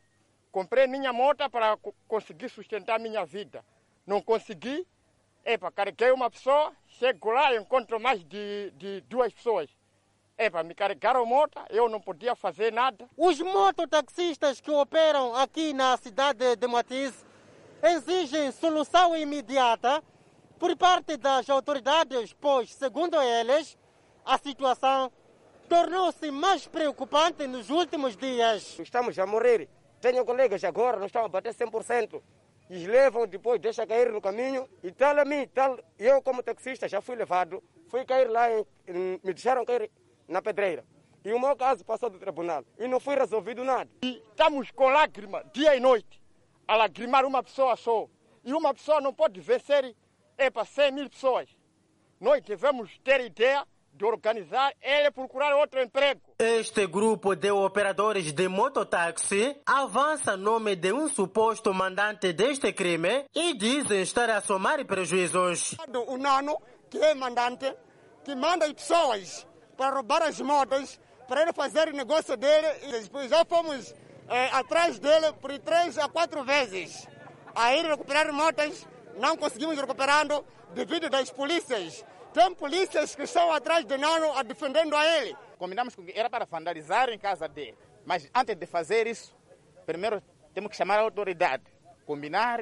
Comprei 0.51 0.87
minha 0.87 1.12
moto 1.12 1.49
para 1.51 1.79
conseguir 2.07 2.49
sustentar 2.49 2.99
minha 2.99 3.24
vida. 3.24 3.64
Não 4.07 4.20
consegui. 4.20 4.87
Epa, 5.45 5.70
carreguei 5.70 6.11
uma 6.11 6.29
pessoa, 6.29 6.72
chego 6.99 7.31
lá 7.31 7.55
e 7.55 7.59
encontro 7.59 8.01
mais 8.01 8.24
de, 8.24 8.72
de 8.77 9.01
duas 9.03 9.33
pessoas. 9.33 9.70
Epa, 10.37 10.62
me 10.62 10.74
carregaram 10.74 11.24
moto, 11.24 11.61
eu 11.70 11.89
não 11.89 12.01
podia 12.01 12.35
fazer 12.35 12.72
nada. 12.72 13.09
Os 13.16 13.41
mototaxistas 13.41 14.61
que 14.61 14.70
operam 14.70 15.35
aqui 15.37 15.72
na 15.72 15.97
cidade 15.97 16.57
de 16.57 16.66
Matiz 16.66 17.24
exigem 17.83 18.51
solução 18.51 19.16
imediata 19.16 20.03
por 20.59 20.75
parte 20.77 21.17
das 21.17 21.49
autoridades, 21.51 22.33
pois, 22.33 22.73
segundo 22.73 23.21
eles, 23.21 23.77
a 24.25 24.39
situação 24.39 25.13
tornou-se 25.69 26.31
mais 26.31 26.67
preocupante 26.67 27.47
nos 27.47 27.71
últimos 27.71 28.17
dias. 28.17 28.79
Estamos 28.79 29.19
a 29.19 29.27
morrer. 29.27 29.69
Tenho 30.01 30.25
colegas 30.25 30.63
agora, 30.65 30.99
não 30.99 31.07
estão 31.07 31.25
a 31.25 31.29
bater 31.29 31.55
100%. 31.55 32.23
Eles 32.69 32.87
levam, 32.87 33.27
depois 33.27 33.61
deixa 33.61 33.87
cair 33.87 34.11
no 34.13 34.21
caminho. 34.21 34.69
E 34.83 34.91
tal 34.91 35.19
a 35.19 35.25
mim, 35.25 35.47
tal, 35.55 35.79
eu 35.99 36.21
como 36.23 36.43
taxista 36.43 36.89
já 36.89 37.01
fui 37.01 37.17
levado. 37.17 37.63
Fui 37.89 38.05
cair 38.05 38.29
lá, 38.29 38.51
em, 38.51 38.67
em, 38.89 39.21
me 39.23 39.33
deixaram 39.33 39.65
cair 39.65 39.91
na 40.27 40.43
pedreira. 40.43 40.85
E 41.25 41.33
o 41.33 41.41
meu 41.41 41.57
caso 41.57 41.85
passou 41.85 42.09
do 42.09 42.19
tribunal. 42.19 42.65
E 42.79 42.87
não 42.89 43.01
foi 43.01 43.17
resolvido 43.17 43.65
nada. 43.65 43.91
E 44.03 44.23
estamos 44.31 44.71
com 44.71 44.89
lágrima, 44.89 45.45
dia 45.53 45.77
e 45.77 45.81
noite, 45.81 46.21
a 46.67 46.77
lagrimar 46.77 47.25
uma 47.25 47.43
pessoa 47.43 47.77
só. 47.77 48.09
E 48.45 48.53
uma 48.53 48.73
pessoa 48.73 49.01
não 49.01 49.13
pode 49.13 49.41
vencer 49.41 49.95
é 50.37 50.51
para 50.51 50.64
100 50.64 50.93
mil 50.93 51.11
pessoas. 51.11 51.49
Nós 52.20 52.43
devemos 52.43 52.91
ter 53.05 53.20
ideia 53.20 53.66
de 53.97 54.05
organizar 54.05 54.74
ele 54.82 55.11
procurar 55.11 55.57
outro 55.57 55.80
emprego. 55.80 56.20
Este 56.39 56.87
grupo 56.87 57.34
de 57.34 57.51
operadores 57.51 58.32
de 58.32 58.47
mototáxi 58.47 59.57
avança 59.64 60.37
nome 60.37 60.76
de 60.76 60.93
um 60.93 61.09
suposto 61.09 61.72
mandante 61.72 62.32
deste 62.32 62.72
crime 62.72 63.24
e 63.34 63.55
dizem 63.55 64.03
estar 64.03 64.28
a 64.28 64.41
somar 64.41 64.84
prejuízos. 64.84 65.74
O 66.09 66.18
Nano, 66.18 66.59
que 66.91 66.99
é 66.99 67.14
mandante, 67.14 67.74
que 68.22 68.34
manda 68.34 68.66
as 68.66 68.72
pessoas 68.72 69.47
para 69.76 69.95
roubar 69.95 70.22
as 70.22 70.41
motos, 70.41 71.01
para 71.26 71.43
ele 71.43 71.53
fazer 71.53 71.89
o 71.89 71.97
negócio 71.97 72.37
dele. 72.37 72.66
E 72.82 73.01
depois 73.01 73.30
já 73.30 73.45
fomos 73.47 73.95
é, 74.28 74.49
atrás 74.53 74.99
dele 74.99 75.32
por 75.41 75.59
três 75.59 75.97
a 75.97 76.09
quatro 76.09 76.45
vezes. 76.45 77.09
A 77.55 77.74
ele 77.74 77.89
recuperar 77.89 78.30
motos 78.32 78.87
não 79.19 79.37
conseguimos 79.37 79.77
recuperando 79.77 80.45
devido 80.75 81.09
das 81.09 81.31
polícias. 81.31 82.05
Tem 82.33 82.55
polícias 82.55 83.14
que 83.14 83.23
estão 83.23 83.53
atrás 83.53 83.85
de 83.85 83.97
Nano 83.97 84.33
a 84.37 84.43
defendendo 84.43 84.95
a 84.95 85.05
ele. 85.19 85.35
Combinamos 85.59 85.95
que 85.95 86.12
era 86.14 86.29
para 86.29 86.45
vandalizar 86.45 87.09
em 87.09 87.19
casa 87.19 87.49
dele. 87.49 87.77
Mas 88.05 88.29
antes 88.35 88.55
de 88.55 88.67
fazer 88.67 89.07
isso, 89.07 89.35
primeiro 89.87 90.23
temos 90.53 90.71
que 90.71 90.77
chamar 90.77 90.99
a 90.99 91.03
autoridade, 91.03 91.64
combinar 92.07 92.61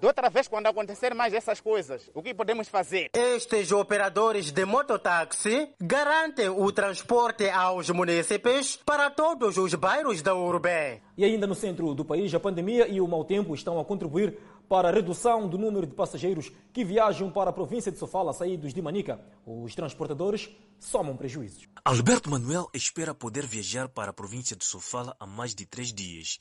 de 0.00 0.06
outra 0.06 0.30
vez, 0.30 0.48
quando 0.48 0.68
acontecer 0.68 1.14
mais 1.14 1.34
essas 1.34 1.60
coisas, 1.60 2.10
o 2.14 2.22
que 2.22 2.32
podemos 2.32 2.66
fazer? 2.68 3.10
Estes 3.12 3.72
operadores 3.72 4.50
de 4.50 4.64
mototáxi 4.64 5.68
garantem 5.78 6.48
o 6.48 6.72
transporte 6.72 7.50
aos 7.50 7.90
munícipes 7.90 8.76
para 8.76 9.10
todos 9.10 9.58
os 9.58 9.74
bairros 9.74 10.22
da 10.22 10.34
urbe. 10.34 11.02
E 11.16 11.24
ainda 11.24 11.46
no 11.46 11.54
centro 11.54 11.94
do 11.94 12.04
país, 12.04 12.32
a 12.34 12.40
pandemia 12.40 12.88
e 12.88 13.00
o 13.02 13.08
mau 13.08 13.24
tempo 13.24 13.54
estão 13.54 13.78
a 13.78 13.84
contribuir 13.84 14.38
para 14.68 14.88
a 14.88 14.92
redução 14.92 15.48
do 15.48 15.58
número 15.58 15.86
de 15.86 15.94
passageiros 15.94 16.50
que 16.72 16.84
viajam 16.84 17.30
para 17.30 17.50
a 17.50 17.52
província 17.52 17.92
de 17.92 17.98
Sofala 17.98 18.32
saídos 18.32 18.74
de 18.74 18.82
Manica. 18.82 19.20
Os 19.46 19.74
transportadores 19.74 20.50
somam 20.78 21.16
prejuízos. 21.16 21.68
Alberto 21.84 22.30
Manuel 22.30 22.68
espera 22.74 23.14
poder 23.14 23.46
viajar 23.46 23.88
para 23.88 24.10
a 24.10 24.14
província 24.14 24.56
de 24.56 24.64
Sofala 24.64 25.16
há 25.18 25.26
mais 25.26 25.54
de 25.54 25.64
três 25.66 25.92
dias. 25.92 26.38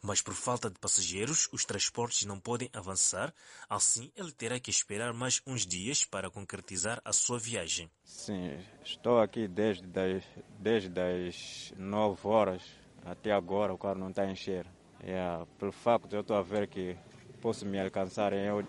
Mas 0.00 0.22
por 0.22 0.34
falta 0.34 0.70
de 0.70 0.78
passageiros, 0.78 1.48
os 1.52 1.64
transportes 1.64 2.24
não 2.24 2.38
podem 2.38 2.70
avançar, 2.72 3.34
assim 3.68 4.12
ele 4.16 4.30
terá 4.30 4.60
que 4.60 4.70
esperar 4.70 5.12
mais 5.12 5.42
uns 5.44 5.66
dias 5.66 6.04
para 6.04 6.30
concretizar 6.30 7.00
a 7.04 7.12
sua 7.12 7.38
viagem. 7.38 7.90
Sim, 8.04 8.58
estou 8.84 9.18
aqui 9.18 9.48
desde, 9.48 9.86
das, 9.88 10.22
desde 10.58 11.00
as 11.00 11.72
9 11.76 12.28
horas 12.28 12.62
até 13.04 13.32
agora, 13.32 13.72
o 13.72 13.78
carro 13.78 13.98
não 13.98 14.10
está 14.10 14.22
a 14.22 14.30
encher. 14.30 14.66
É, 15.00 15.44
pelo 15.58 15.72
facto 15.72 16.08
de 16.08 16.16
eu 16.16 16.20
estou 16.20 16.36
a 16.36 16.42
ver 16.42 16.68
que 16.68 16.96
posso 17.40 17.64
me 17.64 17.80
alcançar 17.80 18.32
em 18.32 18.46
eu 18.46 18.64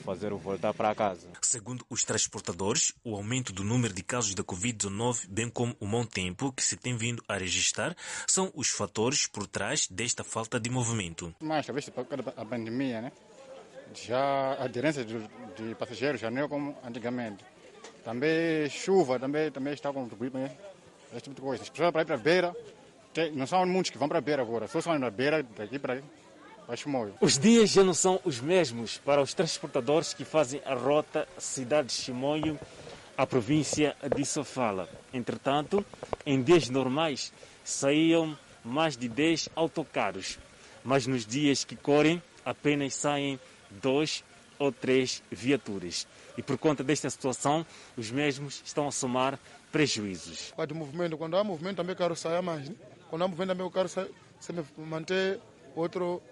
fazer 0.00 0.32
o 0.32 0.38
voltar 0.38 0.72
para 0.74 0.94
casa. 0.94 1.28
Segundo 1.42 1.84
os 1.88 2.02
transportadores, 2.04 2.92
o 3.04 3.14
aumento 3.14 3.52
do 3.52 3.62
número 3.62 3.94
de 3.94 4.02
casos 4.02 4.34
da 4.34 4.42
Covid-19, 4.42 5.28
bem 5.28 5.48
como 5.48 5.76
o 5.78 5.86
mau 5.86 6.04
tempo 6.04 6.52
que 6.52 6.64
se 6.64 6.76
tem 6.76 6.96
vindo 6.96 7.22
a 7.28 7.36
registrar, 7.36 7.94
são 8.26 8.50
os 8.54 8.68
fatores 8.68 9.26
por 9.26 9.46
trás 9.46 9.86
desta 9.88 10.24
falta 10.24 10.58
de 10.58 10.70
movimento. 10.70 11.34
Mais 11.40 11.66
talvez 11.66 11.88
por 11.88 12.04
causa 12.06 12.22
da 12.22 12.44
pandemia, 12.44 13.02
né? 13.02 13.12
Já 13.94 14.54
a 14.54 14.64
aderência 14.64 15.04
de, 15.04 15.18
de 15.56 15.74
passageiros 15.74 16.20
já 16.20 16.30
não 16.30 16.44
é 16.44 16.48
como 16.48 16.76
antigamente. 16.84 17.44
Também 18.04 18.68
chuva 18.70 19.18
também, 19.18 19.50
também 19.50 19.74
está 19.74 19.92
contribuindo 19.92 20.38
né? 20.38 20.56
esse 21.12 21.22
tipo 21.22 21.36
de 21.36 21.42
coisa. 21.42 21.62
As 21.62 21.68
pessoas 21.68 21.90
para 21.90 22.02
ir 22.02 22.06
para 22.06 22.14
a 22.14 22.18
beira, 22.18 22.56
tem, 23.12 23.32
não 23.32 23.46
são 23.46 23.66
muitos 23.66 23.90
que 23.90 23.98
vão 23.98 24.08
para 24.08 24.18
a 24.18 24.22
beira 24.22 24.42
agora, 24.42 24.66
só 24.68 24.80
são 24.80 24.98
na 24.98 25.10
beira, 25.10 25.42
daqui 25.42 25.78
para 25.78 26.00
aí. 26.70 27.12
Os 27.20 27.38
dias 27.38 27.70
já 27.70 27.82
não 27.82 27.94
são 27.94 28.20
os 28.24 28.40
mesmos 28.40 28.98
para 28.98 29.20
os 29.20 29.34
transportadores 29.34 30.14
que 30.14 30.24
fazem 30.24 30.60
a 30.64 30.74
rota 30.74 31.26
cidade 31.38 31.88
de 31.88 31.94
Chimoio 31.94 32.58
à 33.16 33.26
província 33.26 33.96
de 34.16 34.24
Sofala. 34.24 34.88
Entretanto, 35.12 35.84
em 36.24 36.42
dias 36.42 36.68
normais 36.68 37.32
saíam 37.64 38.38
mais 38.64 38.96
de 38.96 39.08
10 39.08 39.48
autocarros, 39.56 40.38
mas 40.84 41.06
nos 41.06 41.26
dias 41.26 41.64
que 41.64 41.76
correm 41.76 42.22
apenas 42.44 42.94
saem 42.94 43.38
dois 43.70 44.22
ou 44.58 44.70
três 44.70 45.22
viaturas. 45.30 46.06
E 46.36 46.42
por 46.42 46.58
conta 46.58 46.84
desta 46.84 47.08
situação, 47.10 47.66
os 47.96 48.10
mesmos 48.10 48.62
estão 48.64 48.86
a 48.86 48.92
somar 48.92 49.38
prejuízos. 49.72 50.52
Quando 50.54 50.74
movimento, 50.74 51.16
quando 51.16 51.36
há 51.36 51.44
movimento 51.44 51.76
também 51.76 51.94
o 51.94 51.98
carro 51.98 52.16
sai 52.16 52.40
mais, 52.40 52.68
né? 52.68 52.74
Quando 53.08 53.22
há 53.22 53.28
movimento 53.28 53.48
também 53.48 53.66
o 53.66 53.70
carro 53.70 53.88
sai, 53.88 54.08
sempre 54.38 54.64
manter 54.76 55.40
outro 55.74 56.22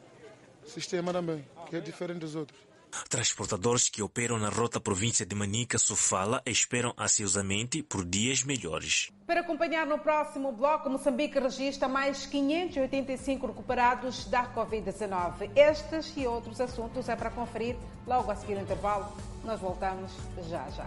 sistema 0.68 1.12
também, 1.12 1.44
que 1.68 1.76
é 1.76 1.80
diferente 1.80 2.20
dos 2.20 2.34
outros. 2.34 2.68
Transportadores 3.08 3.88
que 3.88 4.02
operam 4.02 4.38
na 4.38 4.48
rota 4.48 4.80
província 4.80 5.24
de 5.26 5.34
Manica, 5.34 5.78
Sofala, 5.78 6.42
esperam 6.46 6.94
ansiosamente 6.98 7.82
por 7.82 8.04
dias 8.04 8.42
melhores. 8.42 9.10
Para 9.26 9.40
acompanhar 9.40 9.86
no 9.86 9.98
próximo 9.98 10.52
bloco, 10.52 10.88
Moçambique 10.88 11.38
registra 11.38 11.86
mais 11.86 12.26
585 12.26 13.46
recuperados 13.46 14.24
da 14.26 14.46
Covid-19. 14.54 15.50
Estes 15.54 16.12
e 16.16 16.26
outros 16.26 16.60
assuntos 16.60 17.08
é 17.08 17.16
para 17.16 17.30
conferir 17.30 17.76
logo 18.06 18.30
a 18.30 18.36
seguir 18.36 18.54
o 18.54 18.60
intervalo. 18.60 19.12
Nós 19.44 19.60
voltamos 19.60 20.10
já 20.48 20.68
já. 20.70 20.86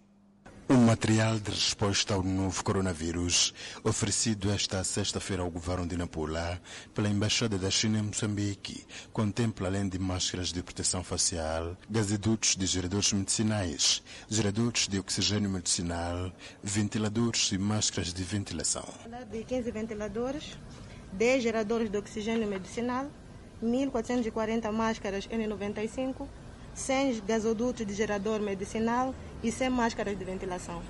Um 0.71 0.85
material 0.85 1.39
de 1.39 1.49
resposta 1.49 2.13
ao 2.13 2.21
novo 2.21 2.63
coronavírus 2.63 3.55
oferecido 3.83 4.51
esta 4.51 4.83
sexta-feira 4.83 5.41
ao 5.41 5.49
governo 5.49 5.87
de 5.87 5.97
Nampula 5.97 6.61
pela 6.93 7.09
Embaixada 7.09 7.57
da 7.57 7.71
China 7.71 7.97
em 7.97 8.03
Moçambique 8.03 8.85
contempla, 9.11 9.67
além 9.67 9.89
de 9.89 9.97
máscaras 9.97 10.53
de 10.53 10.61
proteção 10.61 11.03
facial, 11.03 11.75
gazedutos 11.89 12.55
de 12.55 12.67
geradores 12.67 13.11
medicinais, 13.11 14.03
geradores 14.29 14.87
de 14.87 14.99
oxigênio 14.99 15.49
medicinal, 15.49 16.31
ventiladores 16.61 17.51
e 17.51 17.57
máscaras 17.57 18.13
de 18.13 18.23
ventilação. 18.23 18.85
De 19.31 19.43
15 19.43 19.71
ventiladores, 19.71 20.55
10 21.13 21.41
geradores 21.41 21.89
de 21.89 21.97
oxigênio 21.97 22.47
medicinal, 22.47 23.07
1.440 23.63 24.71
máscaras 24.71 25.27
N95, 25.29 26.27
100 26.75 27.23
gasodutos 27.25 27.87
de 27.87 27.93
gerador 27.95 28.39
medicinal 28.39 29.15
e 29.43 29.51
sem 29.51 29.69
máscaras 29.69 30.17
de 30.17 30.23
ventilação. 30.23 30.81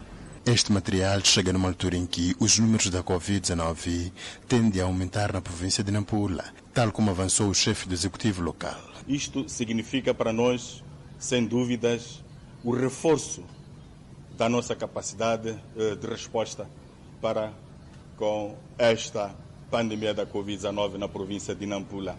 Este 0.45 0.71
material 0.71 1.19
chega 1.23 1.53
numa 1.53 1.67
altura 1.67 1.97
em 1.97 2.05
que 2.05 2.35
os 2.39 2.57
números 2.57 2.89
da 2.89 3.03
Covid-19 3.03 4.11
tendem 4.47 4.81
a 4.81 4.85
aumentar 4.85 5.33
na 5.33 5.41
província 5.41 5.83
de 5.83 5.91
Nampula, 5.91 6.45
tal 6.73 6.91
como 6.91 7.11
avançou 7.11 7.49
o 7.49 7.53
chefe 7.53 7.87
do 7.87 7.93
executivo 7.93 8.41
local. 8.41 8.79
Isto 9.07 9.47
significa 9.49 10.13
para 10.13 10.31
nós, 10.31 10.83
sem 11.19 11.45
dúvidas, 11.45 12.23
o 12.63 12.71
reforço 12.71 13.43
da 14.37 14.47
nossa 14.47 14.75
capacidade 14.75 15.55
eh, 15.77 15.95
de 15.95 16.07
resposta 16.07 16.69
para 17.21 17.51
com 18.15 18.55
esta 18.77 19.35
pandemia 19.69 20.13
da 20.13 20.25
Covid-19 20.25 20.95
na 20.95 21.07
província 21.07 21.53
de 21.53 21.65
Nampula. 21.65 22.17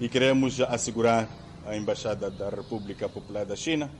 E 0.00 0.08
queremos 0.08 0.60
assegurar 0.60 1.28
à 1.66 1.76
Embaixada 1.76 2.30
da 2.30 2.48
República 2.48 3.08
Popular 3.08 3.44
da 3.44 3.54
China 3.56 3.90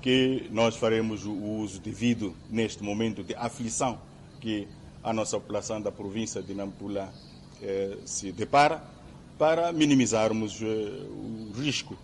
que 0.00 0.48
nós 0.50 0.76
faremos 0.76 1.24
o 1.24 1.32
uso 1.32 1.80
devido 1.80 2.34
neste 2.50 2.82
momento 2.82 3.22
de 3.22 3.34
aflição 3.34 3.98
que 4.40 4.68
a 5.02 5.12
nossa 5.12 5.38
população 5.38 5.80
da 5.80 5.90
província 5.90 6.42
de 6.42 6.54
Nampula 6.54 7.12
eh, 7.62 7.98
se 8.04 8.30
depara 8.32 8.82
para 9.38 9.72
minimizarmos 9.72 10.60
eh, 10.60 10.66
o 10.66 11.52
risco 11.56 11.96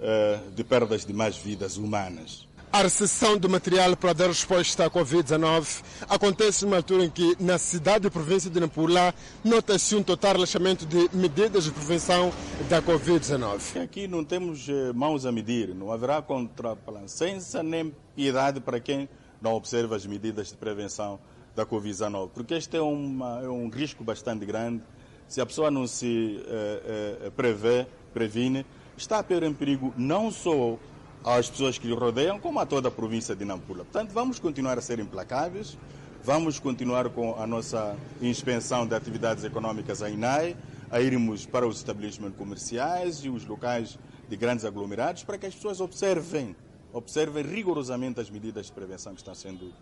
eh, 0.00 0.40
de 0.54 0.64
perdas 0.64 1.04
de 1.04 1.12
mais 1.12 1.36
vidas 1.36 1.76
humanas. 1.76 2.48
A 2.72 2.82
recessão 2.82 3.36
do 3.36 3.48
material 3.48 3.96
para 3.96 4.12
dar 4.12 4.28
resposta 4.28 4.86
à 4.86 4.90
Covid-19 4.90 5.82
acontece 6.08 6.64
numa 6.64 6.76
altura 6.76 7.04
em 7.04 7.10
que, 7.10 7.36
na 7.40 7.58
cidade 7.58 8.06
e 8.06 8.10
província 8.10 8.48
de 8.48 8.60
Nampula, 8.60 9.12
nota-se 9.42 9.96
um 9.96 10.04
total 10.04 10.34
relaxamento 10.34 10.86
de 10.86 11.10
medidas 11.12 11.64
de 11.64 11.72
prevenção 11.72 12.32
da 12.68 12.80
Covid-19. 12.80 13.82
Aqui 13.82 14.06
não 14.06 14.24
temos 14.24 14.68
eh, 14.68 14.92
mãos 14.92 15.26
a 15.26 15.32
medir, 15.32 15.74
não 15.74 15.90
haverá 15.90 16.22
contraplacença 16.22 17.60
nem 17.60 17.92
piedade 18.14 18.60
para 18.60 18.78
quem 18.78 19.08
não 19.42 19.54
observa 19.54 19.96
as 19.96 20.06
medidas 20.06 20.50
de 20.50 20.54
prevenção 20.54 21.18
da 21.56 21.66
Covid-19, 21.66 22.30
porque 22.32 22.54
este 22.54 22.76
é, 22.76 22.80
uma, 22.80 23.40
é, 23.42 23.48
um 23.48 23.68
risco 23.68 24.04
bastante 24.04 24.46
grande. 24.46 24.84
Se 25.26 25.40
a 25.40 25.46
pessoa 25.46 25.72
não 25.72 25.88
se 25.88 26.40
eh, 26.46 27.18
eh, 27.24 27.30
prevê, 27.30 27.84
previne, 28.14 28.64
está 28.96 29.18
a 29.18 29.24
pôr 29.24 29.42
em 29.42 29.52
perigo 29.52 29.92
não 29.96 30.30
só 30.30 30.78
às 31.24 31.50
pessoas 31.50 31.78
que 31.78 31.86
lhe 31.86 31.94
rodeiam, 31.94 32.38
como 32.38 32.58
a 32.60 32.66
toda 32.66 32.88
a 32.88 32.90
província 32.90 33.34
de 33.36 33.44
Nampula. 33.44 33.84
Portanto, 33.84 34.12
vamos 34.12 34.38
continuar 34.38 34.78
a 34.78 34.80
ser 34.80 34.98
implacáveis, 34.98 35.76
vamos 36.24 36.58
continuar 36.58 37.08
com 37.10 37.34
a 37.40 37.46
nossa 37.46 37.96
inspeção 38.20 38.86
de 38.86 38.94
atividades 38.94 39.44
econômicas 39.44 40.02
à 40.02 40.10
INAI, 40.10 40.56
a 40.90 41.00
irmos 41.00 41.46
para 41.46 41.66
os 41.66 41.76
estabelecimentos 41.76 42.36
comerciais 42.36 43.18
e 43.24 43.28
os 43.28 43.46
locais 43.46 43.98
de 44.28 44.36
grandes 44.36 44.64
aglomerados 44.64 45.22
para 45.22 45.38
que 45.38 45.46
as 45.46 45.54
pessoas 45.54 45.80
observem, 45.80 46.56
observem 46.92 47.44
rigorosamente 47.44 48.20
as 48.20 48.30
medidas 48.30 48.66
de 48.66 48.72
prevenção 48.72 49.12
que 49.12 49.20
estão 49.20 49.34
sendo 49.34 49.72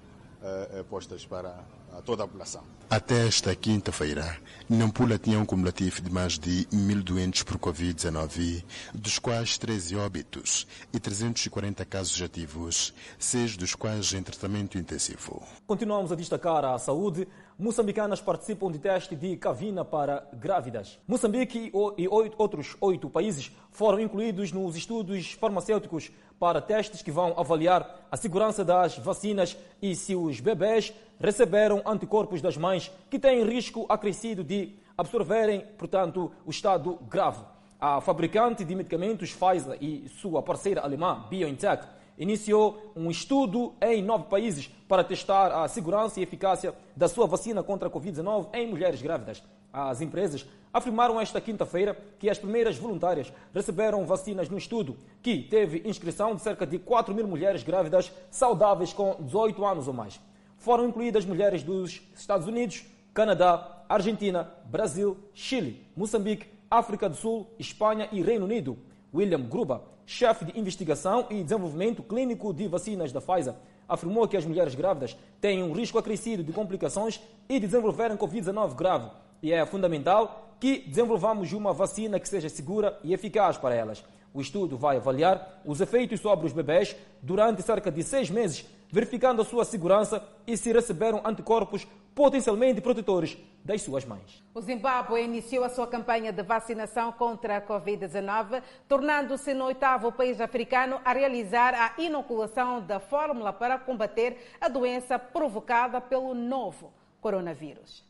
uh, 0.42 0.84
postas 0.84 1.24
para 1.24 1.64
toda 2.04 2.24
a 2.24 2.26
população. 2.26 2.62
Até 2.90 3.26
esta 3.26 3.54
quinta-feira, 3.54 4.38
Nampula 4.68 5.18
tinha 5.18 5.38
um 5.38 5.44
cumulativo 5.44 6.00
de 6.00 6.10
mais 6.10 6.38
de 6.38 6.66
mil 6.72 7.02
doentes 7.02 7.42
por 7.42 7.58
Covid-19, 7.58 8.64
dos 8.94 9.18
quais 9.18 9.58
13 9.58 9.96
óbitos 9.96 10.66
e 10.92 10.98
340 10.98 11.84
casos 11.84 12.20
ativos, 12.22 12.94
seis 13.18 13.58
dos 13.58 13.74
quais 13.74 14.14
em 14.14 14.22
tratamento 14.22 14.78
intensivo. 14.78 15.42
Continuamos 15.66 16.12
a 16.12 16.14
destacar 16.14 16.64
a 16.64 16.78
saúde. 16.78 17.28
Moçambicanas 17.58 18.20
participam 18.20 18.70
de 18.70 18.78
teste 18.78 19.16
de 19.16 19.36
cavina 19.36 19.84
para 19.84 20.26
grávidas. 20.32 20.98
Moçambique 21.06 21.72
e 21.98 22.08
outros 22.08 22.76
oito 22.80 23.10
países 23.10 23.50
foram 23.70 24.00
incluídos 24.00 24.52
nos 24.52 24.76
estudos 24.76 25.32
farmacêuticos 25.32 26.10
para 26.38 26.60
testes 26.60 27.02
que 27.02 27.10
vão 27.10 27.34
avaliar 27.38 28.06
a 28.10 28.16
segurança 28.16 28.64
das 28.64 28.96
vacinas 28.98 29.56
e 29.82 29.94
se 29.94 30.14
os 30.14 30.40
bebés 30.40 30.92
receberam 31.20 31.82
anticorpos 31.84 32.40
das 32.40 32.56
mães 32.56 32.90
que 33.10 33.18
têm 33.18 33.44
risco 33.44 33.86
acrescido 33.88 34.44
de 34.44 34.74
absorverem, 34.96 35.64
portanto, 35.76 36.30
o 36.44 36.50
estado 36.50 36.98
grave. 37.08 37.44
A 37.80 38.00
fabricante 38.00 38.64
de 38.64 38.74
medicamentos 38.74 39.32
Pfizer 39.32 39.78
e 39.80 40.08
sua 40.08 40.42
parceira 40.42 40.80
alemã 40.80 41.24
BioNTech 41.30 41.86
iniciou 42.18 42.92
um 42.96 43.10
estudo 43.10 43.74
em 43.80 44.02
nove 44.02 44.24
países 44.24 44.68
para 44.88 45.04
testar 45.04 45.52
a 45.52 45.68
segurança 45.68 46.18
e 46.18 46.22
eficácia 46.22 46.74
da 46.96 47.06
sua 47.06 47.26
vacina 47.26 47.62
contra 47.62 47.88
a 47.88 47.90
Covid-19 47.90 48.48
em 48.52 48.66
mulheres 48.66 49.00
grávidas. 49.00 49.42
As 49.72 50.00
empresas 50.00 50.46
afirmaram 50.72 51.20
esta 51.20 51.40
quinta-feira 51.40 51.96
que 52.18 52.30
as 52.30 52.38
primeiras 52.38 52.76
voluntárias 52.76 53.32
receberam 53.54 54.06
vacinas 54.06 54.48
no 54.48 54.58
estudo, 54.58 54.96
que 55.22 55.42
teve 55.42 55.82
inscrição 55.88 56.34
de 56.34 56.42
cerca 56.42 56.66
de 56.66 56.78
4 56.78 57.14
mil 57.14 57.26
mulheres 57.26 57.62
grávidas 57.62 58.12
saudáveis 58.30 58.92
com 58.92 59.16
18 59.20 59.64
anos 59.64 59.88
ou 59.88 59.94
mais. 59.94 60.20
Foram 60.56 60.88
incluídas 60.88 61.24
mulheres 61.24 61.62
dos 61.62 62.02
Estados 62.16 62.46
Unidos, 62.46 62.84
Canadá, 63.12 63.84
Argentina, 63.88 64.48
Brasil, 64.66 65.16
Chile, 65.34 65.84
Moçambique, 65.96 66.46
África 66.70 67.08
do 67.08 67.16
Sul, 67.16 67.46
Espanha 67.58 68.08
e 68.12 68.22
Reino 68.22 68.44
Unido. 68.44 68.78
William 69.14 69.40
Gruba, 69.40 69.84
chefe 70.04 70.44
de 70.46 70.58
investigação 70.58 71.26
e 71.30 71.42
desenvolvimento 71.42 72.02
clínico 72.02 72.52
de 72.52 72.68
vacinas 72.68 73.10
da 73.10 73.20
Pfizer, 73.20 73.54
afirmou 73.88 74.28
que 74.28 74.36
as 74.36 74.44
mulheres 74.44 74.74
grávidas 74.74 75.16
têm 75.40 75.62
um 75.62 75.72
risco 75.72 75.98
acrescido 75.98 76.42
de 76.42 76.52
complicações 76.52 77.20
e 77.48 77.54
de 77.54 77.66
desenvolverem 77.66 78.18
Covid-19 78.18 78.74
grave 78.74 79.10
e 79.42 79.52
é 79.52 79.64
fundamental 79.64 80.54
que 80.60 80.80
desenvolvamos 80.80 81.52
uma 81.52 81.72
vacina 81.72 82.18
que 82.18 82.28
seja 82.28 82.48
segura 82.48 82.98
e 83.02 83.12
eficaz 83.12 83.56
para 83.56 83.74
elas. 83.74 84.04
O 84.34 84.40
estudo 84.40 84.76
vai 84.76 84.96
avaliar 84.96 85.60
os 85.64 85.80
efeitos 85.80 86.20
sobre 86.20 86.46
os 86.46 86.52
bebês 86.52 86.94
durante 87.22 87.62
cerca 87.62 87.90
de 87.90 88.02
seis 88.02 88.28
meses, 88.30 88.66
verificando 88.90 89.42
a 89.42 89.44
sua 89.44 89.64
segurança 89.64 90.22
e 90.46 90.56
se 90.56 90.72
receberam 90.72 91.22
anticorpos 91.24 91.86
potencialmente 92.14 92.80
protetores 92.80 93.38
das 93.64 93.82
suas 93.82 94.04
mães. 94.04 94.42
O 94.54 94.60
Zimbábue 94.60 95.22
iniciou 95.22 95.62
a 95.62 95.68
sua 95.68 95.86
campanha 95.86 96.32
de 96.32 96.42
vacinação 96.42 97.12
contra 97.12 97.58
a 97.58 97.62
Covid-19, 97.62 98.62
tornando-se 98.88 99.54
no 99.54 99.66
oitavo 99.66 100.10
país 100.10 100.40
africano 100.40 101.00
a 101.04 101.12
realizar 101.12 101.74
a 101.74 102.00
inoculação 102.00 102.80
da 102.80 102.98
fórmula 102.98 103.52
para 103.52 103.78
combater 103.78 104.36
a 104.60 104.68
doença 104.68 105.18
provocada 105.18 106.00
pelo 106.00 106.34
novo 106.34 106.92
coronavírus. 107.20 108.07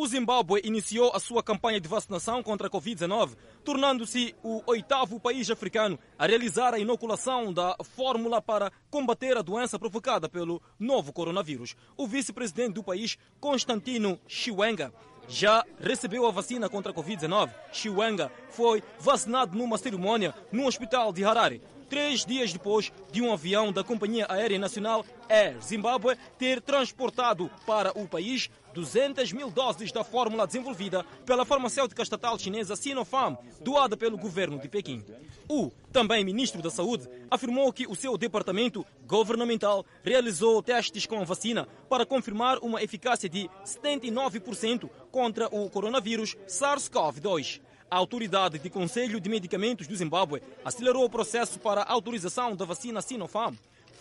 O 0.00 0.06
Zimbábue 0.06 0.62
iniciou 0.64 1.12
a 1.14 1.20
sua 1.20 1.42
campanha 1.42 1.78
de 1.78 1.86
vacinação 1.86 2.42
contra 2.42 2.68
a 2.68 2.70
Covid-19, 2.70 3.36
tornando-se 3.62 4.34
o 4.42 4.62
oitavo 4.64 5.20
país 5.20 5.50
africano 5.50 5.98
a 6.18 6.26
realizar 6.26 6.72
a 6.72 6.78
inoculação 6.78 7.52
da 7.52 7.76
fórmula 7.84 8.40
para 8.40 8.72
combater 8.90 9.36
a 9.36 9.42
doença 9.42 9.78
provocada 9.78 10.26
pelo 10.26 10.62
novo 10.78 11.12
coronavírus. 11.12 11.76
O 11.98 12.06
vice-presidente 12.06 12.72
do 12.72 12.82
país, 12.82 13.18
Constantino 13.38 14.18
Chiwenga, 14.26 14.90
já 15.28 15.62
recebeu 15.78 16.26
a 16.26 16.30
vacina 16.30 16.66
contra 16.66 16.92
a 16.92 16.94
Covid-19. 16.94 17.50
Chiwenga 17.70 18.32
foi 18.48 18.82
vacinado 18.98 19.54
numa 19.54 19.76
cerimônia 19.76 20.34
no 20.50 20.66
hospital 20.66 21.12
de 21.12 21.22
Harare 21.22 21.60
três 21.90 22.24
dias 22.24 22.52
depois 22.52 22.92
de 23.10 23.20
um 23.20 23.32
avião 23.32 23.72
da 23.72 23.82
Companhia 23.82 24.24
Aérea 24.28 24.58
Nacional 24.58 25.04
Air 25.28 25.60
Zimbabwe 25.60 26.16
ter 26.38 26.60
transportado 26.62 27.50
para 27.66 27.90
o 27.98 28.06
país 28.06 28.48
200 28.74 29.32
mil 29.32 29.50
doses 29.50 29.92
da 29.92 30.04
fórmula 30.04 30.46
desenvolvida 30.46 31.04
pela 31.24 31.44
farmacêutica 31.44 32.02
estatal 32.02 32.38
chinesa 32.38 32.76
Sinopharm, 32.76 33.36
doada 33.60 33.96
pelo 33.96 34.16
governo 34.16 34.58
de 34.58 34.68
Pequim. 34.68 35.04
O 35.48 35.70
também 35.92 36.24
ministro 36.24 36.62
da 36.62 36.70
Saúde 36.70 37.08
afirmou 37.30 37.72
que 37.72 37.86
o 37.86 37.96
seu 37.96 38.16
departamento 38.16 38.86
governamental 39.06 39.84
realizou 40.04 40.62
testes 40.62 41.06
com 41.06 41.20
a 41.20 41.24
vacina 41.24 41.66
para 41.88 42.06
confirmar 42.06 42.58
uma 42.58 42.82
eficácia 42.82 43.28
de 43.28 43.50
79% 43.64 44.88
contra 45.10 45.48
o 45.48 45.68
coronavírus 45.68 46.36
SARS-CoV-2. 46.46 47.60
A 47.90 47.96
Autoridade 47.96 48.60
de 48.60 48.70
Conselho 48.70 49.20
de 49.20 49.28
Medicamentos 49.28 49.88
do 49.88 49.96
Zimbábue 49.96 50.40
acelerou 50.64 51.04
o 51.04 51.10
processo 51.10 51.58
para 51.58 51.82
a 51.82 51.92
autorização 51.92 52.54
da 52.54 52.64
vacina 52.64 53.02
Sinopharm, 53.02 53.56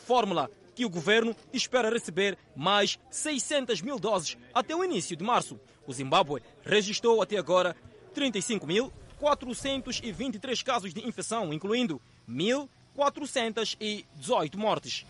fórmula 0.05 0.49
que 0.79 0.85
o 0.85 0.89
governo 0.89 1.35
espera 1.51 1.89
receber 1.89 2.37
mais 2.55 2.97
600 3.11 3.81
mil 3.81 3.99
doses 3.99 4.37
até 4.53 4.73
o 4.73 4.81
início 4.81 5.13
de 5.13 5.25
março. 5.25 5.59
O 5.85 5.91
Zimbábue 5.91 6.41
registrou 6.63 7.21
até 7.21 7.35
agora 7.35 7.75
35.423 8.15 10.63
casos 10.63 10.93
de 10.93 11.05
infecção, 11.05 11.53
incluindo 11.53 12.01
1.418 12.29 14.55
mortes. 14.55 15.05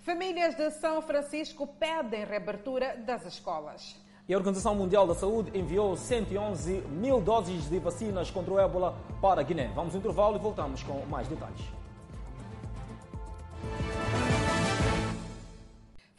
Famílias 0.00 0.56
de 0.56 0.72
São 0.72 1.00
Francisco 1.00 1.64
pedem 1.64 2.24
reabertura 2.24 2.96
das 2.96 3.24
escolas. 3.26 3.94
E 4.28 4.34
a 4.34 4.36
Organização 4.36 4.74
Mundial 4.74 5.06
da 5.06 5.14
Saúde 5.14 5.56
enviou 5.56 5.96
111 5.96 6.80
mil 6.90 7.20
doses 7.20 7.70
de 7.70 7.78
vacinas 7.78 8.28
contra 8.28 8.54
o 8.54 8.58
ébola 8.58 8.98
para 9.20 9.40
a 9.40 9.44
Guiné. 9.44 9.70
Vamos 9.72 9.94
ao 9.94 10.00
intervalo 10.00 10.34
e 10.34 10.40
voltamos 10.40 10.82
com 10.82 11.06
mais 11.06 11.28
detalhes. 11.28 11.81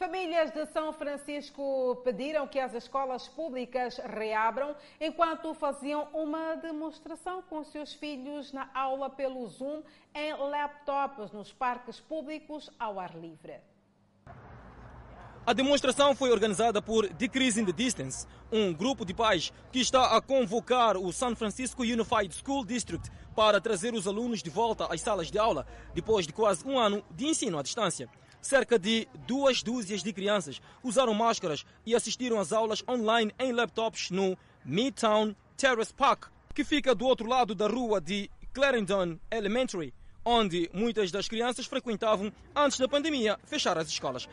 Famílias 0.03 0.51
de 0.51 0.65
São 0.65 0.91
Francisco 0.91 1.95
pediram 2.03 2.45
que 2.45 2.59
as 2.59 2.73
escolas 2.73 3.29
públicas 3.29 3.97
reabram 3.99 4.75
enquanto 4.99 5.53
faziam 5.53 6.09
uma 6.11 6.55
demonstração 6.55 7.41
com 7.43 7.63
seus 7.63 7.93
filhos 7.93 8.51
na 8.51 8.69
aula 8.73 9.09
pelo 9.09 9.47
Zoom 9.47 9.81
em 10.13 10.33
laptops 10.33 11.31
nos 11.31 11.53
parques 11.53 12.01
públicos 12.01 12.69
ao 12.77 12.99
ar 12.99 13.15
livre. 13.15 13.61
A 15.45 15.53
demonstração 15.53 16.13
foi 16.13 16.31
organizada 16.31 16.81
por 16.81 17.07
Decreasing 17.07 17.63
the 17.63 17.71
Distance, 17.71 18.27
um 18.51 18.73
grupo 18.73 19.05
de 19.05 19.13
pais 19.13 19.53
que 19.71 19.79
está 19.79 20.17
a 20.17 20.21
convocar 20.21 20.97
o 20.97 21.13
San 21.13 21.33
Francisco 21.33 21.81
Unified 21.81 22.35
School 22.35 22.65
District 22.65 23.09
para 23.33 23.61
trazer 23.61 23.93
os 23.93 24.05
alunos 24.05 24.43
de 24.43 24.49
volta 24.49 24.85
às 24.93 24.99
salas 24.99 25.31
de 25.31 25.39
aula 25.39 25.65
depois 25.93 26.27
de 26.27 26.33
quase 26.33 26.67
um 26.67 26.77
ano 26.77 27.01
de 27.09 27.25
ensino 27.25 27.57
à 27.57 27.63
distância. 27.63 28.09
Cerca 28.43 28.77
de 28.77 29.07
duas 29.25 29.63
dúzias 29.63 30.03
de 30.03 30.11
crianças 30.11 30.61
usaram 30.83 31.13
máscaras 31.13 31.65
e 31.85 31.95
assistiram 31.95 32.41
às 32.41 32.51
aulas 32.51 32.83
online 32.89 33.33
em 33.39 33.53
laptops 33.53 34.11
no 34.11 34.37
Midtown 34.65 35.33
Terrace 35.55 35.93
Park, 35.93 36.25
que 36.53 36.65
fica 36.65 36.93
do 36.93 37.05
outro 37.05 37.25
lado 37.25 37.55
da 37.55 37.67
rua 37.67 38.01
de 38.01 38.29
Clarendon 38.53 39.17
Elementary, 39.31 39.93
onde 40.25 40.69
muitas 40.73 41.09
das 41.09 41.29
crianças 41.29 41.65
frequentavam 41.65 42.33
antes 42.53 42.77
da 42.77 42.85
pandemia 42.85 43.39
fechar 43.45 43.77
as 43.77 43.87
escolas. 43.87 44.27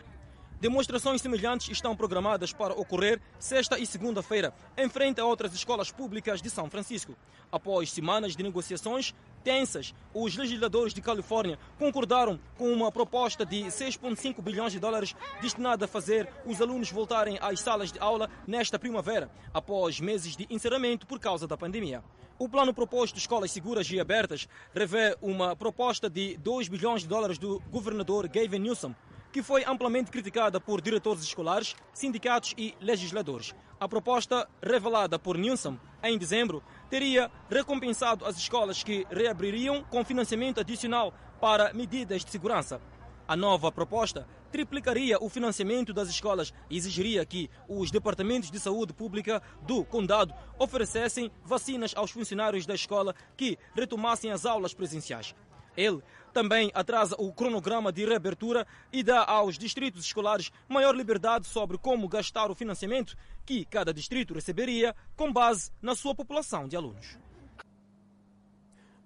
Demonstrações 0.60 1.22
semelhantes 1.22 1.70
estão 1.70 1.96
programadas 1.96 2.52
para 2.52 2.74
ocorrer 2.74 3.18
sexta 3.38 3.78
e 3.78 3.86
segunda-feira, 3.86 4.52
em 4.76 4.90
frente 4.90 5.18
a 5.18 5.24
outras 5.24 5.54
escolas 5.54 5.90
públicas 5.90 6.42
de 6.42 6.50
São 6.50 6.68
Francisco. 6.68 7.16
Após 7.50 7.90
semanas 7.90 8.36
de 8.36 8.42
negociações 8.42 9.14
tensas, 9.42 9.94
os 10.12 10.36
legisladores 10.36 10.92
de 10.92 11.00
Califórnia 11.00 11.58
concordaram 11.78 12.38
com 12.58 12.70
uma 12.70 12.92
proposta 12.92 13.46
de 13.46 13.62
6,5 13.62 14.42
bilhões 14.42 14.70
de 14.70 14.78
dólares 14.78 15.16
destinada 15.40 15.86
a 15.86 15.88
fazer 15.88 16.28
os 16.44 16.60
alunos 16.60 16.90
voltarem 16.90 17.38
às 17.40 17.60
salas 17.60 17.90
de 17.90 17.98
aula 17.98 18.28
nesta 18.46 18.78
primavera, 18.78 19.30
após 19.54 19.98
meses 19.98 20.36
de 20.36 20.46
encerramento 20.50 21.06
por 21.06 21.18
causa 21.18 21.46
da 21.46 21.56
pandemia. 21.56 22.04
O 22.38 22.50
plano 22.50 22.74
proposto 22.74 23.16
escolas 23.16 23.50
seguras 23.50 23.90
e 23.90 23.98
abertas 23.98 24.46
revê 24.74 25.16
uma 25.22 25.56
proposta 25.56 26.10
de 26.10 26.36
2 26.36 26.68
bilhões 26.68 27.00
de 27.00 27.08
dólares 27.08 27.38
do 27.38 27.60
governador 27.70 28.28
Gavin 28.28 28.58
Newsom 28.58 28.94
que 29.32 29.42
foi 29.42 29.64
amplamente 29.64 30.10
criticada 30.10 30.60
por 30.60 30.80
diretores 30.80 31.22
escolares, 31.22 31.74
sindicatos 31.92 32.54
e 32.56 32.74
legisladores. 32.80 33.54
A 33.78 33.88
proposta, 33.88 34.48
revelada 34.62 35.18
por 35.18 35.38
Newsom 35.38 35.78
em 36.02 36.18
dezembro, 36.18 36.62
teria 36.88 37.30
recompensado 37.48 38.24
as 38.26 38.36
escolas 38.36 38.82
que 38.82 39.06
reabririam 39.10 39.84
com 39.84 40.04
financiamento 40.04 40.60
adicional 40.60 41.14
para 41.40 41.72
medidas 41.72 42.24
de 42.24 42.30
segurança. 42.30 42.80
A 43.26 43.36
nova 43.36 43.70
proposta 43.70 44.26
triplicaria 44.50 45.22
o 45.22 45.28
financiamento 45.28 45.92
das 45.92 46.08
escolas 46.08 46.52
e 46.68 46.76
exigiria 46.76 47.24
que 47.24 47.48
os 47.68 47.90
departamentos 47.90 48.50
de 48.50 48.58
saúde 48.58 48.92
pública 48.92 49.40
do 49.62 49.84
condado 49.84 50.34
oferecessem 50.58 51.30
vacinas 51.44 51.94
aos 51.96 52.10
funcionários 52.10 52.66
da 52.66 52.74
escola 52.74 53.14
que 53.36 53.56
retomassem 53.74 54.32
as 54.32 54.44
aulas 54.44 54.74
presenciais. 54.74 55.34
Ele 55.76 56.02
também 56.32 56.70
atrasa 56.74 57.16
o 57.18 57.32
cronograma 57.32 57.92
de 57.92 58.04
reabertura 58.04 58.66
e 58.92 59.02
dá 59.02 59.24
aos 59.24 59.58
distritos 59.58 60.04
escolares 60.04 60.50
maior 60.68 60.94
liberdade 60.94 61.46
sobre 61.46 61.76
como 61.76 62.08
gastar 62.08 62.50
o 62.50 62.54
financiamento 62.54 63.16
que 63.44 63.64
cada 63.64 63.92
distrito 63.92 64.34
receberia 64.34 64.94
com 65.16 65.32
base 65.32 65.70
na 65.82 65.94
sua 65.94 66.14
população 66.14 66.68
de 66.68 66.76
alunos. 66.76 67.18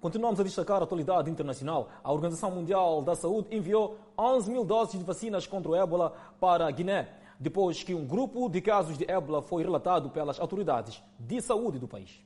Continuamos 0.05 0.39
a 0.39 0.43
destacar 0.43 0.83
a 0.83 0.85
atualidade 0.85 1.31
internacional. 1.31 1.89
A 2.03 2.12
Organização 2.12 2.51
Mundial 2.51 3.01
da 3.01 3.14
Saúde 3.14 3.49
enviou 3.51 3.99
11 4.18 4.51
mil 4.51 4.62
doses 4.62 4.99
de 4.99 5.05
vacinas 5.05 5.47
contra 5.47 5.70
o 5.70 5.75
ébola 5.75 6.14
para 6.39 6.66
a 6.66 6.70
Guiné, 6.70 7.09
depois 7.41 7.83
que 7.83 7.95
um 7.95 8.07
grupo 8.07 8.51
de 8.51 8.61
casos 8.61 8.99
de 8.99 9.11
ébola 9.11 9.41
foi 9.41 9.62
relatado 9.62 10.11
pelas 10.11 10.39
autoridades 10.39 11.03
de 11.18 11.41
saúde 11.41 11.79
do 11.79 11.89
país. 11.89 12.22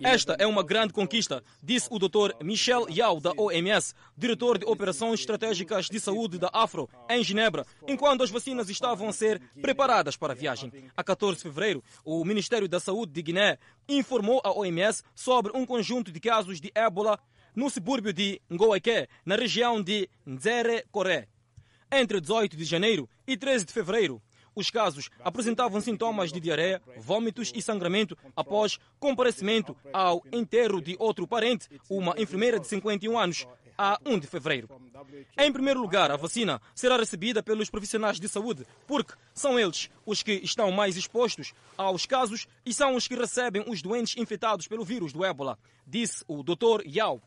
Esta 0.00 0.34
é 0.38 0.46
uma 0.46 0.62
grande 0.62 0.92
conquista, 0.92 1.42
disse 1.62 1.88
o 1.90 1.98
Dr. 1.98 2.32
Michel 2.42 2.88
Yao, 2.88 3.20
da 3.20 3.32
OMS, 3.36 3.94
diretor 4.16 4.58
de 4.58 4.64
operações 4.64 5.20
estratégicas 5.20 5.86
de 5.86 6.00
saúde 6.00 6.38
da 6.38 6.50
Afro, 6.52 6.88
em 7.10 7.22
Genebra, 7.22 7.66
enquanto 7.86 8.22
as 8.22 8.30
vacinas 8.30 8.68
estavam 8.68 9.08
a 9.08 9.12
ser 9.12 9.40
preparadas 9.60 10.16
para 10.16 10.32
a 10.32 10.36
viagem. 10.36 10.72
A 10.96 11.04
14 11.04 11.36
de 11.36 11.42
fevereiro, 11.42 11.82
o 12.04 12.24
Ministério 12.24 12.68
da 12.68 12.80
Saúde 12.80 13.12
de 13.12 13.22
Guiné 13.22 13.58
informou 13.88 14.40
à 14.44 14.52
OMS 14.52 15.02
sobre 15.14 15.56
um 15.56 15.66
conjunto 15.66 16.10
de 16.10 16.20
casos 16.20 16.60
de 16.60 16.70
ébola 16.74 17.18
no 17.54 17.68
subúrbio 17.68 18.12
de 18.12 18.40
Ngoeke, 18.50 19.08
na 19.26 19.36
região 19.36 19.82
de 19.82 20.08
Nzere, 20.26 20.84
Coré. 20.90 21.26
Entre 21.90 22.20
18 22.20 22.56
de 22.56 22.64
janeiro 22.64 23.08
e 23.26 23.36
13 23.36 23.64
de 23.64 23.72
fevereiro, 23.72 24.22
os 24.58 24.70
casos 24.70 25.08
apresentavam 25.24 25.80
sintomas 25.80 26.32
de 26.32 26.40
diarreia, 26.40 26.82
vômitos 26.98 27.52
e 27.54 27.62
sangramento 27.62 28.18
após 28.34 28.78
comparecimento 28.98 29.76
ao 29.92 30.22
enterro 30.32 30.80
de 30.80 30.96
outro 30.98 31.26
parente, 31.26 31.68
uma 31.88 32.14
enfermeira 32.18 32.58
de 32.58 32.66
51 32.66 33.16
anos, 33.16 33.46
a 33.78 33.96
1 34.04 34.18
de 34.18 34.26
fevereiro. 34.26 34.68
Em 35.38 35.52
primeiro 35.52 35.80
lugar, 35.80 36.10
a 36.10 36.16
vacina 36.16 36.60
será 36.74 36.96
recebida 36.96 37.40
pelos 37.40 37.70
profissionais 37.70 38.18
de 38.18 38.28
saúde, 38.28 38.66
porque 38.88 39.14
são 39.32 39.56
eles 39.56 39.88
os 40.04 40.20
que 40.20 40.32
estão 40.32 40.72
mais 40.72 40.96
expostos 40.96 41.54
aos 41.76 42.04
casos 42.04 42.48
e 42.66 42.74
são 42.74 42.96
os 42.96 43.06
que 43.06 43.14
recebem 43.14 43.62
os 43.68 43.80
doentes 43.80 44.16
infectados 44.16 44.66
pelo 44.66 44.84
vírus 44.84 45.12
do 45.12 45.24
ébola, 45.24 45.56
disse 45.86 46.24
o 46.26 46.42
Dr. 46.42 46.84
Yao. 46.84 47.22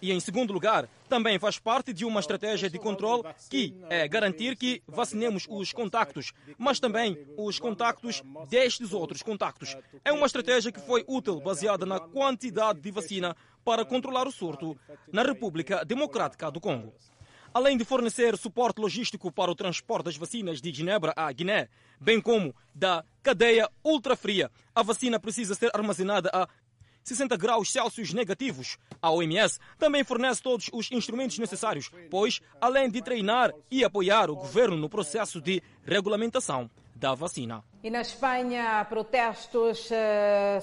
E, 0.00 0.12
em 0.12 0.20
segundo 0.20 0.52
lugar, 0.52 0.88
também 1.10 1.40
faz 1.40 1.58
parte 1.58 1.92
de 1.92 2.04
uma 2.04 2.20
estratégia 2.20 2.70
de 2.70 2.78
controle 2.78 3.24
que 3.50 3.76
é 3.90 4.06
garantir 4.06 4.56
que 4.56 4.80
vacinemos 4.86 5.44
os 5.50 5.72
contactos, 5.72 6.32
mas 6.56 6.78
também 6.78 7.18
os 7.36 7.58
contactos 7.58 8.22
destes 8.48 8.92
outros 8.92 9.20
contactos. 9.20 9.76
É 10.04 10.12
uma 10.12 10.26
estratégia 10.26 10.70
que 10.70 10.80
foi 10.80 11.04
útil, 11.08 11.40
baseada 11.40 11.84
na 11.84 11.98
quantidade 11.98 12.80
de 12.80 12.92
vacina 12.92 13.36
para 13.64 13.84
controlar 13.84 14.28
o 14.28 14.32
surto 14.32 14.78
na 15.12 15.24
República 15.24 15.84
Democrática 15.84 16.48
do 16.48 16.60
Congo. 16.60 16.94
Além 17.52 17.76
de 17.76 17.84
fornecer 17.84 18.38
suporte 18.38 18.80
logístico 18.80 19.32
para 19.32 19.50
o 19.50 19.56
transporte 19.56 20.04
das 20.04 20.16
vacinas 20.16 20.60
de 20.60 20.72
Genebra 20.72 21.12
à 21.16 21.32
Guiné, 21.32 21.68
bem 22.00 22.20
como 22.20 22.54
da 22.72 23.04
cadeia 23.20 23.68
ultrafria, 23.84 24.48
a 24.72 24.84
vacina 24.84 25.18
precisa 25.18 25.56
ser 25.56 25.72
armazenada 25.74 26.30
a 26.32 26.46
60 27.10 27.36
graus 27.36 27.72
Celsius 27.72 28.12
negativos. 28.14 28.78
A 29.02 29.10
OMS 29.10 29.58
também 29.76 30.04
fornece 30.04 30.40
todos 30.40 30.70
os 30.72 30.92
instrumentos 30.92 31.38
necessários, 31.38 31.90
pois, 32.08 32.40
além 32.60 32.88
de 32.88 33.02
treinar 33.02 33.52
e 33.68 33.84
apoiar 33.84 34.30
o 34.30 34.36
governo 34.36 34.76
no 34.76 34.88
processo 34.88 35.40
de 35.40 35.60
regulamentação 35.84 36.70
da 36.94 37.12
vacina. 37.14 37.64
E 37.82 37.90
na 37.90 38.00
Espanha, 38.02 38.86
protestos 38.88 39.88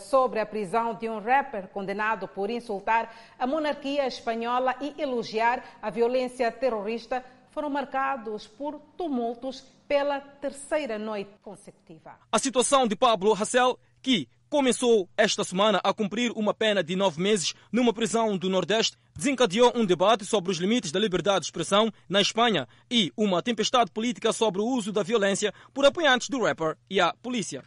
sobre 0.08 0.40
a 0.40 0.46
prisão 0.46 0.94
de 0.94 1.10
um 1.10 1.20
rapper 1.20 1.68
condenado 1.68 2.30
por 2.30 2.50
insultar 2.50 3.14
a 3.38 3.46
monarquia 3.46 4.08
espanhola 4.08 4.74
e 4.80 4.94
elogiar 5.02 5.62
a 5.82 5.90
violência 5.90 6.50
terrorista 6.50 7.26
foram 7.52 7.70
marcados 7.70 8.48
por 8.48 8.80
tumultos 8.96 9.66
pela 9.86 10.22
terceira 10.22 10.98
noite 10.98 11.32
consecutiva. 11.42 12.18
A 12.32 12.40
situação 12.40 12.88
de 12.88 12.96
Pablo 12.96 13.34
Hasél, 13.34 13.80
que 14.02 14.30
começou 14.50 15.10
esta 15.18 15.44
semana 15.44 15.80
a 15.84 15.94
cumprir 15.94 16.32
uma 16.32 16.54
pena 16.54 16.84
de 16.84 16.96
nove 16.96 17.22
meses 17.22 17.54
numa 17.72 17.94
prisão 17.94 18.38
do 18.38 18.50
Nordeste, 18.50 18.98
desencadeou 19.16 19.74
um 19.76 19.86
debate 19.86 20.26
sobre 20.26 20.52
os 20.52 20.58
limites 20.58 20.92
da 20.92 21.00
liberdade 21.00 21.42
de 21.42 21.46
expressão 21.48 21.92
na 22.08 22.22
Espanha 22.22 22.68
e 22.90 23.12
uma 23.18 23.42
tempestade 23.42 23.92
política 23.92 24.32
sobre 24.32 24.62
o 24.62 24.66
uso 24.66 24.92
da 24.92 25.04
violência 25.04 25.54
por 25.74 25.86
apoiantes 25.86 26.30
do 26.30 26.42
rapper 26.44 26.78
e 26.90 27.00
a 27.00 27.14
polícia. 27.22 27.64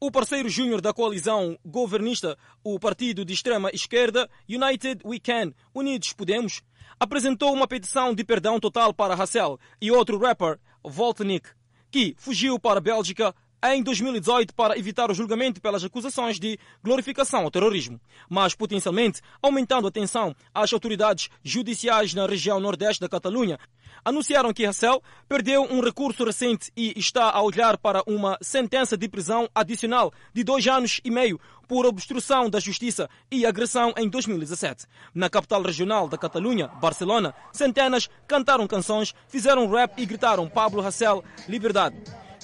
O 0.00 0.10
parceiro 0.10 0.48
júnior 0.48 0.80
da 0.80 0.92
coalizão 0.92 1.56
governista, 1.64 2.36
o 2.64 2.78
partido 2.78 3.24
de 3.24 3.32
extrema 3.32 3.70
esquerda 3.72 4.28
United 4.48 5.00
We 5.04 5.18
Can, 5.20 5.52
Unidos 5.74 6.12
Podemos, 6.12 6.60
apresentou 6.98 7.52
uma 7.52 7.68
petição 7.68 8.14
de 8.14 8.24
perdão 8.24 8.60
total 8.60 8.92
para 8.92 9.14
Hassel 9.14 9.58
e 9.80 9.90
outro 9.90 10.18
rapper, 10.18 10.58
Voltnik, 10.84 11.48
que 11.90 12.14
fugiu 12.16 12.58
para 12.58 12.78
a 12.78 12.82
Bélgica 12.82 13.34
em 13.62 13.82
2018 13.82 14.54
para 14.54 14.76
evitar 14.76 15.10
o 15.10 15.14
julgamento 15.14 15.60
pelas 15.60 15.84
acusações 15.84 16.40
de 16.40 16.58
glorificação 16.82 17.44
ao 17.44 17.50
terrorismo, 17.50 18.00
mas 18.28 18.54
potencialmente 18.54 19.20
aumentando 19.40 19.86
a 19.86 19.90
tensão 19.90 20.34
às 20.52 20.72
autoridades 20.72 21.28
judiciais 21.44 22.12
na 22.12 22.26
região 22.26 22.58
nordeste 22.58 23.00
da 23.00 23.08
Catalunha. 23.08 23.58
Anunciaram 24.04 24.52
que 24.52 24.66
Hassel 24.66 25.00
perdeu 25.28 25.62
um 25.62 25.80
recurso 25.80 26.24
recente 26.24 26.72
e 26.76 26.92
está 26.96 27.30
a 27.30 27.40
olhar 27.40 27.78
para 27.78 28.02
uma 28.06 28.36
sentença 28.42 28.96
de 28.96 29.08
prisão 29.08 29.48
adicional 29.54 30.12
de 30.34 30.42
dois 30.42 30.66
anos 30.66 31.00
e 31.04 31.10
meio 31.10 31.38
por 31.68 31.86
obstrução 31.86 32.50
da 32.50 32.58
justiça 32.58 33.08
e 33.30 33.46
agressão 33.46 33.94
em 33.96 34.08
2017. 34.08 34.86
Na 35.14 35.30
capital 35.30 35.62
regional 35.62 36.08
da 36.08 36.18
Catalunha, 36.18 36.66
Barcelona, 36.66 37.32
centenas 37.52 38.10
cantaram 38.26 38.66
canções, 38.66 39.14
fizeram 39.28 39.70
rap 39.70 40.02
e 40.02 40.06
gritaram 40.06 40.48
Pablo 40.48 40.84
Hassel, 40.84 41.22
liberdade 41.48 41.96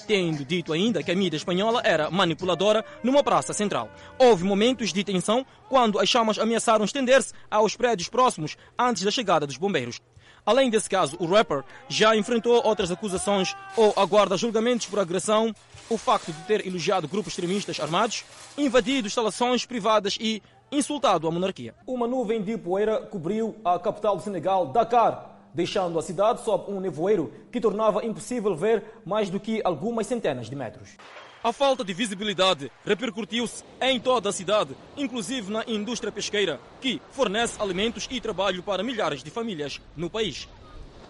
tendo 0.09 0.43
dito 0.43 0.73
ainda 0.73 1.03
que 1.03 1.11
a 1.11 1.15
mídia 1.15 1.37
espanhola 1.37 1.83
era 1.85 2.09
manipuladora 2.09 2.83
numa 3.03 3.21
praça 3.21 3.53
central. 3.53 3.91
Houve 4.17 4.43
momentos 4.43 4.91
de 4.91 5.03
tensão 5.03 5.45
quando 5.69 5.99
as 5.99 6.09
chamas 6.09 6.39
ameaçaram 6.39 6.83
estender-se 6.83 7.31
aos 7.47 7.75
prédios 7.75 8.09
próximos 8.09 8.57
antes 8.75 9.03
da 9.03 9.11
chegada 9.11 9.45
dos 9.45 9.57
bombeiros. 9.57 10.01
Além 10.43 10.67
desse 10.71 10.89
caso, 10.89 11.15
o 11.19 11.27
rapper 11.27 11.63
já 11.87 12.15
enfrentou 12.15 12.59
outras 12.65 12.89
acusações 12.89 13.55
ou 13.77 13.93
aguarda 13.95 14.35
julgamentos 14.35 14.87
por 14.87 14.97
agressão, 14.97 15.53
o 15.87 15.95
facto 15.95 16.33
de 16.33 16.41
ter 16.45 16.65
elogiado 16.65 17.07
grupos 17.07 17.33
extremistas 17.33 17.79
armados, 17.79 18.25
invadido 18.57 19.05
instalações 19.05 19.63
privadas 19.63 20.17
e 20.19 20.41
insultado 20.71 21.27
a 21.27 21.31
monarquia. 21.31 21.75
Uma 21.85 22.07
nuvem 22.07 22.41
de 22.41 22.57
poeira 22.57 22.99
cobriu 22.99 23.55
a 23.63 23.77
capital 23.77 24.15
do 24.15 24.23
Senegal, 24.23 24.65
Dakar, 24.67 25.28
deixando 25.53 25.97
a 25.97 26.01
cidade 26.01 26.43
sob 26.43 26.71
um 26.71 26.79
nevoeiro 26.79 27.33
que 27.51 27.61
tornava 27.61 28.05
impossível 28.05 28.55
ver 28.55 28.83
mais 29.05 29.29
do 29.29 29.39
que 29.39 29.61
algumas 29.63 30.07
centenas 30.07 30.49
de 30.49 30.55
metros. 30.55 30.97
A 31.41 31.53
falta 31.53 31.85
de 31.85 31.93
visibilidade 31.93 32.69
repercutiu-se 32.83 33.63
em 33.81 33.97
toda 33.97 34.27
a 34.27 34.33
cidade, 34.33 34.75
inclusive 34.97 35.49
na 35.49 35.63
indústria 35.67 36.11
pesqueira, 36.11 36.59
que 36.81 37.01
fornece 37.11 37.61
alimentos 37.61 38.07
e 38.11 38.19
trabalho 38.19 38.61
para 38.61 38.83
milhares 38.83 39.23
de 39.23 39.31
famílias 39.31 39.79
no 39.95 40.09
país. 40.09 40.49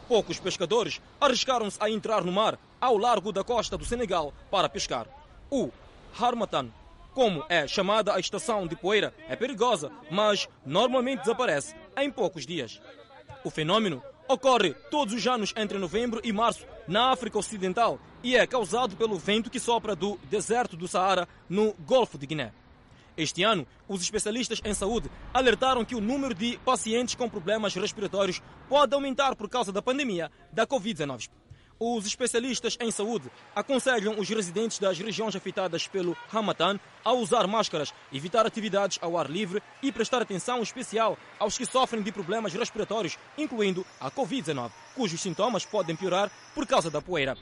Poucos 0.08 0.40
pescadores 0.40 1.02
arriscaram-se 1.20 1.78
a 1.80 1.90
entrar 1.90 2.24
no 2.24 2.32
mar 2.32 2.60
ao 2.80 2.96
largo 2.96 3.32
da 3.32 3.44
costa 3.44 3.76
do 3.76 3.86
Senegal 3.86 4.32
para 4.52 4.70
pescar. 4.70 5.08
O 5.50 5.72
Harmattan, 6.20 6.70
como 7.14 7.44
é 7.50 7.68
chamada 7.68 8.14
a 8.14 8.20
estação 8.20 8.68
de 8.68 8.76
poeira, 8.76 9.14
é 9.28 9.36
perigosa, 9.36 9.92
mas 10.12 10.48
normalmente 10.64 11.22
desaparece 11.22 11.76
em 11.98 12.12
poucos 12.12 12.46
dias. 12.46 12.80
O 13.44 13.50
fenômeno 13.50 14.04
ocorre 14.30 14.76
todos 14.92 15.16
os 15.16 15.26
anos 15.26 15.52
entre 15.58 15.80
novembro 15.80 16.22
e 16.24 16.32
março 16.32 16.64
na 16.88 17.12
África 17.12 17.40
Ocidental 17.40 18.00
e 18.24 18.36
é 18.36 18.46
causado 18.46 18.96
pelo 18.96 19.18
vento 19.18 19.50
que 19.50 19.60
sopra 19.60 19.96
do 19.96 20.20
deserto 20.30 20.78
do 20.78 20.88
Saara 20.88 21.28
no 21.50 21.74
Golfo 21.80 22.16
de 22.16 22.28
Guiné. 22.28 22.54
Este 23.18 23.42
ano, 23.42 23.66
os 23.88 24.02
especialistas 24.02 24.62
em 24.64 24.74
saúde 24.74 25.10
alertaram 25.34 25.84
que 25.84 25.96
o 25.96 26.00
número 26.00 26.36
de 26.36 26.60
pacientes 26.60 27.16
com 27.16 27.28
problemas 27.28 27.74
respiratórios 27.74 28.40
pode 28.70 28.94
aumentar 28.94 29.36
por 29.36 29.50
causa 29.50 29.72
da 29.72 29.82
pandemia 29.82 30.32
da 30.54 30.66
Covid-19. 30.68 31.28
Os 31.82 32.06
especialistas 32.06 32.78
em 32.82 32.92
saúde 32.92 33.32
aconselham 33.56 34.20
os 34.20 34.28
residentes 34.28 34.80
das 34.80 35.00
regiões 35.00 35.34
afetadas 35.34 35.88
pelo 35.88 36.18
Hamatan 36.30 36.78
a 37.06 37.14
usar 37.14 37.48
máscaras, 37.48 37.94
evitar 38.12 38.46
atividades 38.46 39.00
ao 39.02 39.18
ar 39.18 39.30
livre 39.30 39.64
e 39.82 39.90
prestar 39.90 40.22
atenção 40.22 40.62
especial 40.62 41.18
aos 41.40 41.58
que 41.58 41.66
sofrem 41.66 42.04
de 42.04 42.12
problemas 42.12 42.54
respiratórios, 42.54 43.18
incluindo 43.38 43.86
a 43.98 44.12
Covid-19, 44.12 44.72
cujos 44.94 45.22
sintomas 45.22 45.64
podem 45.64 45.96
piorar 45.96 46.30
por 46.54 46.68
causa 46.68 46.92
da 46.92 47.02
poeira. 47.02 47.38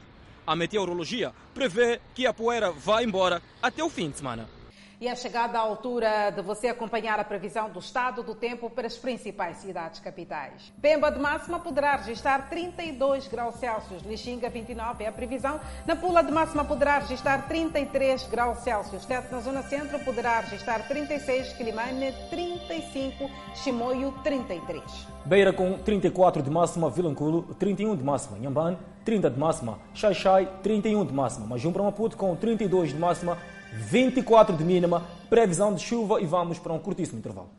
A 0.45 0.55
meteorologia 0.55 1.33
prevê 1.55 1.99
que 2.13 2.27
a 2.27 2.33
poeira 2.33 2.71
vai 2.71 3.03
embora 3.03 3.41
até 3.59 3.83
o 3.83 3.89
fim 3.89 4.11
de 4.11 4.17
semana. 4.17 4.56
E 4.99 5.07
é 5.07 5.15
chegada 5.15 5.59
a 5.59 5.61
altura 5.61 6.31
de 6.31 6.41
você 6.41 6.69
acompanhar 6.69 7.19
a 7.19 7.23
previsão 7.23 7.69
do 7.69 7.77
estado 7.77 8.23
do 8.23 8.33
tempo 8.33 8.67
para 8.67 8.87
as 8.87 8.97
principais 8.97 9.57
cidades 9.57 9.99
capitais. 9.99 10.73
Pemba 10.81 11.11
de 11.11 11.19
máxima 11.19 11.59
poderá 11.59 11.97
registrar 11.97 12.49
32 12.49 13.27
graus 13.27 13.57
Celsius, 13.57 14.01
Lixinga 14.01 14.49
29 14.49 15.03
é 15.03 15.07
a 15.07 15.11
previsão. 15.11 15.59
Na 15.85 15.95
Pula 15.95 16.23
de 16.23 16.31
máxima 16.31 16.65
poderá 16.65 16.97
registrar 16.97 17.47
33 17.47 18.25
graus 18.25 18.57
Celsius. 18.63 19.05
Tete 19.05 19.31
na 19.31 19.39
zona 19.39 19.61
centro 19.61 19.99
poderá 19.99 20.39
registrar 20.39 20.87
36, 20.87 21.53
Quilimane 21.53 22.11
35, 22.31 23.29
Chimoio 23.53 24.11
33. 24.23 24.81
Beira 25.23 25.53
com 25.53 25.77
34 25.77 26.41
de 26.41 26.49
máxima, 26.49 26.89
Vilanculo 26.89 27.43
31 27.59 27.95
de 27.95 28.03
máxima, 28.03 28.39
Nhambane 28.39 28.79
30 29.05 29.29
de 29.29 29.39
máxima, 29.39 29.79
Xaixai 29.93 30.49
31 30.63 31.05
de 31.05 31.13
máxima, 31.13 31.45
Majumbra 31.45 31.83
Maputo 31.83 32.17
com 32.17 32.35
32 32.35 32.89
de 32.89 32.97
máxima, 32.97 33.37
24 33.73 34.55
de 34.55 34.63
mínima, 34.63 35.05
previsão 35.29 35.73
de 35.73 35.81
chuva 35.81 36.21
e 36.21 36.25
vamos 36.25 36.59
para 36.59 36.73
um 36.73 36.79
curtíssimo 36.79 37.19
intervalo. 37.19 37.49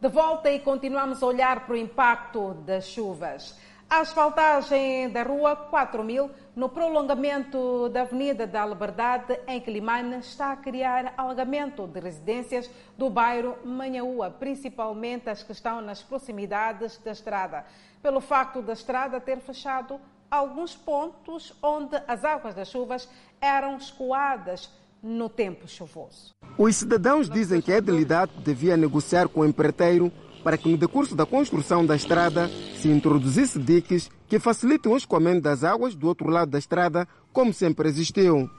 De 0.00 0.08
volta 0.08 0.50
e 0.50 0.60
continuamos 0.60 1.22
a 1.22 1.26
olhar 1.26 1.66
para 1.66 1.74
o 1.74 1.76
impacto 1.76 2.54
das 2.64 2.86
chuvas. 2.86 3.58
A 3.90 4.00
asfaltagem 4.00 5.08
da 5.08 5.22
Rua 5.22 5.56
4000, 5.56 6.30
no 6.54 6.68
prolongamento 6.68 7.88
da 7.88 8.02
Avenida 8.02 8.46
da 8.46 8.66
Liberdade, 8.66 9.40
em 9.46 9.58
Quilimane, 9.60 10.18
está 10.18 10.52
a 10.52 10.56
criar 10.56 11.14
alagamento 11.16 11.86
de 11.86 11.98
residências 11.98 12.70
do 12.98 13.08
bairro 13.08 13.56
Manhaúa, 13.64 14.30
principalmente 14.30 15.30
as 15.30 15.42
que 15.42 15.52
estão 15.52 15.80
nas 15.80 16.02
proximidades 16.02 16.98
da 16.98 17.12
estrada, 17.12 17.64
pelo 18.02 18.20
facto 18.20 18.60
da 18.60 18.74
estrada 18.74 19.18
ter 19.20 19.40
fechado 19.40 19.98
alguns 20.30 20.74
pontos 20.74 21.52
onde 21.62 21.96
as 22.06 22.24
águas 22.24 22.54
das 22.54 22.68
chuvas 22.70 23.08
eram 23.40 23.76
escoadas 23.76 24.70
no 25.02 25.28
tempo 25.28 25.68
chuvoso. 25.68 26.34
Os 26.56 26.76
cidadãos 26.76 27.28
dizem 27.30 27.60
que 27.60 27.72
a 27.72 27.78
Edilidade 27.78 28.32
devia 28.44 28.76
negociar 28.76 29.28
com 29.28 29.40
o 29.40 29.46
empreiteiro 29.46 30.12
para 30.42 30.56
que 30.56 30.68
no 30.68 30.76
decurso 30.76 31.14
da 31.14 31.26
construção 31.26 31.84
da 31.84 31.96
estrada 31.96 32.48
se 32.80 32.88
introduzisse 32.88 33.58
diques 33.58 34.10
que 34.28 34.38
facilitem 34.38 34.90
o 34.90 34.96
escoamento 34.96 35.42
das 35.42 35.64
águas 35.64 35.94
do 35.94 36.06
outro 36.06 36.28
lado 36.28 36.50
da 36.50 36.58
estrada, 36.58 37.06
como 37.32 37.52
sempre 37.52 37.88
existiu. 37.88 38.50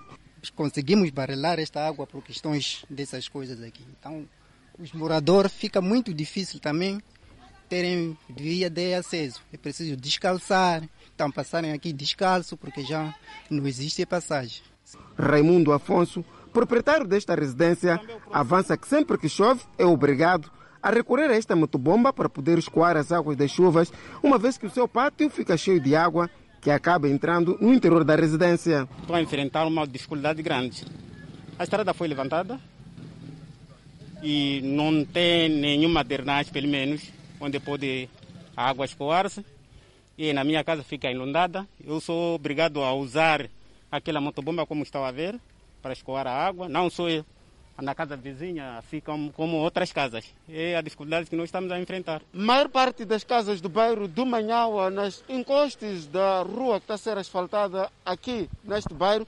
Conseguimos 0.55 1.09
barrelar 1.09 1.59
esta 1.59 1.85
água 1.85 2.07
por 2.07 2.23
questões 2.23 2.85
dessas 2.89 3.27
coisas 3.27 3.61
aqui. 3.61 3.85
Então, 3.97 4.27
os 4.77 4.93
moradores 4.93 5.51
fica 5.51 5.81
muito 5.81 6.13
difícil 6.13 6.59
também 6.59 7.01
terem 7.67 8.17
via 8.29 8.69
de 8.69 8.93
acesso. 8.93 9.41
É 9.53 9.57
preciso 9.57 9.95
descalçar, 9.95 10.87
então 11.19 11.29
passarem 11.29 11.73
aqui 11.73 11.91
descalço 11.91 12.55
porque 12.55 12.81
já 12.81 13.13
não 13.49 13.67
existe 13.67 14.05
passagem. 14.05 14.61
Raimundo 15.17 15.73
Afonso, 15.73 16.23
proprietário 16.53 17.05
desta 17.05 17.35
residência, 17.35 17.99
avança 18.31 18.77
que 18.77 18.87
sempre 18.87 19.17
que 19.17 19.27
chove 19.27 19.61
é 19.77 19.85
obrigado 19.85 20.49
a 20.81 20.89
recorrer 20.89 21.29
a 21.29 21.35
esta 21.35 21.57
motobomba 21.57 22.13
para 22.13 22.29
poder 22.29 22.57
escoar 22.57 22.95
as 22.95 23.11
águas 23.11 23.35
das 23.35 23.51
chuvas, 23.51 23.91
uma 24.23 24.37
vez 24.37 24.57
que 24.57 24.65
o 24.65 24.69
seu 24.69 24.87
pátio 24.87 25.29
fica 25.29 25.57
cheio 25.57 25.81
de 25.81 25.93
água 25.93 26.29
que 26.61 26.71
acaba 26.71 27.09
entrando 27.09 27.57
no 27.59 27.73
interior 27.73 28.05
da 28.05 28.15
residência. 28.15 28.87
Estou 29.01 29.17
a 29.17 29.21
enfrentar 29.21 29.67
uma 29.67 29.85
dificuldade 29.85 30.41
grande. 30.41 30.85
A 31.57 31.63
estrada 31.63 31.93
foi 31.93 32.07
levantada 32.07 32.57
e 34.23 34.61
não 34.63 35.03
tem 35.03 35.49
nenhuma 35.49 36.01
drenagem, 36.01 36.53
pelo 36.53 36.69
menos, 36.69 37.11
onde 37.41 37.59
pode 37.59 38.07
a 38.55 38.69
água 38.69 38.85
escoar-se. 38.85 39.43
E 40.19 40.33
na 40.33 40.43
minha 40.43 40.65
casa 40.65 40.83
fica 40.83 41.09
inundada. 41.09 41.65
Eu 41.81 42.01
sou 42.01 42.35
obrigado 42.35 42.83
a 42.83 42.93
usar 42.93 43.49
aquela 43.89 44.19
motobomba, 44.19 44.65
como 44.65 44.83
estão 44.83 45.05
a 45.05 45.11
ver, 45.11 45.39
para 45.81 45.93
escoar 45.93 46.27
a 46.27 46.45
água. 46.45 46.67
Não 46.67 46.89
sou 46.89 47.09
eu 47.09 47.25
na 47.81 47.95
casa 47.95 48.17
vizinha, 48.17 48.77
assim 48.77 48.99
como, 48.99 49.31
como 49.31 49.55
outras 49.55 49.93
casas. 49.93 50.25
É 50.49 50.75
a 50.75 50.81
dificuldade 50.81 51.29
que 51.29 51.37
nós 51.37 51.45
estamos 51.45 51.71
a 51.71 51.79
enfrentar. 51.79 52.21
A 52.33 52.37
maior 52.37 52.67
parte 52.67 53.05
das 53.05 53.23
casas 53.23 53.61
do 53.61 53.69
bairro 53.69 54.09
do 54.09 54.25
Manhaua, 54.25 54.89
nas 54.89 55.23
encostes 55.29 56.05
da 56.05 56.41
rua 56.41 56.81
que 56.81 56.83
está 56.83 56.95
a 56.95 56.97
ser 56.97 57.17
asfaltada 57.17 57.89
aqui 58.05 58.49
neste 58.65 58.93
bairro, 58.93 59.25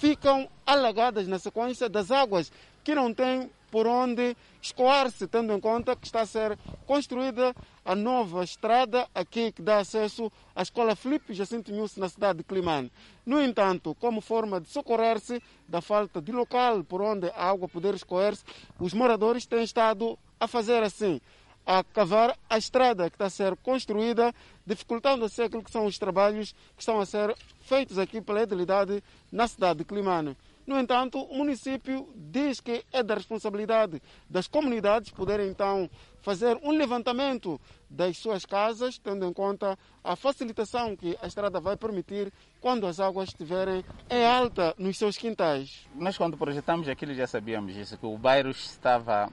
ficam 0.00 0.48
alagadas 0.66 1.28
na 1.28 1.38
sequência 1.38 1.88
das 1.88 2.10
águas 2.10 2.50
que 2.82 2.96
não 2.96 3.14
têm 3.14 3.48
por 3.72 3.86
onde 3.86 4.36
escoar-se, 4.60 5.26
tendo 5.26 5.50
em 5.54 5.58
conta 5.58 5.96
que 5.96 6.04
está 6.04 6.20
a 6.20 6.26
ser 6.26 6.58
construída 6.86 7.56
a 7.82 7.94
nova 7.94 8.44
estrada 8.44 9.08
aqui 9.14 9.50
que 9.50 9.62
dá 9.62 9.78
acesso 9.78 10.30
à 10.54 10.60
escola 10.60 10.94
Felipe 10.94 11.32
Jacinto 11.32 11.72
Nunes 11.72 11.96
na 11.96 12.10
cidade 12.10 12.40
de 12.40 12.44
Climane. 12.44 12.92
No 13.24 13.40
entanto, 13.40 13.94
como 13.94 14.20
forma 14.20 14.60
de 14.60 14.68
socorrer-se 14.68 15.42
da 15.66 15.80
falta 15.80 16.20
de 16.20 16.30
local 16.32 16.84
por 16.84 17.00
onde 17.00 17.28
a 17.30 17.48
água 17.48 17.66
poder 17.66 17.94
escoar-se, 17.94 18.44
os 18.78 18.92
moradores 18.92 19.46
têm 19.46 19.64
estado 19.64 20.18
a 20.38 20.46
fazer 20.46 20.82
assim, 20.82 21.18
a 21.64 21.82
cavar 21.82 22.36
a 22.50 22.58
estrada 22.58 23.08
que 23.08 23.14
está 23.14 23.24
a 23.24 23.30
ser 23.30 23.56
construída, 23.56 24.34
dificultando 24.66 25.24
assim 25.24 25.44
aquilo 25.44 25.64
que 25.64 25.70
são 25.70 25.86
os 25.86 25.98
trabalhos 25.98 26.52
que 26.76 26.82
estão 26.82 27.00
a 27.00 27.06
ser 27.06 27.34
feitos 27.62 27.98
aqui 27.98 28.20
pela 28.20 28.42
edilidade 28.42 29.02
na 29.30 29.48
cidade 29.48 29.78
de 29.78 29.84
Climane. 29.86 30.36
No 30.66 30.78
entanto, 30.78 31.20
o 31.20 31.36
município 31.36 32.08
diz 32.14 32.60
que 32.60 32.84
é 32.92 33.02
da 33.02 33.14
responsabilidade 33.14 34.00
das 34.28 34.46
comunidades 34.46 35.10
poderem 35.10 35.48
então 35.48 35.90
fazer 36.20 36.56
um 36.62 36.70
levantamento 36.70 37.60
das 37.90 38.16
suas 38.16 38.46
casas, 38.46 38.96
tendo 38.96 39.26
em 39.26 39.32
conta 39.32 39.76
a 40.04 40.14
facilitação 40.14 40.96
que 40.96 41.18
a 41.20 41.26
estrada 41.26 41.60
vai 41.60 41.76
permitir 41.76 42.32
quando 42.60 42.86
as 42.86 43.00
águas 43.00 43.30
estiverem 43.30 43.84
em 44.08 44.24
alta 44.24 44.74
nos 44.78 44.96
seus 44.96 45.18
quintais. 45.18 45.86
Nós, 45.94 46.16
quando 46.16 46.36
projetamos 46.36 46.88
aquilo, 46.88 47.12
já 47.12 47.26
sabíamos 47.26 47.76
isso, 47.76 47.98
que 47.98 48.06
o 48.06 48.16
bairro 48.16 48.50
estava 48.50 49.28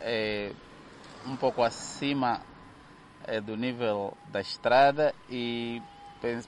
é, 0.00 0.52
um 1.26 1.36
pouco 1.36 1.62
acima 1.62 2.40
é, 3.26 3.40
do 3.40 3.56
nível 3.56 4.16
da 4.28 4.40
estrada 4.40 5.12
e 5.28 5.82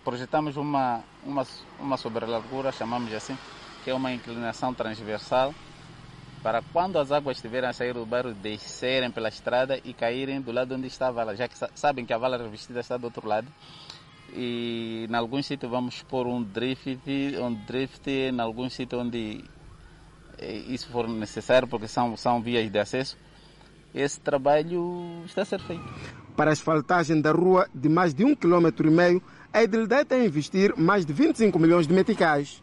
projetamos 0.04 0.56
uma, 0.56 1.02
uma, 1.24 1.46
uma 1.78 1.96
sobrelargura, 1.96 2.72
chamamos 2.72 3.12
assim, 3.12 3.36
que 3.84 3.90
é 3.90 3.94
uma 3.94 4.12
inclinação 4.12 4.74
transversal, 4.74 5.54
para 6.42 6.62
quando 6.72 6.98
as 6.98 7.12
águas 7.12 7.36
estiverem 7.36 7.68
a 7.68 7.72
sair 7.72 7.92
do 7.92 8.06
bairro, 8.06 8.32
descerem 8.32 9.10
pela 9.10 9.28
estrada 9.28 9.78
e 9.84 9.92
caírem 9.92 10.40
do 10.40 10.52
lado 10.52 10.74
onde 10.74 10.86
está 10.86 11.08
a 11.08 11.10
vala, 11.10 11.36
já 11.36 11.46
que 11.46 11.56
sabem 11.74 12.06
que 12.06 12.12
a 12.12 12.18
vala 12.18 12.38
revestida 12.38 12.80
está 12.80 12.96
do 12.96 13.04
outro 13.04 13.26
lado. 13.26 13.48
E 14.32 15.06
em 15.10 15.14
alguns 15.14 15.46
sítios 15.46 15.70
vamos 15.70 16.02
pôr 16.02 16.26
um 16.26 16.42
drift, 16.42 16.98
um 17.40 17.52
drift 17.52 18.08
em 18.08 18.40
alguns 18.40 18.72
sítios 18.72 19.02
onde 19.02 19.44
isso 20.40 20.88
for 20.88 21.08
necessário, 21.08 21.68
porque 21.68 21.88
são, 21.88 22.16
são 22.16 22.40
vias 22.40 22.70
de 22.70 22.78
acesso. 22.78 23.18
Esse 23.94 24.20
trabalho 24.20 25.22
está 25.26 25.42
a 25.42 25.44
ser 25.44 25.60
feito. 25.60 25.82
Para 26.36 26.50
a 26.50 26.52
asfaltagem 26.52 27.20
da 27.20 27.32
rua 27.32 27.68
de 27.74 27.88
mais 27.88 28.14
de 28.14 28.24
um 28.24 28.34
quilômetro 28.34 28.86
e 28.86 28.90
meio, 28.90 29.22
a 29.52 29.62
Edilidade 29.62 30.08
tem 30.08 30.22
a 30.22 30.24
investir 30.24 30.74
mais 30.78 31.04
de 31.04 31.12
25 31.12 31.58
milhões 31.58 31.86
de 31.86 31.92
meticais. 31.92 32.62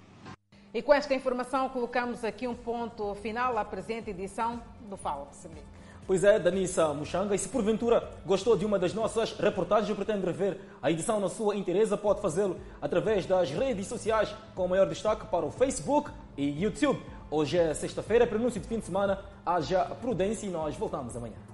E 0.73 0.81
com 0.81 0.93
esta 0.93 1.13
informação 1.13 1.69
colocamos 1.69 2.23
aqui 2.23 2.47
um 2.47 2.53
ponto 2.53 3.15
final 3.15 3.57
à 3.57 3.63
presente 3.63 4.09
edição 4.09 4.61
do 4.89 4.97
Fala 4.97 5.25
Moçambique. 5.25 5.65
Pois 6.05 6.23
é, 6.23 6.39
Danissa 6.39 6.93
Muxanga, 6.93 7.35
e 7.35 7.37
se 7.37 7.49
porventura 7.49 8.09
gostou 8.25 8.55
de 8.55 8.65
uma 8.65 8.77
das 8.77 8.93
nossas 8.93 9.33
reportagens 9.33 9.89
ou 9.89 9.95
pretende 9.95 10.25
rever 10.25 10.59
a 10.81 10.89
edição 10.91 11.19
na 11.19 11.29
sua 11.29 11.55
inteireza, 11.55 11.97
pode 11.97 12.21
fazê-lo 12.21 12.57
através 12.81 13.25
das 13.25 13.51
redes 13.51 13.87
sociais, 13.87 14.33
com 14.55 14.67
maior 14.67 14.87
destaque 14.87 15.25
para 15.27 15.45
o 15.45 15.51
Facebook 15.51 16.11
e 16.37 16.63
YouTube. 16.63 17.01
Hoje 17.29 17.57
é 17.57 17.73
sexta-feira, 17.73 18.25
prenúncio 18.25 18.61
de 18.61 18.67
fim 18.67 18.79
de 18.79 18.85
semana, 18.85 19.19
haja 19.45 19.83
prudência 20.01 20.47
e 20.47 20.49
nós 20.49 20.75
voltamos 20.75 21.15
amanhã. 21.15 21.46